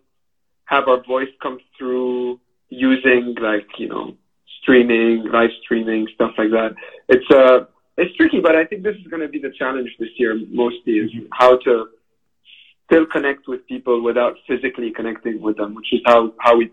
have 0.65 0.89
our 0.89 1.03
voice 1.05 1.29
come 1.43 1.59
through 1.79 2.41
using 2.71 3.35
like 3.41 3.69
you 3.79 3.89
know 3.89 4.17
streaming, 4.63 5.25
live 5.31 5.51
streaming, 5.63 6.09
stuff 6.15 6.33
like 6.39 6.51
that. 6.51 6.75
It's 7.09 7.31
uh 7.31 7.67
it's 7.99 8.17
tricky, 8.17 8.41
but 8.41 8.57
I 8.57 8.65
think 8.65 8.83
this 8.83 8.97
is 8.97 9.07
going 9.09 9.21
to 9.21 9.29
be 9.29 9.39
the 9.39 9.53
challenge 9.59 9.91
this 9.99 10.09
year 10.17 10.39
mostly 10.49 10.95
is 10.95 11.11
how 11.33 11.59
to 11.59 11.89
still 12.87 13.07
connect 13.07 13.49
with 13.49 13.67
people 13.67 14.03
without 14.03 14.35
physically 14.49 14.91
connecting 14.91 15.41
with 15.41 15.57
them, 15.57 15.75
which 15.75 15.93
is 15.93 16.01
how, 16.07 16.33
how 16.39 16.57
we, 16.57 16.71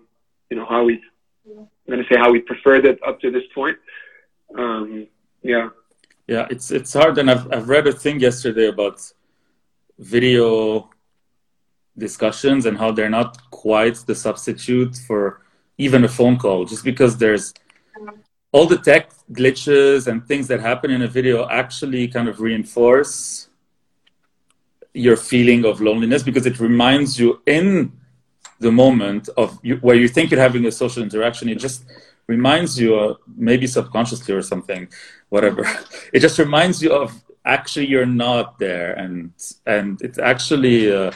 you 0.49 0.57
know, 0.57 0.65
how 0.65 0.83
we, 0.83 1.01
I'm 1.45 1.67
going 1.87 2.03
to 2.03 2.13
say 2.13 2.17
how 2.17 2.31
we 2.31 2.39
preferred 2.39 2.85
it 2.85 2.99
up 3.05 3.19
to 3.21 3.31
this 3.31 3.43
point. 3.53 3.77
Um, 4.57 5.07
yeah. 5.41 5.69
Yeah, 6.27 6.45
it's 6.51 6.69
it's 6.69 6.93
hard, 6.93 7.17
and 7.17 7.29
I've 7.31 7.51
I've 7.51 7.69
read 7.69 7.87
a 7.87 7.91
thing 7.91 8.19
yesterday 8.19 8.67
about 8.67 8.97
video 9.97 10.91
discussions 11.97 12.67
and 12.67 12.77
how 12.77 12.91
they're 12.91 13.09
not 13.09 13.49
quite 13.49 13.97
the 14.05 14.13
substitute 14.13 14.95
for 15.07 15.41
even 15.79 16.03
a 16.03 16.07
phone 16.07 16.37
call, 16.37 16.65
just 16.65 16.83
because 16.83 17.17
there's 17.17 17.51
all 18.51 18.65
the 18.65 18.77
tech 18.77 19.11
glitches 19.31 20.07
and 20.07 20.25
things 20.27 20.47
that 20.47 20.59
happen 20.59 20.89
in 20.91 21.01
a 21.03 21.07
video 21.07 21.47
actually 21.49 22.07
kind 22.07 22.27
of 22.27 22.39
reinforce 22.39 23.49
your 24.93 25.15
feeling 25.15 25.65
of 25.65 25.81
loneliness 25.81 26.23
because 26.23 26.45
it 26.45 26.59
reminds 26.59 27.19
you 27.19 27.41
in 27.45 27.91
the 28.59 28.71
moment 28.71 29.29
of 29.37 29.59
you, 29.61 29.75
where 29.77 29.95
you 29.95 30.07
think 30.07 30.31
you're 30.31 30.39
having 30.39 30.65
a 30.65 30.71
social 30.71 31.03
interaction. 31.03 31.47
It 31.47 31.59
just 31.59 31.85
reminds 32.27 32.79
you 32.79 32.95
uh, 32.95 33.13
maybe 33.35 33.67
subconsciously 33.67 34.33
or 34.33 34.41
something 34.41 34.87
whatever. 35.29 35.63
It 36.13 36.19
just 36.19 36.39
reminds 36.39 36.81
you 36.81 36.91
of 36.91 37.13
actually 37.45 37.87
you're 37.87 38.05
not 38.05 38.59
there. 38.59 38.93
And 38.93 39.31
and 39.65 40.01
it's 40.01 40.19
actually 40.19 40.91
uh, 40.91 41.11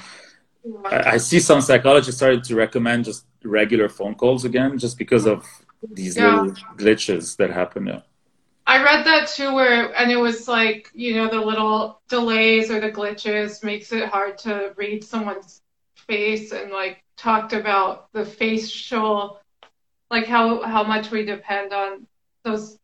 I, 0.86 0.98
I 1.14 1.18
see 1.18 1.40
some 1.40 1.62
psychologists 1.62 2.18
started 2.18 2.44
to 2.46 2.56
recommend 2.56 3.06
just 3.06 3.26
regular 3.44 3.90
phone 3.90 4.16
calls 4.16 4.46
again, 4.46 4.78
just 4.78 4.98
because 4.98 5.26
of 5.26 5.46
these 5.92 6.18
Yeah. 6.18 6.42
little 6.42 6.52
glitches 6.78 7.36
that 7.38 7.52
happen. 7.52 7.88
Yeah. 7.88 8.02
I 8.66 8.82
read 8.84 9.06
that 9.06 9.28
too, 9.28 9.54
where 9.54 9.94
and 10.00 10.12
it 10.12 10.16
was 10.16 10.48
like 10.48 10.90
you 10.94 11.16
know 11.16 11.28
the 11.30 11.42
little 11.42 12.02
delays 12.10 12.72
or 12.72 12.80
the 12.80 12.92
glitches 12.92 13.64
makes 13.64 13.92
it 13.92 14.08
hard 14.08 14.38
to 14.40 14.74
read 14.78 15.04
someone's 15.04 15.62
face, 15.96 16.52
and 16.54 16.72
like 16.72 17.04
talked 17.18 17.54
about 17.54 18.12
the 18.14 18.26
facial, 18.26 19.40
like 20.10 20.26
how 20.28 20.62
how 20.64 20.84
much 20.84 21.12
we 21.12 21.26
depend 21.26 21.74
on 21.74 22.08
those 22.44 22.78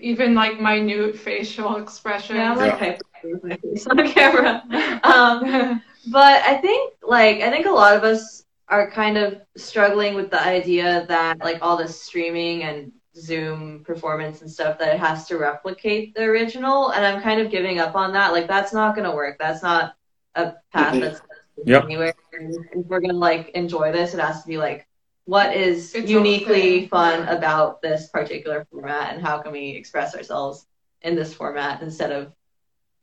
even 0.00 0.34
like 0.34 0.60
minute 0.60 1.16
facial 1.18 1.76
expressions. 1.76 2.38
Yeah, 2.38 2.52
I'm 2.52 2.58
like 2.58 2.78
hyper 2.78 3.04
with 3.24 3.44
my 3.44 3.56
face 3.56 3.86
on 3.86 4.08
camera. 4.08 4.62
Um, 5.04 5.82
but 6.06 6.42
I 6.42 6.56
think 6.56 6.94
like 7.02 7.40
I 7.42 7.50
think 7.50 7.66
a 7.66 7.70
lot 7.70 7.96
of 7.96 8.02
us 8.04 8.44
are 8.72 8.90
kind 8.90 9.18
of 9.18 9.40
struggling 9.56 10.14
with 10.14 10.30
the 10.30 10.42
idea 10.42 11.04
that 11.06 11.38
like 11.44 11.58
all 11.60 11.76
this 11.76 12.00
streaming 12.02 12.62
and 12.64 12.90
Zoom 13.14 13.84
performance 13.84 14.40
and 14.40 14.50
stuff 14.50 14.78
that 14.78 14.94
it 14.94 14.98
has 14.98 15.26
to 15.28 15.36
replicate 15.36 16.14
the 16.14 16.22
original, 16.22 16.90
and 16.92 17.04
I'm 17.04 17.20
kind 17.22 17.38
of 17.38 17.50
giving 17.50 17.78
up 17.78 17.94
on 17.94 18.14
that. 18.14 18.32
Like 18.32 18.48
that's 18.48 18.72
not 18.72 18.96
gonna 18.96 19.14
work. 19.14 19.36
That's 19.38 19.62
not 19.62 19.94
a 20.34 20.54
path 20.72 20.98
that's 21.00 21.20
Yep. 21.66 21.84
anywhere. 21.84 22.14
If 22.32 22.86
we're 22.86 23.00
gonna 23.00 23.12
like 23.12 23.50
enjoy 23.50 23.92
this, 23.92 24.14
it 24.14 24.20
has 24.20 24.40
to 24.42 24.48
be 24.48 24.56
like 24.56 24.88
what 25.26 25.54
is 25.54 25.94
Its 25.94 26.10
uniquely 26.10 26.80
thing. 26.80 26.88
fun 26.88 27.28
about 27.28 27.82
this 27.82 28.08
particular 28.08 28.66
format, 28.70 29.12
and 29.12 29.22
how 29.22 29.42
can 29.42 29.52
we 29.52 29.68
express 29.70 30.16
ourselves 30.16 30.66
in 31.02 31.14
this 31.14 31.34
format 31.34 31.82
instead 31.82 32.10
of 32.10 32.32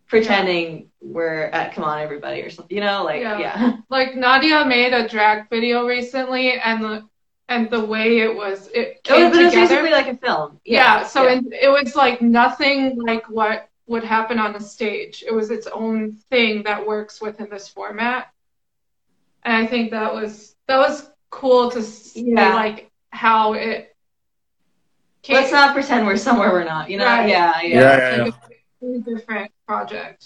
pretending 0.09 0.89
we're 1.01 1.43
at 1.45 1.73
Come 1.73 1.85
On 1.85 1.99
Everybody 2.01 2.41
or 2.41 2.49
something. 2.49 2.75
You 2.75 2.83
know, 2.83 3.03
like 3.05 3.21
Yeah. 3.21 3.39
yeah. 3.39 3.77
like 3.89 4.15
Nadia 4.15 4.65
made 4.65 4.93
a 4.93 5.07
drag 5.07 5.49
video 5.49 5.87
recently, 5.87 6.53
and 6.59 6.83
the 6.83 7.07
and 7.47 7.69
the 7.71 7.83
way 7.83 8.19
it 8.19 8.35
was 8.35 8.67
it 8.67 8.79
It 8.79 9.03
came 9.03 9.29
was, 9.29 9.37
but 9.37 9.41
it 9.41 9.45
was 9.45 9.53
basically 9.69 9.91
like 9.91 10.07
a 10.07 10.17
film. 10.17 10.59
yeah, 10.65 11.05
so 11.05 11.23
yeah. 11.23 11.33
in- 11.33 11.53
it 11.53 11.69
was 11.69 11.95
like 11.95 12.21
nothing 12.21 13.01
like 13.01 13.29
what 13.29 13.69
would 13.87 14.03
happen 14.03 14.37
on 14.39 14.53
the 14.53 14.59
stage. 14.59 15.23
It 15.25 15.33
was 15.33 15.49
its 15.49 15.65
own 15.67 16.11
thing 16.29 16.63
that 16.63 16.85
works 16.85 17.21
within 17.21 17.49
this 17.49 17.67
format, 17.67 18.27
and 19.43 19.55
I 19.55 19.65
think 19.65 19.91
that 19.91 20.13
was 20.13 20.55
that 20.67 20.77
was 20.77 21.09
cool 21.29 21.71
to 21.71 21.81
see 21.83 22.31
Yeah. 22.33 22.53
like 22.55 22.91
how 23.11 23.53
it. 23.53 23.95
Came, 25.21 25.35
let's 25.35 25.51
not 25.51 25.73
pretend 25.73 26.07
we're 26.07 26.15
somewhere 26.17 26.51
we're 26.51 26.63
not. 26.63 26.89
You 26.89 26.97
know? 26.97 27.05
Right. 27.05 27.27
Yeah, 27.29 27.61
yeah. 27.61 27.67
Yeah, 27.67 27.97
yeah, 27.97 28.15
yeah. 28.17 28.23
like 28.23 28.33
a 28.35 28.85
very 28.85 28.99
different 29.01 29.51
project. 29.69 30.21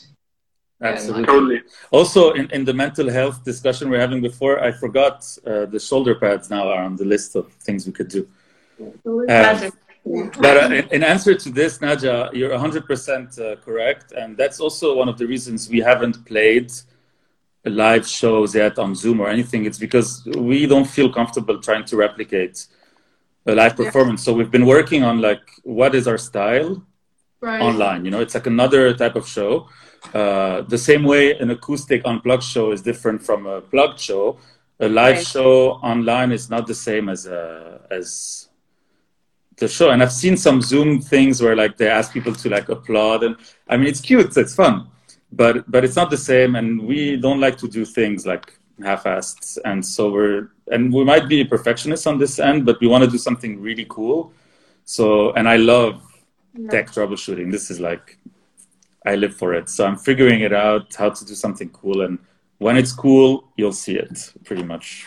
Absolutely. 0.92 1.26
Totally. 1.34 1.60
Also, 1.98 2.22
in, 2.40 2.46
in 2.58 2.62
the 2.70 2.76
mental 2.84 3.08
health 3.20 3.38
discussion 3.52 3.84
we 3.90 3.96
are 3.98 4.04
having 4.08 4.22
before, 4.32 4.56
I 4.68 4.70
forgot 4.84 5.18
uh, 5.46 5.66
the 5.74 5.80
shoulder 5.90 6.14
pads 6.24 6.46
now 6.56 6.64
are 6.74 6.84
on 6.90 6.94
the 7.02 7.08
list 7.14 7.30
of 7.40 7.44
things 7.68 7.80
we 7.90 7.94
could 7.98 8.12
do. 8.18 8.22
That's 9.28 9.62
a- 9.70 9.72
But 10.46 10.56
uh, 10.64 10.70
in, 10.80 10.86
in 10.96 11.02
answer 11.16 11.34
to 11.44 11.50
this, 11.60 11.74
Naja, 11.86 12.16
you're 12.38 12.52
100% 12.52 12.60
uh, 13.40 13.56
correct. 13.68 14.08
And 14.22 14.30
that's 14.42 14.60
also 14.66 14.86
one 15.02 15.10
of 15.14 15.18
the 15.22 15.28
reasons 15.34 15.58
we 15.76 15.80
haven't 15.92 16.18
played 16.32 16.70
live 17.86 18.06
shows 18.20 18.50
yet 18.64 18.76
on 18.84 18.90
Zoom 19.04 19.18
or 19.24 19.28
anything. 19.36 19.62
It's 19.70 19.82
because 19.88 20.10
we 20.50 20.58
don't 20.74 20.90
feel 20.98 21.10
comfortable 21.20 21.58
trying 21.68 21.86
to 21.92 21.96
replicate 22.06 22.58
a 23.52 23.54
live 23.62 23.74
Yeah. 23.76 23.82
performance. 23.86 24.20
So 24.26 24.30
we've 24.38 24.54
been 24.58 24.68
working 24.78 25.02
on 25.10 25.16
like, 25.30 25.46
what 25.78 25.92
is 26.00 26.06
our 26.12 26.20
style? 26.30 26.72
Right. 27.44 27.62
online. 27.62 28.06
You 28.06 28.12
know, 28.12 28.22
it's 28.22 28.36
like 28.36 28.48
another 28.48 28.94
type 28.94 29.16
of 29.16 29.28
show. 29.28 29.68
Uh, 30.14 30.62
the 30.62 30.78
same 30.78 31.04
way 31.04 31.38
an 31.44 31.50
acoustic 31.52 32.02
unplugged 32.06 32.44
show 32.44 32.72
is 32.72 32.82
different 32.82 33.22
from 33.22 33.46
a 33.46 33.62
plugged 33.62 34.00
show. 34.00 34.38
A 34.80 34.88
live 34.88 35.18
Right. 35.18 35.28
show 35.28 35.52
online 35.92 36.32
is 36.32 36.50
not 36.50 36.68
the 36.68 36.74
same 36.74 37.10
as 37.10 37.26
a, 37.26 37.82
as 37.92 38.48
the 39.58 39.68
show. 39.68 39.92
And 39.92 40.02
I've 40.02 40.12
seen 40.12 40.36
some 40.38 40.62
Zoom 40.62 41.02
things 41.02 41.42
where 41.42 41.56
like 41.56 41.78
they 41.78 41.90
ask 41.90 42.12
people 42.14 42.34
to 42.34 42.50
like 42.50 42.70
applaud, 42.70 43.24
and 43.24 43.36
I 43.68 43.78
mean 43.78 43.88
it's 43.88 44.02
cute, 44.02 44.36
it's 44.38 44.56
fun, 44.56 44.88
but 45.32 45.70
but 45.70 45.84
it's 45.86 45.96
not 45.96 46.10
the 46.10 46.18
same. 46.18 46.56
And 46.56 46.82
we 46.82 47.18
don't 47.18 47.40
like 47.40 47.58
to 47.58 47.68
do 47.68 47.86
things 47.86 48.26
like 48.26 48.46
half-assed. 48.84 49.58
And 49.66 49.86
so 49.86 50.12
we're 50.12 50.50
and 50.72 50.92
we 50.94 51.04
might 51.04 51.28
be 51.28 51.44
perfectionists 51.44 52.08
on 52.08 52.18
this 52.18 52.40
end, 52.40 52.66
but 52.66 52.80
we 52.82 52.88
want 52.88 53.04
to 53.04 53.10
do 53.10 53.18
something 53.18 53.62
really 53.62 53.86
cool. 53.90 54.32
So 54.86 55.32
and 55.34 55.48
I 55.48 55.58
love 55.58 56.02
tech 56.70 56.88
troubleshooting. 56.88 57.52
This 57.52 57.70
is 57.72 57.80
like, 57.80 58.18
I 59.06 59.16
live 59.16 59.36
for 59.36 59.54
it. 59.54 59.70
So 59.70 59.86
I'm 59.86 59.98
figuring 59.98 60.42
it 60.42 60.54
out 60.54 60.94
how 60.96 61.10
to 61.10 61.26
do 61.26 61.36
something 61.36 61.70
cool. 61.70 62.02
And 62.02 62.20
when 62.58 62.78
it's 62.78 62.92
cool, 62.92 63.52
you'll 63.58 63.74
see 63.74 63.96
it 63.96 64.34
pretty 64.46 64.64
much. 64.64 65.06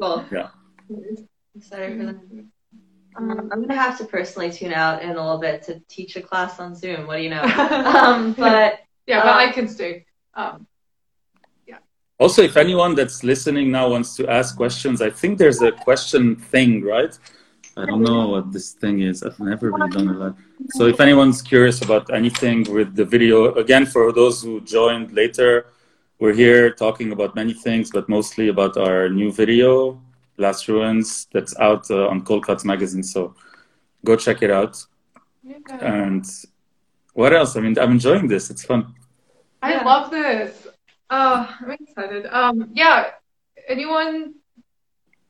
Cool. 0.00 0.24
Yeah. 0.32 0.48
Excited 1.56 1.98
for 1.98 2.06
that. 2.06 2.46
Um, 3.14 3.50
I'm 3.52 3.60
gonna 3.60 3.74
have 3.74 3.98
to 3.98 4.04
personally 4.04 4.50
tune 4.50 4.72
out 4.72 5.02
in 5.02 5.10
a 5.10 5.14
little 5.14 5.38
bit 5.38 5.62
to 5.64 5.80
teach 5.88 6.16
a 6.16 6.22
class 6.22 6.58
on 6.58 6.74
Zoom. 6.74 7.06
What 7.06 7.16
do 7.16 7.22
you 7.22 7.30
know? 7.30 7.42
um, 7.42 8.32
but 8.32 8.80
yeah, 9.06 9.22
but 9.22 9.28
uh, 9.28 9.48
I 9.48 9.52
can 9.52 9.68
stay. 9.68 10.06
Um, 10.34 10.66
yeah. 11.66 11.78
Also, 12.18 12.42
if 12.42 12.56
anyone 12.56 12.94
that's 12.94 13.22
listening 13.22 13.70
now 13.70 13.90
wants 13.90 14.16
to 14.16 14.28
ask 14.28 14.56
questions, 14.56 15.02
I 15.02 15.10
think 15.10 15.38
there's 15.38 15.60
a 15.60 15.72
question 15.72 16.36
thing, 16.36 16.82
right? 16.82 17.16
I 17.76 17.84
don't 17.84 18.02
know 18.02 18.28
what 18.28 18.52
this 18.52 18.72
thing 18.72 19.00
is. 19.00 19.22
I've 19.22 19.38
never 19.38 19.70
really 19.70 19.90
done 19.90 20.08
a 20.08 20.12
lot. 20.12 20.36
So 20.70 20.86
if 20.86 21.00
anyone's 21.00 21.42
curious 21.42 21.82
about 21.82 22.12
anything 22.12 22.64
with 22.72 22.94
the 22.94 23.04
video, 23.04 23.54
again, 23.54 23.86
for 23.86 24.12
those 24.12 24.42
who 24.42 24.60
joined 24.60 25.12
later, 25.12 25.66
we're 26.18 26.32
here 26.34 26.70
talking 26.72 27.12
about 27.12 27.34
many 27.34 27.52
things, 27.52 27.90
but 27.90 28.08
mostly 28.08 28.48
about 28.48 28.76
our 28.76 29.08
new 29.08 29.32
video, 29.32 30.00
Last 30.38 30.68
Ruins, 30.68 31.26
that's 31.32 31.54
out 31.58 31.90
uh, 31.90 32.06
on 32.08 32.22
Cold 32.24 32.46
Cuts 32.46 32.64
magazine. 32.64 33.02
So 33.02 33.34
go 34.04 34.16
check 34.16 34.42
it 34.42 34.50
out. 34.50 34.82
yeah. 35.42 35.56
And 35.80 36.24
what 37.14 37.32
else? 37.32 37.56
I 37.56 37.60
mean, 37.60 37.78
I'm 37.78 37.92
enjoying 37.92 38.28
this. 38.28 38.50
It's 38.50 38.64
fun. 38.64 38.94
I 39.62 39.72
Yeah. 39.74 39.84
love 39.84 40.10
this. 40.10 40.66
Uh, 41.10 41.46
I'm 41.60 41.70
excited. 41.72 42.26
Um, 42.26 42.70
yeah. 42.72 43.10
Anyone 43.68 44.34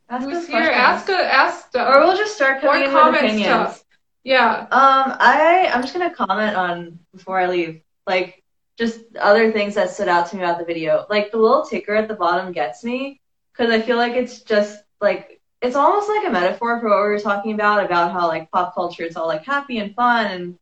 ask 0.08 0.24
who's 0.24 0.36
us 0.38 0.46
here, 0.46 0.70
ask 0.70 1.08
a, 1.08 1.16
ask 1.42 1.68
stuff. 1.68 1.88
or 1.94 2.00
we'll 2.00 2.16
just 2.16 2.34
start 2.36 2.58
Or 2.62 2.68
coming 2.68 2.84
in 2.88 2.94
with 2.94 3.14
opinions. 3.16 3.44
stuff. 3.44 3.84
Yeah. 4.24 4.60
Um, 4.70 5.16
I 5.18 5.70
I'm 5.72 5.82
just 5.82 5.92
gonna 5.92 6.14
comment 6.14 6.56
on 6.56 6.98
before 7.14 7.38
I 7.40 7.48
leave, 7.48 7.82
like 8.06 8.42
just 8.78 9.00
other 9.20 9.52
things 9.52 9.74
that 9.74 9.90
stood 9.90 10.08
out 10.08 10.28
to 10.30 10.36
me 10.36 10.42
about 10.42 10.58
the 10.58 10.64
video. 10.64 11.06
Like 11.10 11.30
the 11.30 11.38
little 11.38 11.64
ticker 11.64 11.94
at 11.94 12.08
the 12.08 12.14
bottom 12.14 12.52
gets 12.52 12.84
me 12.84 13.20
because 13.52 13.70
I 13.70 13.80
feel 13.80 13.96
like 13.96 14.12
it's 14.12 14.40
just 14.42 14.82
like 15.00 15.40
it's 15.60 15.76
almost 15.76 16.08
like 16.08 16.26
a 16.26 16.30
metaphor 16.30 16.80
for 16.80 16.88
what 16.88 16.96
we 17.02 17.08
were 17.08 17.18
talking 17.18 17.52
about 17.52 17.84
about 17.84 18.12
how 18.12 18.26
like 18.28 18.50
pop 18.50 18.74
culture 18.74 19.04
is 19.04 19.16
all 19.16 19.26
like 19.26 19.44
happy 19.44 19.78
and 19.78 19.94
fun 19.94 20.26
and 20.26 20.58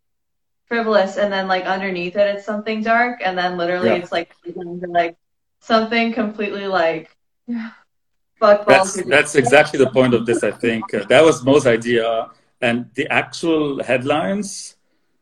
frivolous, 0.67 1.17
and 1.17 1.33
then 1.33 1.49
like 1.49 1.65
underneath 1.65 2.17
it 2.17 2.37
it's 2.37 2.47
something 2.47 2.83
dark, 2.83 3.21
and 3.25 3.37
then 3.37 3.57
literally 3.59 3.89
Yeah. 3.91 3.97
it's 3.97 4.13
like 4.13 4.35
like 4.89 5.17
something 5.61 6.13
completely 6.13 6.67
like 6.67 7.11
Yeah. 7.47 7.71
That's 8.41 9.03
that's 9.03 9.35
exactly 9.35 9.79
the 9.79 9.91
point 9.91 10.15
of 10.15 10.25
this. 10.25 10.43
I 10.43 10.51
think 10.51 10.95
uh, 10.95 11.05
that 11.05 11.23
was 11.23 11.45
Mo's 11.45 11.67
idea, 11.67 12.31
and 12.61 12.91
the 12.95 13.07
actual 13.13 13.83
headlines 13.83 14.77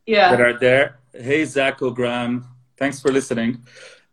yeah. 0.07 0.31
that 0.31 0.41
are 0.41 0.59
there. 0.59 0.99
Hey, 1.13 1.45
Zach 1.45 1.81
O'Gram, 1.83 2.47
thanks 2.77 3.01
for 3.01 3.11
listening. 3.13 3.65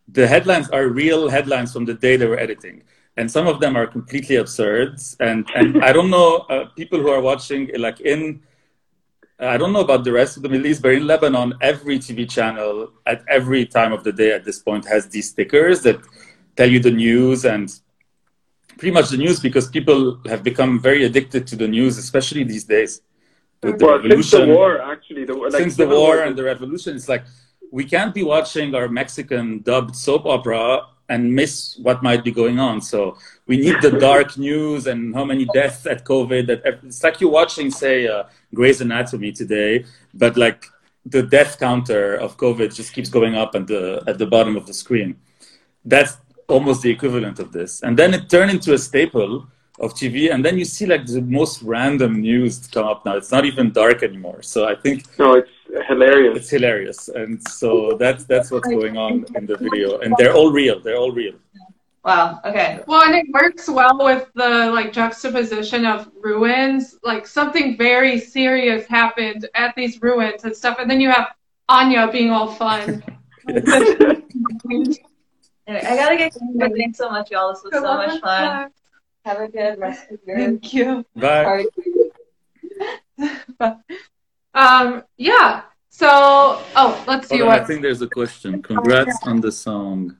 The 0.07 0.27
headlines 0.27 0.69
are 0.69 0.87
real 0.87 1.29
headlines 1.29 1.73
from 1.73 1.85
the 1.85 1.93
day 1.93 2.15
they 2.15 2.27
were 2.27 2.39
editing, 2.39 2.83
and 3.17 3.31
some 3.31 3.47
of 3.47 3.59
them 3.59 3.75
are 3.75 3.87
completely 3.87 4.35
absurd. 4.35 4.99
And 5.19 5.49
and 5.55 5.83
I 5.87 5.91
don't 5.91 6.09
know 6.09 6.45
uh, 6.49 6.65
people 6.75 6.99
who 6.99 7.09
are 7.09 7.21
watching 7.21 7.71
like 7.77 8.01
in. 8.01 8.41
I 9.37 9.57
don't 9.57 9.73
know 9.73 9.81
about 9.81 10.05
the 10.05 10.13
rest 10.13 10.37
of 10.37 10.43
the 10.43 10.49
Middle 10.49 10.67
East, 10.67 10.81
but 10.81 10.93
in 10.93 11.05
Lebanon, 11.05 11.55
every 11.59 11.99
TV 11.99 12.29
channel 12.29 12.93
at 13.05 13.21
every 13.27 13.65
time 13.65 13.91
of 13.91 14.03
the 14.05 14.13
day 14.13 14.31
at 14.31 14.45
this 14.45 14.59
point 14.59 14.87
has 14.87 15.09
these 15.09 15.29
stickers 15.29 15.81
that 15.81 15.99
tell 16.55 16.71
you 16.71 16.79
the 16.79 16.91
news 16.91 17.43
and 17.43 17.77
pretty 18.77 18.91
much 18.91 19.09
the 19.09 19.17
news 19.17 19.39
because 19.39 19.67
people 19.69 20.19
have 20.25 20.43
become 20.43 20.79
very 20.79 21.03
addicted 21.03 21.47
to 21.47 21.55
the 21.55 21.67
news, 21.67 21.97
especially 21.97 22.43
these 22.43 22.63
days. 22.63 23.01
With 23.65 23.79
the 23.79 23.85
Well, 23.85 24.01
since 24.01 24.31
the 24.31 24.39
revolution, 24.39 24.49
war, 24.49 24.81
actually, 24.93 25.25
the, 25.25 25.33
like, 25.33 25.61
since 25.61 25.75
the 25.75 25.87
war 25.87 26.21
and 26.25 26.35
the 26.37 26.43
revolution, 26.43 26.95
it's 26.95 27.09
like 27.09 27.23
we 27.71 27.83
can't 27.83 28.13
be 28.13 28.23
watching 28.23 28.73
our 28.75 28.87
Mexican 28.87 29.61
dubbed 29.61 29.95
soap 29.95 30.25
opera 30.25 30.87
and 31.09 31.33
miss 31.33 31.77
what 31.77 32.01
might 32.01 32.23
be 32.23 32.31
going 32.31 32.59
on. 32.59 32.81
So 32.81 33.17
we 33.47 33.57
need 33.57 33.81
the 33.81 33.91
dark 33.91 34.37
news 34.47 34.87
and 34.87 35.13
how 35.13 35.25
many 35.25 35.45
deaths 35.53 35.85
at 35.85 36.05
COVID. 36.05 36.47
That 36.47 36.59
it's 36.83 37.03
like 37.03 37.19
you're 37.21 37.29
watching, 37.41 37.71
say, 37.71 38.07
uh, 38.07 38.23
Grey's 38.53 38.81
Anatomy 38.81 39.31
today, 39.31 39.85
but 40.13 40.37
like 40.37 40.65
the 41.05 41.23
death 41.23 41.59
counter 41.59 42.15
of 42.15 42.37
COVID 42.37 42.73
just 42.73 42.93
keeps 42.93 43.09
going 43.09 43.35
up 43.35 43.55
at 43.55 43.67
the 43.67 44.03
at 44.07 44.17
the 44.17 44.25
bottom 44.25 44.55
of 44.55 44.65
the 44.65 44.73
screen. 44.73 45.17
That's 45.83 46.17
almost 46.47 46.81
the 46.81 46.91
equivalent 46.91 47.39
of 47.39 47.51
this, 47.51 47.81
and 47.81 47.97
then 47.97 48.13
it 48.13 48.29
turned 48.29 48.51
into 48.51 48.73
a 48.73 48.77
staple 48.77 49.47
of 49.79 49.93
TV, 49.93 50.33
and 50.33 50.43
then 50.45 50.57
you 50.57 50.65
see 50.65 50.85
like 50.85 51.05
the 51.05 51.21
most 51.21 51.61
random 51.61 52.21
news 52.21 52.65
come 52.67 52.85
up 52.87 53.05
now. 53.05 53.15
It's 53.17 53.31
not 53.31 53.43
even 53.45 53.71
dark 53.71 54.03
anymore. 54.03 54.41
So 54.41 54.65
I 54.67 54.75
think 54.75 55.03
No, 55.19 55.33
it's 55.33 55.49
hilarious. 55.87 56.37
it's 56.37 56.49
hilarious, 56.49 57.09
and 57.09 57.41
so 57.49 57.97
that's 57.99 58.23
that's 58.25 58.51
what's 58.51 58.67
going 58.69 58.97
on 58.97 59.25
in 59.35 59.45
the 59.45 59.57
video, 59.57 59.99
and 59.99 60.13
they're 60.17 60.33
all 60.33 60.51
real. 60.51 60.79
They're 60.79 60.97
all 60.97 61.11
real. 61.11 61.33
Wow. 62.05 62.39
Okay. 62.45 62.81
Well, 62.87 63.01
and 63.01 63.15
it 63.15 63.25
works 63.33 63.67
well 63.67 63.97
with 63.97 64.29
the 64.35 64.71
like 64.71 64.93
juxtaposition 64.93 65.85
of 65.85 66.09
ruins. 66.21 66.97
Like 67.03 67.25
something 67.27 67.75
very 67.77 68.19
serious 68.19 68.85
happened 68.87 69.49
at 69.55 69.75
these 69.75 70.01
ruins 70.01 70.45
and 70.45 70.55
stuff, 70.55 70.77
and 70.79 70.89
then 70.89 71.01
you 71.01 71.09
have 71.09 71.33
Anya 71.67 72.07
being 72.11 72.29
all 72.31 72.47
fun. 72.53 73.03
Anyway, 73.49 73.65
I 75.67 75.95
gotta 75.95 76.15
get 76.17 76.33
going. 76.33 76.57
but 76.59 76.71
Thanks 76.77 76.97
so 76.97 77.09
much, 77.09 77.31
y'all. 77.31 77.51
This 77.53 77.63
was 77.63 77.73
so 77.73 77.81
much 77.81 78.21
fun. 78.21 78.69
Have 79.25 79.39
a 79.41 79.47
good 79.47 79.79
rest 79.79 80.11
of 80.11 80.19
your 80.25 80.37
day. 80.37 80.45
Thank 80.45 80.73
you. 80.73 81.05
Bye. 81.15 81.43
party. 81.43 81.69
Um, 84.55 85.03
yeah. 85.17 85.63
So, 85.89 86.07
oh, 86.09 87.03
let's 87.07 87.27
see 87.27 87.39
Hold 87.39 87.49
on, 87.49 87.59
I 87.59 87.63
think 87.65 87.81
there's 87.81 88.01
a 88.01 88.07
question. 88.07 88.61
Congrats 88.61 89.17
on 89.23 89.41
the 89.41 89.51
song. 89.51 90.15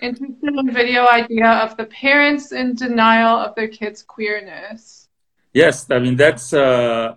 interested 0.00 0.52
in 0.58 0.72
video 0.72 1.06
idea 1.06 1.48
of 1.48 1.76
the 1.76 1.84
parents 1.84 2.50
in 2.50 2.74
denial 2.74 3.38
of 3.38 3.54
their 3.54 3.68
kids' 3.68 4.02
queerness. 4.02 5.08
Yes, 5.52 5.88
I 5.90 6.00
mean 6.00 6.16
that's 6.16 6.52
uh, 6.52 7.14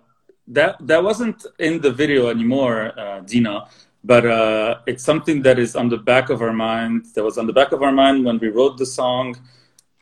that 0.48 0.76
that 0.86 1.02
wasn't 1.02 1.44
in 1.58 1.80
the 1.80 1.90
video 1.90 2.28
anymore, 2.28 2.92
uh, 2.96 3.20
Dina, 3.20 3.66
but 4.04 4.24
uh, 4.24 4.78
it's 4.86 5.02
something 5.02 5.42
that 5.42 5.58
is 5.58 5.74
on 5.74 5.88
the 5.88 5.96
back 5.96 6.30
of 6.30 6.42
our 6.42 6.52
mind. 6.52 7.06
That 7.14 7.24
was 7.24 7.38
on 7.38 7.46
the 7.48 7.52
back 7.52 7.72
of 7.72 7.82
our 7.82 7.92
mind 7.92 8.24
when 8.24 8.38
we 8.38 8.48
wrote 8.48 8.78
the 8.78 8.86
song. 8.86 9.36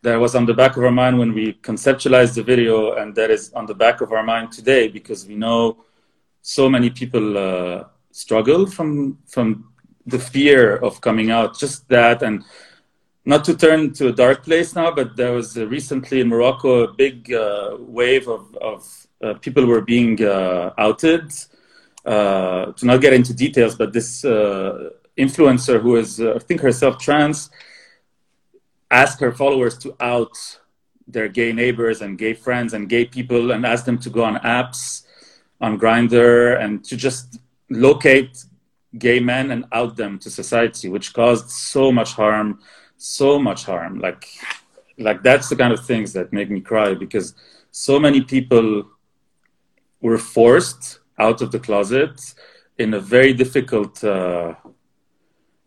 That 0.04 0.20
was 0.20 0.34
on 0.34 0.44
the 0.44 0.52
back 0.52 0.76
of 0.76 0.84
our 0.84 0.90
mind 0.90 1.18
when 1.18 1.32
we 1.32 1.54
conceptualized 1.54 2.34
the 2.34 2.42
video, 2.42 2.92
and 2.96 3.14
that 3.14 3.30
is 3.30 3.50
on 3.54 3.64
the 3.64 3.74
back 3.74 4.02
of 4.02 4.12
our 4.12 4.22
mind 4.22 4.52
today 4.52 4.86
because 4.86 5.26
we 5.26 5.34
know 5.34 5.78
so 6.42 6.68
many 6.68 6.90
people 6.90 7.38
uh, 7.38 7.84
struggle 8.10 8.66
from 8.66 9.16
from 9.26 9.72
the 10.04 10.18
fear 10.18 10.76
of 10.76 11.00
coming 11.00 11.30
out. 11.30 11.58
Just 11.58 11.88
that, 11.88 12.22
and 12.22 12.44
not 13.24 13.44
to 13.46 13.56
turn 13.56 13.94
to 13.94 14.08
a 14.08 14.12
dark 14.12 14.44
place 14.44 14.74
now, 14.74 14.90
but 14.90 15.16
there 15.16 15.32
was 15.32 15.56
recently 15.56 16.20
in 16.20 16.28
Morocco 16.28 16.84
a 16.84 16.92
big 16.92 17.32
uh, 17.32 17.78
wave 17.80 18.28
of, 18.28 18.54
of 18.56 19.06
uh, 19.22 19.32
people 19.44 19.64
were 19.64 19.80
being 19.80 20.22
uh, 20.22 20.74
outed. 20.76 21.32
Uh, 22.04 22.72
to 22.72 22.84
not 22.84 23.00
get 23.00 23.14
into 23.14 23.32
details, 23.32 23.74
but 23.74 23.94
this 23.94 24.22
influencer 25.24 25.80
who 25.80 25.96
is, 25.96 26.20
I 26.20 26.38
think, 26.40 26.60
herself 26.60 26.98
trans, 26.98 27.48
asked 29.02 29.18
her 29.20 29.32
followers 29.32 29.76
to 29.78 29.88
out 30.00 30.34
their 31.14 31.28
gay 31.28 31.52
neighbors 31.52 32.00
and 32.00 32.18
gay 32.24 32.34
friends 32.46 32.70
and 32.74 32.88
gay 32.88 33.04
people 33.04 33.50
and 33.52 33.66
ask 33.66 33.84
them 33.84 33.98
to 33.98 34.10
go 34.16 34.22
on 34.24 34.36
apps, 34.58 35.04
on 35.60 35.78
Grindr, 35.78 36.60
and 36.62 36.72
to 36.88 36.96
just 36.96 37.26
locate 37.70 38.32
gay 39.06 39.18
men 39.20 39.50
and 39.50 39.64
out 39.72 39.96
them 39.96 40.18
to 40.20 40.30
society, 40.30 40.88
which 40.88 41.12
caused 41.12 41.50
so 41.50 41.90
much 41.90 42.12
harm, 42.12 42.60
so 42.96 43.38
much 43.38 43.64
harm. 43.64 43.98
Like, 43.98 44.22
like 45.06 45.22
that's 45.22 45.48
the 45.48 45.56
kind 45.56 45.72
of 45.72 45.84
things 45.84 46.12
that 46.12 46.32
make 46.32 46.50
me 46.50 46.60
cry 46.60 46.94
because 46.94 47.34
so 47.70 47.98
many 47.98 48.20
people 48.20 48.66
were 50.00 50.18
forced 50.18 51.00
out 51.18 51.42
of 51.42 51.50
the 51.50 51.58
closet 51.58 52.16
in 52.78 52.94
a 52.94 53.00
very 53.00 53.32
difficult. 53.32 54.02
Uh, 54.04 54.54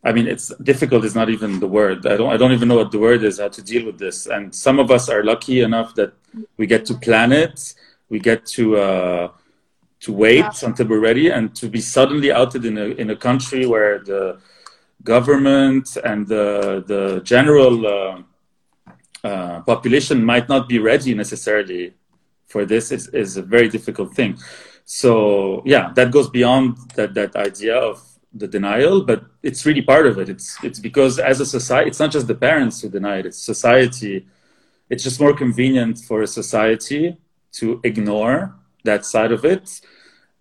I 0.03 0.11
mean, 0.13 0.27
it's 0.27 0.53
difficult 0.63 1.03
is 1.05 1.15
not 1.15 1.29
even 1.29 1.59
the 1.59 1.67
word. 1.67 2.05
I 2.05 2.15
don't. 2.17 2.31
I 2.31 2.37
don't 2.37 2.51
even 2.53 2.67
know 2.67 2.77
what 2.77 2.91
the 2.91 2.99
word 2.99 3.23
is. 3.23 3.39
How 3.39 3.49
to 3.49 3.61
deal 3.61 3.85
with 3.85 3.97
this. 3.97 4.27
And 4.27 4.53
some 4.53 4.79
of 4.79 4.91
us 4.91 5.09
are 5.09 5.23
lucky 5.23 5.61
enough 5.61 5.95
that 5.95 6.13
we 6.57 6.67
get 6.67 6.85
to 6.85 6.93
plan 6.93 7.31
it. 7.31 7.73
We 8.09 8.19
get 8.19 8.45
to 8.57 8.77
uh, 8.77 9.27
to 10.01 10.13
wait 10.13 10.45
Yeah. 10.45 10.67
until 10.67 10.87
we're 10.87 10.99
ready, 10.99 11.29
and 11.29 11.53
to 11.55 11.67
be 11.67 11.81
suddenly 11.81 12.31
outed 12.31 12.63
in 12.65 12.77
a 12.77 12.85
in 13.01 13.09
a 13.09 13.15
country 13.15 13.65
where 13.65 13.99
the 13.99 14.37
government 15.03 15.97
and 16.03 16.27
the 16.27 16.83
the 16.87 17.21
general 17.23 17.85
uh, 17.85 18.21
uh, 19.23 19.61
population 19.61 20.23
might 20.23 20.47
not 20.47 20.69
be 20.69 20.79
ready 20.79 21.13
necessarily 21.13 21.93
for 22.47 22.65
this 22.65 22.91
is, 22.91 23.07
is 23.09 23.35
a 23.37 23.41
very 23.41 23.67
difficult 23.67 24.13
thing. 24.13 24.37
So 24.85 25.61
yeah, 25.65 25.91
that 25.95 26.11
goes 26.11 26.29
beyond 26.29 26.77
that 26.95 27.13
that 27.15 27.35
idea 27.35 27.75
of 27.75 28.01
the 28.37 28.47
denial, 28.47 29.01
but 29.03 29.23
it's 29.43 29.65
really 29.65 29.81
part 29.81 30.05
of 30.07 30.17
it. 30.17 30.29
It's 30.29 30.57
it's 30.63 30.79
because 30.79 31.19
as 31.19 31.39
a 31.39 31.45
society, 31.45 31.89
it's 31.89 31.99
not 31.99 32.11
just 32.11 32.27
the 32.27 32.35
parents 32.35 32.81
who 32.81 32.89
deny 32.89 33.17
it; 33.19 33.25
it's 33.25 33.39
society. 33.53 34.27
It's 34.89 35.03
just 35.03 35.19
more 35.19 35.33
convenient 35.33 35.99
for 35.99 36.21
a 36.21 36.27
society 36.27 37.17
to 37.53 37.81
ignore 37.83 38.55
that 38.83 39.05
side 39.05 39.31
of 39.31 39.43
it. 39.43 39.81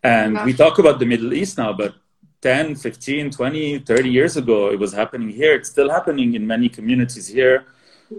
And 0.02 0.44
we 0.44 0.52
talk 0.52 0.78
about 0.78 1.00
the 1.00 1.06
Middle 1.06 1.32
East 1.34 1.58
now, 1.58 1.72
but 1.72 1.94
10, 2.42 2.76
15, 2.76 3.30
20, 3.30 3.78
30 3.80 4.08
years 4.08 4.36
ago, 4.36 4.70
it 4.70 4.78
was 4.78 4.92
happening 4.92 5.30
here. 5.30 5.54
It's 5.54 5.70
still 5.70 5.90
happening 5.90 6.34
in 6.34 6.46
many 6.46 6.68
communities 6.68 7.26
here. 7.26 7.66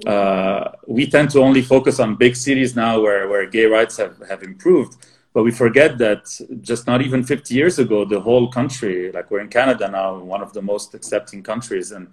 Uh, 0.06 0.72
we 0.86 1.08
tend 1.08 1.30
to 1.30 1.40
only 1.40 1.62
focus 1.62 2.00
on 2.00 2.16
big 2.16 2.36
cities 2.36 2.76
now 2.76 3.00
where, 3.00 3.30
where 3.30 3.46
gay 3.46 3.66
rights 3.66 3.96
have, 3.98 4.18
have 4.28 4.44
improved. 4.44 4.98
But 5.38 5.44
we 5.44 5.52
forget 5.52 6.00
that 6.00 6.24
just 6.62 6.88
not 6.88 7.04
even 7.04 7.24
50 7.24 7.54
years 7.54 7.78
ago, 7.78 8.06
the 8.06 8.20
whole 8.20 8.48
country, 8.52 9.12
like 9.12 9.30
we're 9.30 9.42
in 9.42 9.50
Canada 9.50 9.88
now, 9.88 10.18
one 10.18 10.42
of 10.42 10.52
the 10.52 10.64
most 10.64 10.96
accepting 10.96 11.44
countries. 11.44 11.92
And 11.92 12.08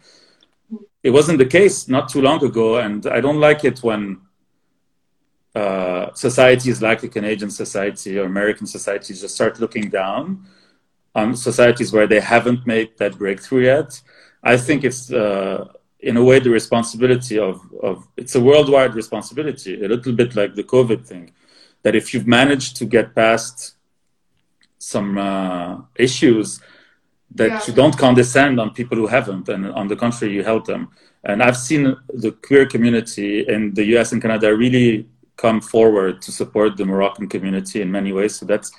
it 1.02 1.08
wasn't 1.08 1.38
the 1.38 1.46
case 1.46 1.88
not 1.88 2.10
too 2.10 2.20
long 2.20 2.44
ago. 2.44 2.76
And 2.76 3.06
I 3.06 3.22
don't 3.22 3.40
like 3.40 3.64
it 3.64 3.82
when 3.82 4.20
uh, 5.54 6.12
societies 6.12 6.82
like 6.82 7.00
the 7.00 7.08
Canadian 7.08 7.50
society 7.50 8.18
or 8.18 8.26
American 8.26 8.66
societies 8.66 9.22
just 9.22 9.36
start 9.36 9.58
looking 9.58 9.88
down 9.88 10.44
on 11.14 11.34
societies 11.34 11.94
where 11.94 12.06
they 12.06 12.20
haven't 12.20 12.66
made 12.66 12.90
that 12.98 13.16
breakthrough 13.16 13.64
yet. 13.64 14.02
I 14.42 14.58
think 14.58 14.84
it's, 14.84 15.10
uh, 15.10 15.72
in 16.00 16.18
a 16.18 16.22
way, 16.22 16.40
the 16.40 16.50
responsibility 16.50 17.38
of, 17.38 17.62
of 17.82 18.06
it's 18.18 18.34
a 18.34 18.40
worldwide 18.40 18.94
responsibility, 18.94 19.82
a 19.82 19.88
little 19.88 20.12
bit 20.12 20.36
like 20.36 20.54
the 20.54 20.64
COVID 20.64 21.06
thing 21.06 21.32
that 21.85 21.95
if 21.95 22.12
you've 22.12 22.26
managed 22.26 22.76
to 22.78 22.85
get 22.85 23.14
past 23.14 23.74
some 24.78 25.11
uh, 25.18 25.70
issues, 26.07 26.61
that 27.41 27.51
Yeah. 27.51 27.62
you 27.66 27.72
don't 27.80 27.97
condescend 28.07 28.55
on 28.62 28.68
people 28.80 28.97
who 28.99 29.07
haven't, 29.18 29.49
and 29.49 29.62
on 29.80 29.87
the 29.89 29.97
contrary, 29.97 30.35
you 30.35 30.43
help 30.53 30.64
them. 30.72 30.82
And 31.24 31.43
I've 31.43 31.57
seen 31.57 31.82
the 32.24 32.32
queer 32.47 32.66
community 32.74 33.30
in 33.55 33.72
the 33.78 33.85
US 33.95 34.12
and 34.12 34.20
Canada 34.20 34.49
really 34.64 35.07
come 35.37 35.61
forward 35.61 36.14
to 36.22 36.30
support 36.41 36.76
the 36.76 36.85
Moroccan 36.93 37.28
community 37.35 37.78
in 37.85 37.91
many 37.99 38.12
ways. 38.12 38.32
So 38.39 38.45
that's 38.47 38.70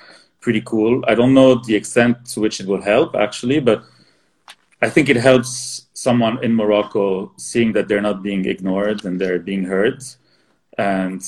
pretty 0.42 0.62
cool. 0.62 1.04
I 1.08 1.14
don't 1.16 1.34
know 1.34 1.50
the 1.56 1.76
extent 1.76 2.14
to 2.32 2.40
which 2.44 2.60
it 2.62 2.68
will 2.68 2.82
help 2.94 3.16
actually, 3.16 3.60
but 3.60 3.80
I 4.86 4.90
think 4.94 5.10
it 5.10 5.18
helps 5.30 5.88
someone 5.94 6.36
in 6.46 6.54
Morocco 6.54 7.34
seeing 7.38 7.74
that 7.74 7.88
they're 7.88 8.08
not 8.10 8.22
being 8.22 8.46
ignored 8.46 9.04
and 9.06 9.20
they're 9.20 9.40
being 9.52 9.64
heard. 9.66 10.00
And 10.78 11.22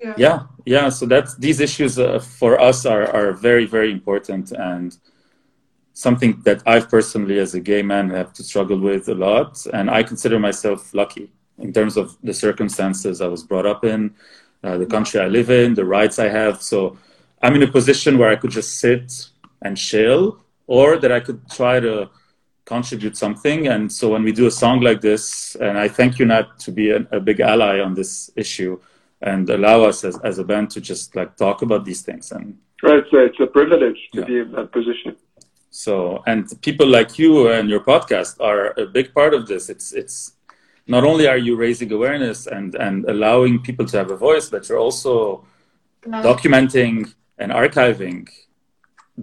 Yeah. 0.00 0.14
yeah 0.16 0.42
yeah 0.64 0.88
so 0.90 1.06
that's 1.06 1.34
these 1.36 1.58
issues 1.58 1.98
uh, 1.98 2.20
for 2.20 2.60
us 2.60 2.86
are, 2.86 3.10
are 3.10 3.32
very 3.32 3.66
very 3.66 3.90
important 3.90 4.52
and 4.52 4.96
something 5.92 6.40
that 6.44 6.62
i've 6.66 6.88
personally 6.88 7.40
as 7.40 7.54
a 7.54 7.60
gay 7.60 7.82
man 7.82 8.08
have 8.10 8.32
to 8.34 8.44
struggle 8.44 8.78
with 8.78 9.08
a 9.08 9.14
lot 9.14 9.66
and 9.72 9.90
i 9.90 10.04
consider 10.04 10.38
myself 10.38 10.94
lucky 10.94 11.32
in 11.58 11.72
terms 11.72 11.96
of 11.96 12.16
the 12.22 12.32
circumstances 12.32 13.20
i 13.20 13.26
was 13.26 13.42
brought 13.42 13.66
up 13.66 13.84
in 13.84 14.14
uh, 14.62 14.78
the 14.78 14.86
country 14.86 15.18
i 15.20 15.26
live 15.26 15.50
in 15.50 15.74
the 15.74 15.84
rights 15.84 16.20
i 16.20 16.28
have 16.28 16.62
so 16.62 16.96
i'm 17.42 17.56
in 17.56 17.64
a 17.64 17.72
position 17.78 18.18
where 18.18 18.30
i 18.30 18.36
could 18.36 18.52
just 18.52 18.78
sit 18.78 19.30
and 19.62 19.76
chill 19.76 20.38
or 20.68 20.96
that 20.96 21.10
i 21.10 21.18
could 21.18 21.40
try 21.50 21.80
to 21.80 22.08
contribute 22.66 23.16
something 23.16 23.66
and 23.66 23.90
so 23.90 24.10
when 24.10 24.22
we 24.22 24.30
do 24.30 24.46
a 24.46 24.50
song 24.50 24.80
like 24.80 25.00
this 25.00 25.56
and 25.56 25.76
i 25.76 25.88
thank 25.88 26.20
you 26.20 26.24
nat 26.24 26.46
to 26.58 26.70
be 26.70 26.90
a, 26.90 27.00
a 27.10 27.18
big 27.18 27.40
ally 27.40 27.80
on 27.80 27.94
this 27.94 28.30
issue 28.36 28.78
and 29.22 29.48
allow 29.50 29.82
us 29.82 30.04
as, 30.04 30.18
as 30.20 30.38
a 30.38 30.44
band 30.44 30.70
to 30.70 30.80
just 30.80 31.14
like 31.16 31.36
talk 31.36 31.62
about 31.62 31.84
these 31.84 32.02
things 32.02 32.32
and 32.32 32.56
Right, 32.82 33.02
so 33.10 33.18
it's 33.18 33.40
a 33.40 33.46
privilege 33.46 33.98
to 34.12 34.20
Yeah. 34.20 34.26
be 34.26 34.38
in 34.38 34.52
that 34.52 34.70
position. 34.72 35.16
so 35.70 36.22
and 36.26 36.42
people 36.62 36.86
like 36.86 37.18
you 37.18 37.32
and 37.56 37.68
your 37.68 37.80
podcast 37.92 38.32
are 38.40 38.62
a 38.84 38.86
big 38.86 39.12
part 39.18 39.32
of 39.34 39.42
this 39.50 39.68
it's 39.68 39.92
it's 39.92 40.16
not 40.86 41.02
only 41.10 41.24
are 41.32 41.36
you 41.46 41.54
raising 41.56 41.90
awareness 41.98 42.46
and 42.56 42.74
and 42.86 43.04
allowing 43.14 43.54
people 43.68 43.84
to 43.90 43.96
have 44.00 44.10
a 44.10 44.16
voice 44.28 44.46
but 44.54 44.62
you're 44.68 44.84
also 44.88 45.14
Um, 46.06 46.22
documenting 46.30 46.94
and 47.40 47.48
archiving 47.62 48.18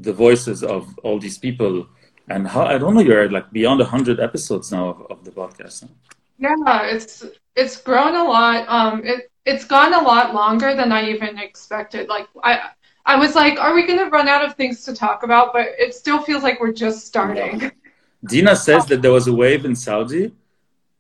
the 0.08 0.14
voices 0.26 0.60
of 0.76 0.82
all 1.06 1.18
these 1.26 1.38
people 1.48 1.74
and 2.34 2.42
how 2.54 2.64
i 2.74 2.78
don't 2.82 2.94
know 2.96 3.06
you're 3.10 3.30
like 3.38 3.48
beyond 3.60 3.80
100 3.80 4.20
episodes 4.28 4.68
now 4.76 4.86
of, 4.94 4.98
of 5.14 5.18
the 5.28 5.32
podcast 5.42 5.78
Yeah, 6.38 6.94
it's 6.96 7.14
it's 7.62 7.78
grown 7.88 8.14
a 8.24 8.26
lot. 8.36 8.60
Um, 8.78 8.96
it 9.14 9.22
it's 9.46 9.66
gone 9.66 9.94
a 9.94 10.02
lot 10.02 10.34
longer 10.34 10.76
than 10.76 10.92
I 10.92 11.10
even 11.10 11.38
expected. 11.38 12.10
Like 12.10 12.28
I 12.44 12.70
I 13.06 13.16
was 13.18 13.36
like, 13.36 13.60
are 13.60 13.74
we 13.76 13.86
gonna 13.86 14.10
run 14.10 14.28
out 14.28 14.44
of 14.44 14.56
things 14.56 14.84
to 14.86 14.96
talk 14.96 15.24
about? 15.24 15.54
But 15.54 15.68
it 15.78 15.94
still 15.94 16.22
feels 16.22 16.44
like 16.44 16.60
we're 16.60 16.74
just 16.74 17.06
starting. 17.06 17.72
Dina 18.26 18.56
says 18.56 18.86
that 18.88 19.02
there 19.02 19.12
was 19.12 19.28
a 19.28 19.34
wave 19.34 19.66
in 19.66 19.76
Saudi 19.76 20.34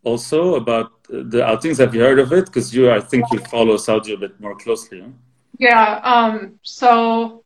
also 0.04 0.56
about 0.56 0.92
the 1.10 1.44
outings. 1.44 1.80
Have 1.80 1.94
you 1.94 2.02
heard 2.02 2.20
of 2.20 2.32
it? 2.32 2.46
Because 2.46 2.74
you, 2.74 2.92
I 2.92 3.02
think 3.02 3.26
you 3.32 3.40
follow 3.40 3.76
Saudi 3.76 4.14
a 4.14 4.18
bit 4.18 4.40
more 4.40 4.56
closely. 4.56 5.02
Huh? 5.02 5.10
Yeah. 5.58 6.00
Um. 6.04 6.60
So 6.62 7.44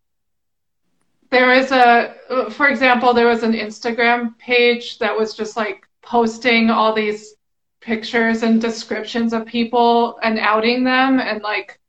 there 1.31 1.51
is 1.53 1.71
a, 1.71 2.15
for 2.51 2.67
example, 2.67 3.13
there 3.13 3.27
was 3.27 3.43
an 3.43 3.53
Instagram 3.53 4.37
page 4.37 4.99
that 4.99 5.15
was 5.17 5.33
just 5.33 5.55
like 5.55 5.87
posting 6.01 6.69
all 6.69 6.93
these 6.93 7.35
pictures 7.81 8.43
and 8.43 8.61
descriptions 8.61 9.33
of 9.33 9.45
people 9.45 10.19
and 10.21 10.37
outing 10.39 10.83
them 10.83 11.19
and 11.19 11.41
like 11.41 11.79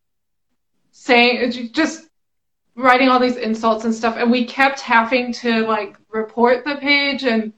saying 0.93 1.71
just 1.73 2.09
writing 2.77 3.09
all 3.09 3.19
these 3.19 3.37
insults 3.37 3.85
and 3.85 3.95
stuff. 3.95 4.17
And 4.17 4.31
we 4.31 4.45
kept 4.45 4.81
having 4.81 5.33
to 5.35 5.67
like 5.67 5.97
report 6.09 6.65
the 6.65 6.77
page 6.77 7.25
and 7.25 7.53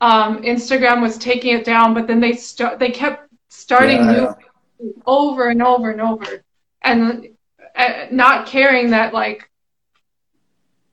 um, 0.00 0.42
Instagram 0.42 1.00
was 1.00 1.16
taking 1.18 1.56
it 1.56 1.64
down 1.64 1.94
but 1.94 2.06
then 2.06 2.20
they 2.20 2.32
start 2.32 2.78
they 2.78 2.90
kept 2.90 3.32
starting 3.48 3.98
Yeah, 3.98 4.34
new 4.78 4.94
over 5.06 5.48
and 5.48 5.62
over 5.62 5.90
and 5.90 6.00
over. 6.00 6.42
And 6.82 7.28
uh, 7.76 8.06
not 8.10 8.46
caring 8.46 8.90
that 8.90 9.14
like 9.14 9.48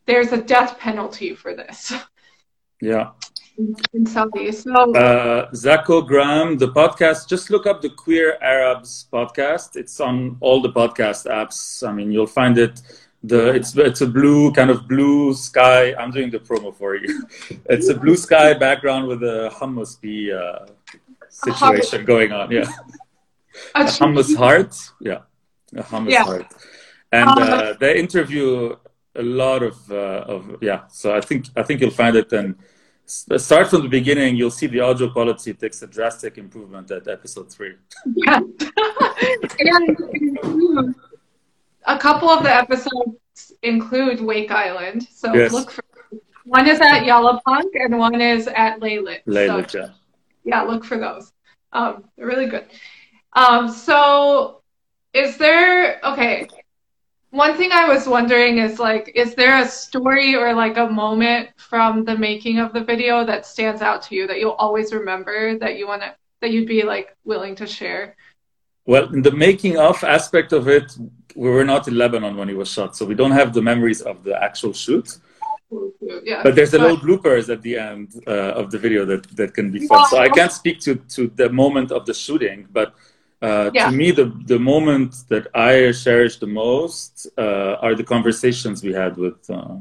there's 0.06 0.32
a 0.32 0.42
death 0.42 0.78
penalty 0.80 1.36
for 1.36 1.56
this. 1.56 1.94
Yeah. 2.84 3.12
In 3.94 4.06
Saudi 4.06 4.52
so 4.52 4.72
Uh, 4.96 5.50
Zako 5.64 6.06
Graham, 6.12 6.58
the 6.58 6.70
podcast, 6.80 7.28
just 7.34 7.50
look 7.50 7.66
up 7.72 7.82
the 7.82 7.90
Queer 7.90 8.38
Arabs 8.42 9.08
podcast. 9.12 9.76
It's 9.76 10.00
on 10.00 10.38
all 10.40 10.62
the 10.62 10.72
podcast 10.82 11.22
apps. 11.42 11.60
I 11.88 11.92
mean, 11.98 12.12
you'll 12.12 12.34
find 12.42 12.58
it. 12.58 12.82
The 13.24 13.42
it's 13.58 13.72
it's 13.78 14.02
a 14.02 14.08
blue 14.08 14.52
kind 14.52 14.72
of 14.72 14.88
blue 14.88 15.34
sky. 15.50 15.94
I'm 16.00 16.12
doing 16.18 16.32
the 16.32 16.40
promo 16.40 16.70
for 16.82 16.92
you. 16.96 17.12
It's 17.74 17.88
a 17.90 17.98
blue 18.04 18.18
sky 18.28 18.48
background 18.66 19.04
with 19.12 19.22
a 19.24 19.38
hummus 19.60 19.92
bee 20.02 20.32
uh, 20.34 20.66
situation 21.30 22.04
going 22.06 22.32
on. 22.32 22.50
Yeah, 22.52 22.66
a 23.76 23.84
hummus 24.00 24.36
heart. 24.36 24.74
Yeah, 25.00 25.22
a 25.82 25.84
hummus 25.92 26.12
Yeah. 26.18 26.24
heart. 26.32 26.48
And 27.12 27.30
Um, 27.30 27.38
uh, 27.38 27.74
they 27.82 27.94
interview 28.06 28.76
a 29.24 29.26
lot 29.44 29.62
of 29.70 29.76
uh, 29.92 30.34
of 30.36 30.42
yeah. 30.70 30.80
So 31.00 31.06
I 31.20 31.22
think 31.28 31.42
I 31.56 31.62
think 31.66 31.82
you'll 31.82 32.00
find 32.04 32.16
it 32.16 32.32
and 32.34 32.56
start 33.38 33.70
from 33.70 33.82
the 33.84 33.90
beginning. 33.90 34.36
You'll 34.36 34.52
see 34.52 34.68
the 34.68 34.80
audio 34.80 35.10
quality 35.10 35.54
takes 35.54 35.82
a 35.82 35.88
drastic 35.88 36.38
improvement 36.38 36.90
at 36.92 37.08
episode 37.08 37.52
three. 37.52 37.76
Yeah. 38.16 38.40
and 39.60 40.96
a 41.86 41.98
couple 41.98 42.30
of 42.30 42.44
the 42.44 42.54
episodes 42.54 43.54
include 43.62 44.22
Wake 44.22 44.52
Island. 44.52 45.08
So 45.12 45.34
Yes. 45.34 45.52
look 45.52 45.72
for 45.72 45.84
one 46.46 46.68
is 46.68 46.80
at 46.82 47.06
Yalla 47.06 47.40
Punk 47.46 47.74
and 47.76 47.98
one 47.98 48.20
is 48.20 48.48
at 48.48 48.80
Laylit. 48.80 49.24
Layla, 49.26 49.70
So 49.70 49.80
yeah. 49.80 49.90
yeah, 50.44 50.62
look 50.64 50.84
for 50.84 50.98
those. 50.98 51.32
Um, 51.72 52.06
they're 52.18 52.28
really 52.28 52.48
good. 52.48 52.66
Um, 53.34 53.70
so 53.70 54.62
is 55.14 55.38
there 55.38 56.00
okay? 56.04 56.48
One 57.32 57.56
thing 57.56 57.72
I 57.72 57.88
was 57.88 58.08
wondering 58.08 58.58
is 58.58 58.78
like, 58.78 59.14
is 59.16 59.36
there 59.36 59.58
a 59.58 59.68
story 59.68 60.36
or 60.36 60.54
like 60.54 60.76
a 60.76 60.88
moment 60.88 61.50
from 61.56 62.04
the 62.04 62.18
making 62.18 62.60
of 62.60 62.74
the 62.74 62.84
video 62.84 63.26
that 63.26 63.46
stands 63.46 63.82
out 63.82 64.02
to 64.04 64.16
you 64.16 64.28
that 64.28 64.40
you'll 64.40 64.60
always 64.66 64.94
remember 64.94 65.58
that 65.60 65.78
you 65.78 65.88
want 65.88 66.02
to 66.02 66.14
that 66.42 66.52
you'd 66.52 66.68
be 66.68 66.84
like 66.84 67.16
willing 67.24 67.56
to 67.56 67.66
share? 67.66 68.18
Well, 68.86 69.14
in 69.14 69.22
the 69.22 69.32
making 69.32 69.78
of 69.78 70.04
aspect 70.04 70.52
of 70.52 70.68
it, 70.68 70.92
we 71.36 71.50
were 71.50 71.64
not 71.64 71.88
in 71.88 71.98
Lebanon 71.98 72.36
when 72.36 72.50
it 72.50 72.58
was 72.58 72.70
shot, 72.70 72.98
so 72.98 73.06
we 73.06 73.16
don't 73.16 73.32
have 73.32 73.54
the 73.54 73.62
memories 73.62 74.02
of 74.02 74.24
the 74.24 74.36
actual 74.44 74.74
shoot. 74.74 75.18
Yeah. 76.24 76.44
But 76.44 76.56
there's 76.56 76.74
a 76.74 76.80
little 76.80 76.98
bloopers 76.98 77.48
at 77.48 77.62
the 77.62 77.78
end 77.78 78.22
uh, 78.28 78.60
of 78.60 78.72
the 78.72 78.78
video 78.78 79.06
that, 79.06 79.24
that 79.38 79.54
can 79.54 79.72
be 79.72 79.88
fun. 79.88 80.06
So 80.10 80.18
I 80.18 80.28
can't 80.28 80.52
speak 80.52 80.82
to, 80.82 80.96
to 80.96 81.28
the 81.28 81.50
moment 81.50 81.92
of 81.92 82.06
the 82.06 82.14
shooting, 82.14 82.68
but 82.72 82.94
uh, 83.42 83.72
Yeah. 83.74 83.90
to 83.90 83.92
me, 83.96 84.12
the, 84.12 84.32
the 84.46 84.60
moment 84.60 85.16
that 85.30 85.48
I 85.56 85.92
cherish 85.92 86.38
the 86.38 86.48
most 86.48 87.28
uh, 87.38 87.76
are 87.86 87.96
the 87.96 88.04
conversations 88.04 88.84
we 88.84 88.94
had 88.94 89.18
with 89.18 89.50
uh, 89.50 89.76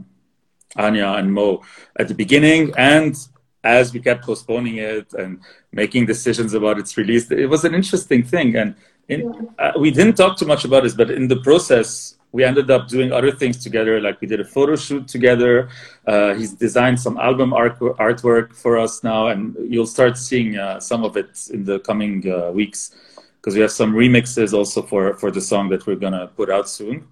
Anya 0.77 1.09
and 1.19 1.33
Mo 1.33 1.63
at 1.97 2.09
the 2.09 2.15
beginning 2.15 2.73
and 2.77 3.15
as 3.63 3.93
we 3.93 4.01
kept 4.01 4.25
postponing 4.25 4.77
it 4.77 5.13
and 5.13 5.41
making 5.73 6.07
decisions 6.07 6.55
about 6.55 6.79
its 6.79 6.97
release. 6.97 7.31
It 7.31 7.47
was 7.47 7.65
an 7.65 7.75
interesting 7.75 8.23
thing. 8.23 8.57
And 8.57 8.75
in, 9.09 9.49
uh, 9.59 9.73
we 9.79 9.91
didn't 9.91 10.17
talk 10.17 10.39
too 10.39 10.47
much 10.47 10.65
about 10.65 10.83
this, 10.85 10.95
but 10.95 11.11
in 11.11 11.29
the 11.29 11.37
process, 11.37 12.17
we 12.33 12.45
ended 12.45 12.71
up 12.71 12.89
doing 12.89 13.13
other 13.13 13.33
things 13.33 13.59
together. 13.63 14.01
Like 14.01 14.21
we 14.21 14.29
did 14.29 14.41
a 14.41 14.45
photo 14.45 14.77
shoot 14.77 15.09
together. 15.09 15.69
Uh, 16.07 16.33
he's 16.35 16.53
designed 16.53 16.99
some 17.01 17.19
album 17.19 17.53
art- 17.53 17.79
artwork 17.81 18.55
for 18.55 18.79
us 18.79 19.03
now, 19.03 19.29
and 19.29 19.57
you'll 19.69 19.87
start 19.87 20.17
seeing 20.17 20.57
uh, 20.57 20.79
some 20.81 21.05
of 21.05 21.17
it 21.17 21.49
in 21.53 21.65
the 21.65 21.81
coming 21.81 22.25
uh, 22.31 22.51
weeks 22.53 22.95
because 23.41 23.55
we 23.55 23.63
have 23.63 23.73
some 23.73 23.95
remixes 23.95 24.53
also 24.53 24.83
for 24.83 25.15
for 25.15 25.31
the 25.31 25.41
song 25.41 25.69
that 25.71 25.87
we're 25.87 25.97
gonna 25.97 26.27
put 26.29 26.51
out 26.51 26.69
soon. 26.69 27.09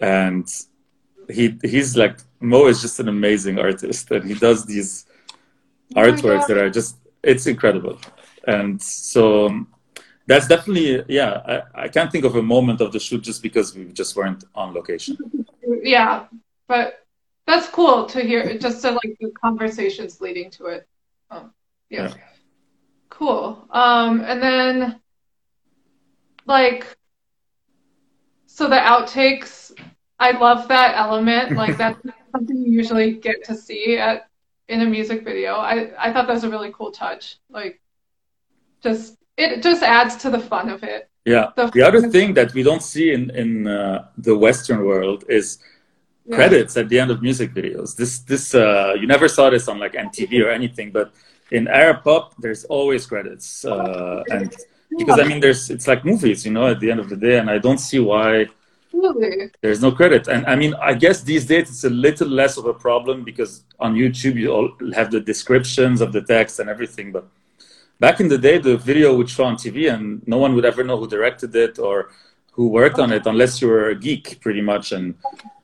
And 0.00 0.46
he 1.28 1.58
he's 1.62 1.96
like 1.96 2.18
Mo 2.40 2.66
is 2.68 2.80
just 2.80 3.00
an 3.00 3.08
amazing 3.08 3.58
artist, 3.58 4.10
and 4.10 4.24
he 4.24 4.34
does 4.34 4.64
these 4.64 5.06
Oh 5.96 6.02
artworks 6.02 6.46
that 6.46 6.58
are 6.58 6.70
just 6.70 6.96
it's 7.22 7.46
incredible. 7.46 7.98
And 8.46 8.80
so 8.80 9.46
um, 9.46 9.68
that's 10.26 10.46
definitely 10.46 11.04
yeah. 11.08 11.62
I, 11.74 11.84
I 11.84 11.88
can't 11.88 12.12
think 12.12 12.24
of 12.24 12.36
a 12.36 12.42
moment 12.42 12.80
of 12.80 12.92
the 12.92 13.00
shoot 13.00 13.22
just 13.22 13.42
because 13.42 13.74
we 13.74 13.84
just 13.86 14.14
weren't 14.16 14.44
on 14.54 14.74
location. 14.74 15.16
yeah, 15.82 16.26
but 16.66 17.06
that's 17.46 17.68
cool 17.68 18.06
to 18.06 18.20
hear. 18.20 18.58
Just 18.58 18.82
to 18.82 18.92
like 18.92 19.16
the 19.20 19.30
conversations 19.30 20.20
leading 20.20 20.50
to 20.52 20.66
it. 20.66 20.88
Um, 21.30 21.52
yeah. 21.88 22.08
Yeah. 22.08 22.14
Cool. 23.08 23.66
Um, 23.70 24.20
and 24.20 24.42
then 24.42 25.00
like, 26.48 26.86
so 28.46 28.68
the 28.68 28.76
outtakes. 28.76 29.72
I 30.18 30.30
love 30.32 30.66
that 30.68 30.96
element. 30.96 31.52
Like 31.62 31.76
that's 31.76 32.00
something 32.32 32.56
you 32.64 32.72
usually 32.72 33.12
get 33.26 33.44
to 33.44 33.54
see 33.54 33.98
at 33.98 34.28
in 34.68 34.80
a 34.82 34.86
music 34.86 35.24
video. 35.24 35.52
I 35.72 35.74
I 35.98 36.12
thought 36.12 36.26
that 36.26 36.34
was 36.34 36.44
a 36.44 36.50
really 36.50 36.72
cool 36.78 36.90
touch. 36.90 37.24
Like, 37.58 37.80
just 38.82 39.16
it 39.36 39.62
just 39.62 39.82
adds 39.82 40.16
to 40.22 40.30
the 40.30 40.40
fun 40.40 40.68
of 40.68 40.82
it. 40.82 41.08
Yeah. 41.24 41.46
The- 41.56 41.70
The 41.78 41.82
other 41.88 42.02
thing 42.14 42.34
that 42.38 42.52
we 42.56 42.62
don't 42.68 42.82
see 42.82 43.12
in 43.16 43.22
in 43.42 43.50
uh, 43.66 44.08
the 44.26 44.34
Western 44.46 44.80
world 44.90 45.20
is 45.38 45.46
Yeah. 46.30 46.36
credits 46.38 46.76
at 46.76 46.86
the 46.90 46.98
end 47.02 47.10
of 47.14 47.18
music 47.28 47.48
videos. 47.60 47.88
This 48.00 48.12
this 48.30 48.44
uh, 48.54 48.92
you 49.00 49.06
never 49.14 49.28
saw 49.36 49.44
this 49.54 49.64
on 49.70 49.76
like 49.84 49.94
MTV 50.06 50.32
or 50.44 50.50
anything, 50.60 50.88
but 50.98 51.08
in 51.58 51.62
Arab 51.68 51.98
pop, 52.06 52.24
there's 52.42 52.64
always 52.76 53.02
credits, 53.12 53.64
uh, 53.64 54.20
and 54.36 54.50
because 54.96 55.20
I 55.20 55.24
mean, 55.24 55.40
there's 55.40 55.70
it's 55.70 55.86
like 55.86 56.04
movies, 56.04 56.44
you 56.44 56.52
know, 56.52 56.66
at 56.68 56.80
the 56.80 56.90
end 56.90 57.00
of 57.00 57.08
the 57.08 57.16
day, 57.16 57.38
and 57.38 57.50
I 57.50 57.58
don't 57.58 57.78
see 57.78 57.98
why 57.98 58.46
Absolutely. 58.86 59.50
there's 59.60 59.82
no 59.82 59.92
credit. 59.92 60.28
And 60.28 60.46
I 60.46 60.56
mean, 60.56 60.74
I 60.74 60.94
guess 60.94 61.22
these 61.22 61.46
days 61.46 61.68
it's 61.68 61.84
a 61.84 61.90
little 61.90 62.28
less 62.28 62.56
of 62.56 62.66
a 62.66 62.74
problem 62.74 63.24
because 63.24 63.64
on 63.78 63.94
YouTube 63.94 64.36
you 64.36 64.50
all 64.50 64.70
have 64.94 65.10
the 65.10 65.20
descriptions 65.20 66.00
of 66.00 66.12
the 66.12 66.22
text 66.22 66.58
and 66.58 66.70
everything. 66.70 67.12
But 67.12 67.26
back 68.00 68.20
in 68.20 68.28
the 68.28 68.38
day, 68.38 68.58
the 68.58 68.76
video 68.76 69.16
would 69.16 69.28
show 69.28 69.44
on 69.44 69.56
TV 69.56 69.92
and 69.92 70.26
no 70.26 70.38
one 70.38 70.54
would 70.54 70.64
ever 70.64 70.82
know 70.82 70.96
who 70.96 71.06
directed 71.06 71.54
it 71.54 71.78
or 71.78 72.10
who 72.52 72.68
worked 72.68 72.98
on 72.98 73.12
it 73.12 73.26
unless 73.26 73.60
you 73.60 73.68
were 73.68 73.90
a 73.90 73.94
geek, 73.94 74.40
pretty 74.40 74.60
much. 74.60 74.92
And 74.92 75.14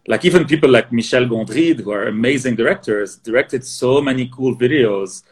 like 0.06 0.24
even 0.24 0.46
people 0.46 0.70
like 0.70 0.92
Michel 0.92 1.24
Gondry, 1.24 1.78
who 1.80 1.90
are 1.90 2.06
amazing 2.06 2.56
directors, 2.56 3.16
directed 3.16 3.64
so 3.64 4.00
many 4.00 4.30
cool 4.32 4.54
videos. 4.54 5.22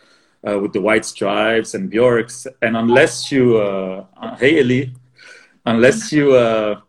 Uh, 0.44 0.58
with 0.58 0.72
the 0.72 0.80
white 0.80 1.04
stripes 1.04 1.74
and 1.74 1.88
Bjorks, 1.88 2.48
and 2.62 2.76
unless 2.76 3.30
you, 3.30 3.58
uh, 3.58 4.06
uh, 4.20 4.36
hey 4.36 4.58
Eli, 4.58 4.86
unless 5.64 6.10
you 6.10 6.34
uh, 6.34 6.80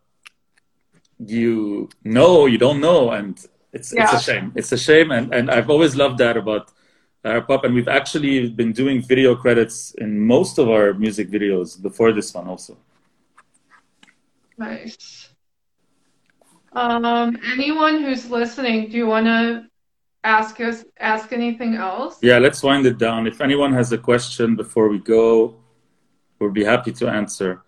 you 1.19 1.87
know 2.03 2.47
you 2.47 2.57
don't 2.57 2.81
know 2.81 3.11
and 3.11 3.37
it's 3.71 3.93
it's 3.93 4.13
a 4.13 4.19
shame. 4.19 4.51
It's 4.55 4.71
a 4.71 4.77
shame 4.77 5.11
and 5.11 5.33
and 5.33 5.49
i've 5.49 5.69
always 5.69 5.95
loved 5.95 6.17
that 6.17 6.35
about 6.37 6.71
Arab 7.23 7.47
pop. 7.47 7.63
And 7.63 7.73
we've 7.73 7.87
actually 7.87 8.49
been 8.49 8.73
doing 8.73 9.01
video 9.01 9.35
credits 9.35 9.93
in 9.97 10.19
most 10.19 10.57
of 10.57 10.69
our 10.69 10.93
music 10.93 11.29
videos 11.29 11.81
before 11.81 12.11
this 12.11 12.33
one 12.33 12.47
also. 12.47 12.77
Nice. 14.57 15.29
Um, 16.73 17.37
anyone 17.51 18.03
who's 18.03 18.29
listening, 18.29 18.89
do 18.89 18.97
you 18.97 19.07
want 19.07 19.27
to 19.27 19.65
ask 20.23 20.59
us 20.59 20.85
ask 20.99 21.31
anything 21.33 21.75
else? 21.75 22.17
yeah 22.21 22.37
let's 22.37 22.63
wind 22.63 22.85
it 22.85 22.97
down 22.97 23.27
if 23.27 23.41
anyone 23.41 23.73
has 23.73 23.91
a 23.91 23.97
question 23.97 24.55
before 24.55 24.87
we 24.89 24.99
go 24.99 25.55
we'll 26.39 26.51
be 26.51 26.63
happy 26.63 26.91
to 26.91 27.07
answer 27.07 27.61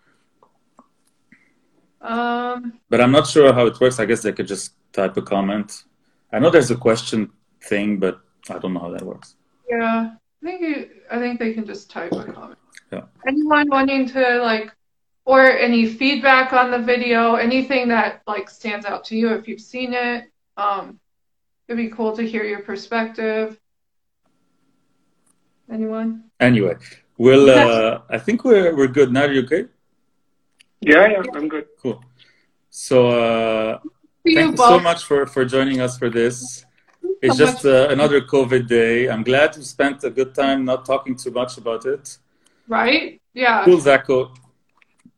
Um, 2.01 2.79
but 2.89 3.01
i'm 3.01 3.11
not 3.11 3.25
sure 3.27 3.51
how 3.53 3.65
it 3.65 3.79
works 3.79 3.99
i 3.99 4.05
guess 4.05 4.21
they 4.21 4.31
could 4.31 4.47
just 4.47 4.73
type 4.93 5.17
a 5.17 5.21
comment 5.21 5.83
i 6.33 6.39
know 6.39 6.49
there's 6.49 6.71
a 6.71 6.75
question 6.75 7.31
thing 7.63 7.97
but 7.97 8.21
i 8.49 8.57
don't 8.59 8.73
know 8.73 8.79
how 8.79 8.91
that 8.91 9.03
works 9.03 9.35
yeah, 9.69 10.11
I 10.41 10.45
think 10.45 10.61
you, 10.61 10.89
I 11.09 11.17
think 11.19 11.39
they 11.39 11.53
can 11.53 11.65
just 11.65 11.89
type 11.89 12.11
a 12.11 12.23
comment. 12.31 12.59
Yeah. 12.91 13.03
Anyone 13.27 13.67
wanting 13.69 14.07
to 14.09 14.39
like, 14.41 14.71
or 15.25 15.41
any 15.57 15.87
feedback 15.87 16.53
on 16.53 16.69
the 16.69 16.79
video, 16.79 17.35
anything 17.35 17.87
that 17.87 18.21
like 18.27 18.49
stands 18.49 18.85
out 18.85 19.03
to 19.05 19.17
you 19.17 19.29
if 19.33 19.47
you've 19.47 19.61
seen 19.61 19.93
it. 19.93 20.25
Um, 20.55 20.99
it'd 21.67 21.77
be 21.77 21.89
cool 21.89 22.15
to 22.15 22.23
hear 22.23 22.43
your 22.43 22.61
perspective. 22.61 23.59
Anyone? 25.71 26.25
anyway 26.39 26.75
we'll 27.17 27.49
uh, 27.49 28.01
i 28.09 28.17
think 28.19 28.43
we're 28.43 28.75
we're 28.75 28.87
good 28.87 29.11
now 29.11 29.23
are 29.23 29.31
you 29.31 29.41
okay 29.41 29.65
Yeah, 30.81 31.07
yeah, 31.07 31.23
I'm 31.33 31.47
good. 31.47 31.67
Cool. 31.81 32.03
So 32.69 33.07
uh, 33.07 33.79
See 34.27 34.35
thank 34.35 34.45
you 34.45 34.51
you 34.51 34.57
so 34.57 34.79
much 34.79 35.05
for, 35.05 35.25
for 35.25 35.43
joining 35.45 35.81
us 35.81 35.97
for 35.97 36.09
this. 36.09 36.65
It's 37.21 37.37
so 37.37 37.45
just 37.45 37.65
uh, 37.65 37.87
another 37.89 38.21
COVID 38.21 38.67
day. 38.67 39.09
I'm 39.09 39.23
glad 39.23 39.55
we 39.57 39.63
spent 39.63 40.03
a 40.03 40.11
good 40.11 40.35
time 40.35 40.65
not 40.65 40.85
talking 40.85 41.15
too 41.15 41.31
much 41.31 41.57
about 41.57 41.85
it. 41.85 42.17
Right? 42.67 43.21
Yeah. 43.33 43.63
Cool, 43.65 43.79
Zacho. 43.79 44.35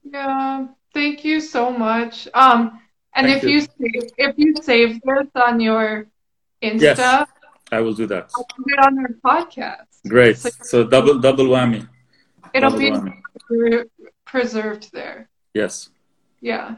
Yeah. 0.03 0.67
Thank 0.93 1.25
you 1.25 1.41
so 1.41 1.71
much. 1.71 2.27
Um, 2.33 2.79
and 3.15 3.27
Thank 3.27 3.43
if 3.43 3.49
you, 3.49 3.59
you. 3.59 3.61
save, 3.61 4.11
if 4.17 4.33
you 4.37 4.53
save 4.61 5.01
this 5.01 5.29
on 5.35 5.59
your 5.59 6.07
Insta, 6.61 6.81
Yes. 6.81 7.27
I 7.71 7.79
will 7.81 7.93
do 7.93 8.07
that. 8.07 8.31
I'll 8.35 8.45
put 8.45 8.73
it 8.73 8.79
on 8.79 8.97
our 8.99 9.09
podcast. 9.23 9.85
Great. 10.07 10.37
So- 10.37 10.49
So 10.63 10.83
double 10.83 11.19
double 11.19 11.45
whammy. 11.45 11.87
It'll 12.53 12.69
Double 12.71 12.79
be 12.79 12.91
whammy. 12.91 13.85
preserved 14.25 14.91
there. 14.93 15.29
Yes. 15.53 15.89
Yeah. 16.41 16.75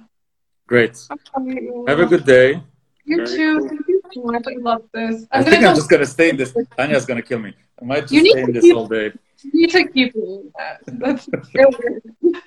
Great. 0.67 0.95
Okay, 1.37 1.69
Have 1.87 1.99
a 1.99 2.05
good 2.05 2.25
day. 2.25 2.61
You 3.05 3.17
Very 3.17 3.37
too. 3.37 3.59
cool. 3.59 3.67
Thank 3.69 3.87
you 3.87 4.01
so 4.13 4.21
much. 4.23 4.45
I 4.47 4.55
love 4.69 4.83
this. 4.93 5.25
I 5.31 5.37
I'm 5.39 5.43
think 5.43 5.55
gonna 5.55 5.67
I'm 5.69 5.75
just 5.75 5.89
gonna 5.89 6.05
stay 6.05 6.29
in 6.29 6.37
this. 6.37 6.53
Anya's 6.77 7.05
gonna 7.05 7.21
kill 7.29 7.39
me. 7.39 7.53
I 7.81 7.85
might 7.85 8.01
just 8.01 8.13
You 8.13 8.21
stay 8.31 8.41
in 8.43 8.51
this 8.53 8.63
keep- 8.65 8.75
all 8.75 8.87
day. 8.87 9.11
You 9.43 9.51
need 9.53 9.69
to 9.71 9.87
keep 9.87 10.13
doing 10.13 10.51
that. 10.57 10.75
That's 11.01 11.29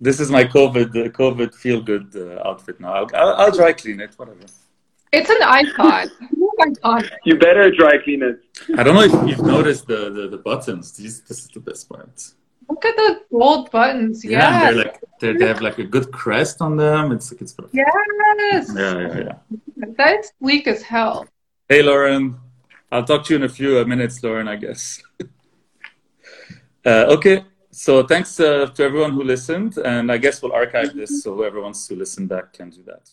This 0.00 0.18
is 0.20 0.28
my 0.30 0.44
COVID 0.44 0.90
uh, 0.90 1.08
COVID 1.10 1.54
feel 1.54 1.80
good 1.80 2.06
uh, 2.16 2.46
outfit 2.48 2.80
now. 2.80 2.92
I'll, 2.98 3.08
I'll, 3.14 3.34
I'll 3.40 3.50
dry 3.52 3.72
clean 3.72 4.00
it. 4.00 4.12
Whatever. 4.18 4.40
It's 5.18 5.30
an 5.30 5.42
icon. 5.60 6.10
It's 6.56 6.78
iconic. 6.80 7.10
You 7.28 7.34
better 7.46 7.66
dry 7.80 7.94
clean 8.04 8.22
it. 8.30 8.36
I 8.78 8.82
don't 8.84 8.94
know 8.98 9.06
if 9.10 9.14
you've 9.28 9.46
noticed 9.56 9.84
the 9.92 10.00
the, 10.16 10.24
the 10.34 10.40
buttons. 10.48 10.84
These 10.98 11.16
this 11.28 11.38
is 11.44 11.48
the 11.56 11.62
best 11.68 11.82
part. 11.92 12.16
Look 12.68 12.84
at 12.90 12.96
the 13.02 13.10
gold 13.30 13.64
buttons. 13.76 14.16
Yeah, 14.24 14.30
Yes. 14.38 14.62
they're 14.62 14.84
like 14.84 14.96
they're, 15.20 15.38
they 15.38 15.48
have 15.52 15.62
like 15.68 15.78
a 15.86 15.88
good 15.94 16.08
crest 16.20 16.56
on 16.66 16.72
them. 16.84 17.04
It's 17.16 17.28
it's 17.42 17.52
perfect. 17.58 17.74
yes. 17.74 18.72
Yeah, 18.82 18.98
yeah, 19.06 19.18
yeah. 19.28 19.36
That's 19.98 20.26
sleek 20.38 20.64
as 20.74 20.80
hell. 20.92 21.16
Hey, 21.68 21.82
Lauren. 21.88 22.22
I'll 22.92 23.06
talk 23.10 23.20
to 23.24 23.28
you 23.32 23.38
in 23.40 23.44
a 23.50 23.54
few 23.60 23.70
uh, 23.80 23.84
minutes, 23.84 24.22
Lauren. 24.24 24.46
I 24.54 24.56
guess. 24.64 24.82
uh, 26.90 27.16
okay. 27.16 27.36
So 27.70 27.92
thanks 28.12 28.38
uh, 28.38 28.66
to 28.74 28.80
everyone 28.88 29.12
who 29.16 29.24
listened, 29.24 29.72
and 29.78 30.12
I 30.12 30.18
guess 30.24 30.40
we'll 30.40 30.52
archive 30.62 30.94
this 30.94 31.22
so 31.22 31.34
whoever 31.34 31.60
wants 31.60 31.88
to 31.88 31.96
listen 31.96 32.28
back 32.28 32.52
can 32.52 32.70
do 32.70 32.82
that. 32.90 33.04